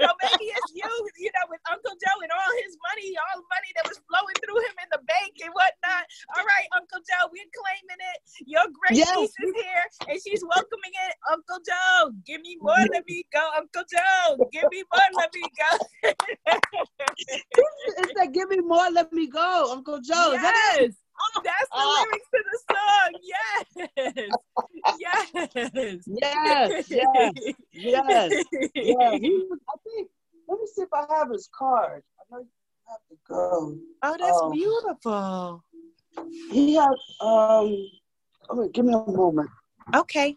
so 0.00 0.06
maybe 0.20 0.46
it's 0.52 0.70
you, 0.76 0.90
you 1.16 1.30
know, 1.32 1.46
with 1.48 1.64
Uncle 1.70 1.96
Joe 1.96 2.18
and 2.20 2.28
all 2.28 2.52
his 2.60 2.76
money, 2.84 3.16
all 3.16 3.40
the 3.40 3.48
money 3.48 3.70
that 3.80 3.88
was 3.88 3.98
flowing 4.04 4.36
through 4.44 4.60
him 4.60 4.76
in 4.84 4.88
the 4.92 5.00
bank 5.08 5.32
and 5.40 5.52
whatnot. 5.56 6.04
All 6.36 6.44
right, 6.44 6.68
Uncle 6.76 7.00
Joe, 7.00 7.32
we're 7.32 7.48
claiming 7.56 8.00
it. 8.12 8.18
Your 8.44 8.68
great 8.68 9.00
yes. 9.00 9.16
niece 9.16 9.32
is 9.32 9.52
here 9.56 9.84
and 10.12 10.18
she's 10.20 10.44
welcoming 10.44 10.94
it. 11.08 11.14
Uncle 11.32 11.60
Joe, 11.64 12.12
give 12.28 12.44
me 12.44 12.60
more, 12.60 12.84
let 12.92 13.04
me 13.08 13.24
go, 13.32 13.44
Uncle 13.56 13.88
Joe. 13.88 14.36
Give 14.52 14.68
me 14.68 14.84
more, 14.92 15.08
let 15.16 15.30
me 15.32 15.44
go. 15.56 15.70
Is 18.00 18.12
that 18.16 18.32
give 18.32 18.48
me 18.48 18.60
more, 18.60 18.90
let 18.92 19.12
me 19.12 19.26
go, 19.26 19.72
Uncle 19.72 20.00
Joe? 20.00 20.36
Yes. 20.36 21.00
Oh, 21.20 21.42
that's 21.44 21.68
the 21.68 21.76
oh. 21.76 22.04
lyrics 22.06 22.28
to 22.34 22.40
the 22.50 22.58
song. 22.72 23.10
Yes. 23.22 23.66
Yes. 24.98 25.28
Yes. 26.06 26.06
Yes. 26.06 27.54
Yes. 27.72 28.44
Yeah. 28.74 29.12
He 29.18 29.30
was, 29.48 29.58
I 29.68 29.76
think, 29.84 30.08
let 30.48 30.58
me 30.58 30.66
see 30.74 30.82
if 30.82 30.92
I 30.92 31.04
have 31.14 31.30
his 31.30 31.48
card. 31.56 32.02
I 32.18 32.22
know 32.30 32.40
you 32.40 32.48
have 32.88 33.00
to 33.10 33.16
go. 33.28 33.76
Oh, 34.02 34.16
that's 34.18 34.40
um, 34.42 34.52
beautiful. 34.52 35.64
He 36.50 36.74
had, 36.74 36.88
um, 37.20 37.88
oh, 38.48 38.68
give 38.72 38.84
me 38.84 38.94
a 38.94 39.10
moment. 39.10 39.50
Okay. 39.94 40.36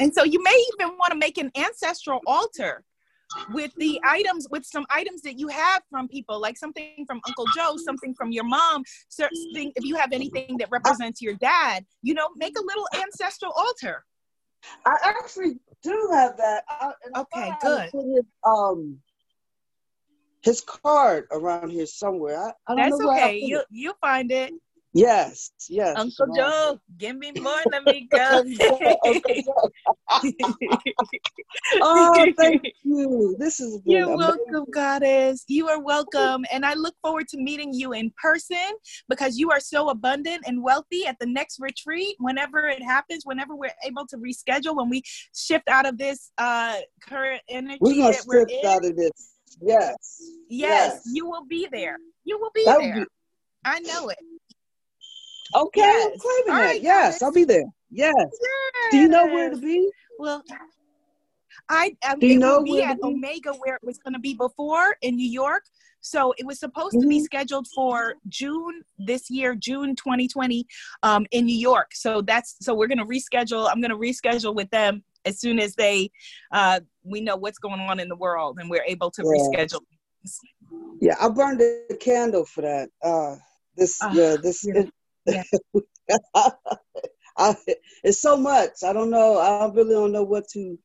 And 0.00 0.12
so 0.14 0.24
you 0.24 0.42
may 0.42 0.64
even 0.74 0.96
want 0.96 1.12
to 1.12 1.18
make 1.18 1.38
an 1.38 1.50
ancestral 1.56 2.20
altar 2.26 2.84
with 3.52 3.72
the 3.76 4.00
items 4.04 4.48
with 4.50 4.64
some 4.64 4.84
items 4.90 5.22
that 5.22 5.38
you 5.38 5.46
have 5.48 5.82
from 5.88 6.08
people 6.08 6.40
like 6.40 6.58
something 6.58 7.04
from 7.06 7.20
uncle 7.28 7.44
joe 7.54 7.76
something 7.76 8.12
from 8.12 8.32
your 8.32 8.42
mom 8.42 8.82
something 9.08 9.70
if 9.76 9.84
you 9.84 9.94
have 9.94 10.12
anything 10.12 10.56
that 10.58 10.68
represents 10.70 11.22
your 11.22 11.34
dad 11.34 11.84
you 12.02 12.12
know 12.12 12.26
make 12.36 12.58
a 12.58 12.62
little 12.62 12.86
ancestral 13.00 13.52
altar. 13.52 14.04
I 14.84 14.96
actually 15.02 15.58
do 15.82 16.10
have 16.12 16.36
that. 16.36 16.64
I, 16.68 16.92
okay 17.20 17.52
good. 17.62 17.90
his, 17.92 18.24
um 18.44 18.98
his 20.42 20.60
card 20.62 21.26
around 21.30 21.70
here 21.70 21.86
somewhere. 21.86 22.38
I, 22.38 22.52
I 22.72 22.74
that's 22.74 23.00
okay. 23.00 23.38
you 23.38 23.62
you'll 23.70 23.94
find 24.00 24.32
it 24.32 24.52
Yes, 24.92 25.52
yes. 25.68 25.94
Uncle 25.96 26.34
Joe, 26.34 26.80
give 26.98 27.16
me 27.16 27.30
more. 27.32 27.60
Let 27.70 27.84
me 27.84 28.08
go. 28.10 28.42
oh, 31.82 32.26
thank 32.36 32.62
you. 32.82 33.36
This 33.38 33.60
is 33.60 33.80
You're 33.84 34.12
amazing. 34.12 34.18
welcome, 34.18 34.66
Goddess. 34.72 35.44
You 35.46 35.68
are 35.68 35.80
welcome. 35.80 36.44
And 36.52 36.66
I 36.66 36.74
look 36.74 36.96
forward 37.02 37.28
to 37.28 37.36
meeting 37.36 37.72
you 37.72 37.92
in 37.92 38.12
person 38.20 38.56
because 39.08 39.38
you 39.38 39.52
are 39.52 39.60
so 39.60 39.90
abundant 39.90 40.42
and 40.46 40.60
wealthy 40.60 41.06
at 41.06 41.16
the 41.20 41.26
next 41.26 41.60
retreat. 41.60 42.16
Whenever 42.18 42.66
it 42.66 42.82
happens, 42.82 43.22
whenever 43.24 43.54
we're 43.54 43.70
able 43.86 44.06
to 44.08 44.16
reschedule, 44.16 44.76
when 44.76 44.88
we 44.88 45.02
shift 45.36 45.68
out 45.68 45.86
of 45.86 45.98
this 45.98 46.32
uh, 46.38 46.78
current 47.00 47.42
energy 47.48 47.78
we're 47.80 47.94
gonna 47.94 48.10
that 48.10 48.24
we're 48.26 48.48
shift 48.48 48.64
in. 48.64 48.70
out 48.70 48.84
of 48.84 48.96
this. 48.96 49.12
Yes. 49.62 49.94
yes. 50.48 50.48
Yes, 50.48 51.02
you 51.12 51.26
will 51.26 51.44
be 51.44 51.68
there. 51.70 51.98
You 52.24 52.40
will 52.40 52.50
be 52.52 52.64
that 52.64 52.78
there. 52.78 52.94
Be- 52.94 53.06
I 53.64 53.78
know 53.80 54.08
it. 54.08 54.18
Okay, 55.54 55.80
yes. 55.80 56.12
I'm 56.12 56.18
claiming 56.18 56.50
All 56.50 56.56
that. 56.56 56.62
Right, 56.62 56.82
yes, 56.82 57.22
I'll 57.22 57.32
be 57.32 57.44
there. 57.44 57.64
Yes. 57.90 58.14
yes. 58.16 58.90
Do 58.90 58.98
you 58.98 59.08
know 59.08 59.26
where 59.26 59.50
to 59.50 59.56
be? 59.56 59.90
Well, 60.18 60.44
I 61.68 61.96
Do 62.18 62.26
you 62.26 62.38
know 62.38 62.62
be 62.62 62.82
at 62.82 62.96
be? 62.96 63.02
Omega 63.02 63.52
where 63.54 63.76
it 63.76 63.82
was 63.82 63.98
going 63.98 64.14
to 64.14 64.20
be 64.20 64.34
before 64.34 64.96
in 65.02 65.16
New 65.16 65.28
York. 65.28 65.64
So 66.00 66.32
it 66.38 66.46
was 66.46 66.58
supposed 66.58 66.94
mm-hmm. 66.94 67.02
to 67.02 67.08
be 67.08 67.16
mm-hmm. 67.16 67.24
scheduled 67.24 67.66
for 67.74 68.14
June 68.28 68.82
this 68.98 69.30
year, 69.30 69.54
June 69.54 69.94
2020, 69.96 70.66
um, 71.02 71.26
in 71.30 71.44
New 71.44 71.56
York. 71.56 71.90
So 71.94 72.22
that's 72.22 72.56
so 72.60 72.74
we're 72.74 72.86
going 72.86 72.98
to 72.98 73.04
reschedule. 73.04 73.68
I'm 73.70 73.80
going 73.80 73.90
to 73.90 73.96
reschedule 73.96 74.54
with 74.54 74.70
them 74.70 75.04
as 75.26 75.38
soon 75.38 75.58
as 75.58 75.74
they 75.74 76.10
uh, 76.52 76.80
we 77.04 77.20
know 77.20 77.36
what's 77.36 77.58
going 77.58 77.80
on 77.80 78.00
in 78.00 78.08
the 78.08 78.16
world 78.16 78.58
and 78.58 78.70
we're 78.70 78.84
able 78.86 79.10
to 79.10 79.22
yeah. 79.22 79.60
reschedule. 79.64 79.80
Yeah, 81.00 81.14
I 81.20 81.28
burned 81.28 81.60
a 81.62 81.96
candle 81.96 82.44
for 82.44 82.62
that. 82.62 82.90
Uh, 83.02 83.36
this 83.76 84.02
uh, 84.02 84.10
yeah, 84.12 84.36
this. 84.42 84.66
Yeah. 85.26 85.42
I, 87.36 87.54
it's 88.04 88.20
so 88.20 88.36
much. 88.36 88.82
I 88.84 88.92
don't 88.92 89.10
know. 89.10 89.38
I 89.38 89.72
really 89.72 89.94
don't 89.94 90.12
know 90.12 90.24
what 90.24 90.48
to, 90.50 90.78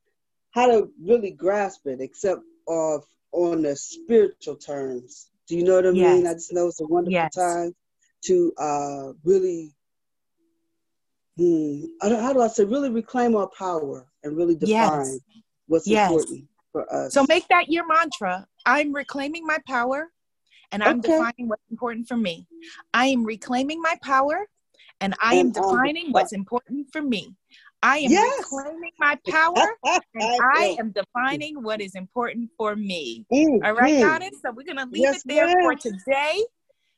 how 0.51 0.67
to 0.67 0.89
really 1.01 1.31
grasp 1.31 1.85
it, 1.85 1.99
except 2.01 2.41
of 2.67 3.03
on 3.31 3.63
the 3.63 3.75
spiritual 3.75 4.55
terms. 4.55 5.29
Do 5.47 5.55
you 5.55 5.63
know 5.63 5.75
what 5.75 5.85
I 5.85 5.91
yes. 5.91 6.17
mean? 6.17 6.27
I 6.27 6.33
just 6.33 6.53
know 6.53 6.67
it's 6.67 6.81
a 6.81 6.85
wonderful 6.85 7.13
yes. 7.13 7.35
time 7.35 7.75
to 8.25 8.53
uh, 8.57 9.13
really, 9.23 9.75
hmm, 11.37 11.85
how 12.01 12.33
do 12.33 12.41
I 12.41 12.47
say, 12.47 12.63
really 12.63 12.89
reclaim 12.89 13.35
our 13.35 13.49
power 13.57 14.07
and 14.23 14.35
really 14.35 14.55
define 14.55 14.69
yes. 14.69 15.19
what's 15.67 15.87
important 15.87 16.45
for 16.71 16.93
us. 16.93 17.13
So 17.13 17.25
make 17.27 17.47
that 17.49 17.69
your 17.69 17.87
mantra. 17.87 18.47
I'm 18.65 18.93
reclaiming 18.93 19.45
my 19.45 19.57
power 19.67 20.11
and 20.71 20.83
I'm 20.83 20.99
okay. 20.99 21.11
defining 21.11 21.47
what's 21.47 21.63
important 21.69 22.07
for 22.07 22.17
me. 22.17 22.47
I 22.93 23.07
am 23.07 23.23
reclaiming 23.23 23.81
my 23.81 23.97
power 24.01 24.47
and 25.01 25.13
I 25.21 25.35
am 25.35 25.51
defining 25.51 26.11
what's 26.11 26.33
important 26.33 26.87
for 26.91 27.01
me. 27.01 27.33
I 27.83 27.97
am 27.99 28.11
yes. 28.11 28.37
reclaiming 28.39 28.91
my 28.97 29.17
power 29.27 29.67
and 29.83 30.39
I 30.55 30.75
am 30.79 30.91
defining 30.91 31.61
what 31.61 31.81
is 31.81 31.95
important 31.95 32.49
for 32.57 32.75
me. 32.75 33.25
Mm-hmm. 33.31 33.65
All 33.65 33.73
right, 33.73 34.01
Goddess? 34.01 34.41
So 34.41 34.51
we're 34.51 34.63
going 34.63 34.77
to 34.77 34.85
leave 34.85 35.03
yes, 35.03 35.17
it 35.17 35.23
there 35.27 35.47
ma'am. 35.47 35.57
for 35.61 35.75
today. 35.75 36.43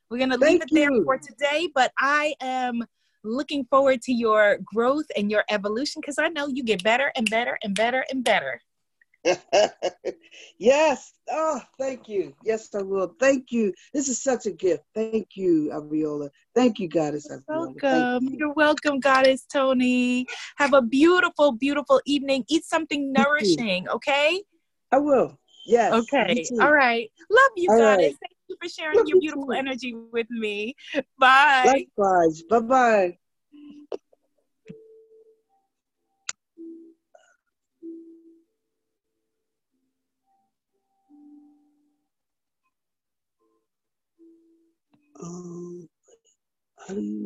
We're 0.10 0.20
going 0.20 0.30
to 0.30 0.38
leave 0.38 0.62
it 0.62 0.70
there 0.72 0.92
you. 0.92 1.04
for 1.04 1.18
today, 1.18 1.68
but 1.76 1.92
I 2.00 2.36
am 2.40 2.86
looking 3.24 3.66
forward 3.66 4.02
to 4.04 4.14
your 4.14 4.60
growth 4.64 5.06
and 5.18 5.30
your 5.30 5.44
evolution 5.50 6.02
because 6.02 6.18
I 6.18 6.30
know 6.30 6.48
you 6.48 6.64
get 6.64 6.84
better 6.84 7.12
and 7.16 7.30
better 7.30 7.58
and 7.62 7.76
better 7.76 8.06
and 8.10 8.24
better. 8.24 8.62
yes. 10.58 11.14
Oh, 11.30 11.62
thank 11.78 12.08
you. 12.08 12.34
Yes, 12.44 12.74
I 12.74 12.82
will. 12.82 13.14
Thank 13.20 13.52
you. 13.52 13.74
This 13.94 14.10
is 14.10 14.22
such 14.22 14.46
a 14.46 14.52
gift. 14.52 14.84
Thank 14.96 15.30
you, 15.36 15.72
Abiola. 15.74 16.30
Thank 16.56 16.80
you, 16.80 16.88
Goddess. 16.88 17.30
Abiola. 17.30 17.74
Welcome. 17.84 18.24
You. 18.24 18.38
You're 18.40 18.54
welcome, 18.54 19.00
Goddess 19.00 19.46
Toni. 19.52 20.26
Have 20.58 20.74
a 20.74 20.82
beautiful, 20.82 21.52
beautiful 21.52 22.02
evening. 22.06 22.46
Eat 22.50 22.66
something 22.66 23.12
nourishing, 23.12 23.88
okay? 23.90 24.42
I 24.92 25.00
will. 25.00 25.38
Yes. 25.66 25.94
Okay. 25.94 26.46
All 26.62 26.72
right. 26.72 27.12
Love 27.30 27.52
you, 27.56 27.70
All 27.70 27.78
Goddess. 27.78 28.06
Right. 28.06 28.16
Thank 28.22 28.38
you 28.48 28.58
for 28.62 28.70
sharing 28.70 28.98
Love 28.98 29.08
your 29.08 29.20
beautiful 29.20 29.54
you 29.54 29.60
energy 29.60 29.94
with 29.94 30.30
me. 30.30 30.76
Bye. 31.20 31.86
Likewise. 31.98 32.44
Bye 32.44 32.60
bye. 32.60 33.18
Um, 45.24 45.90
how 46.88 46.94
do 46.94 47.02
you 47.02 47.16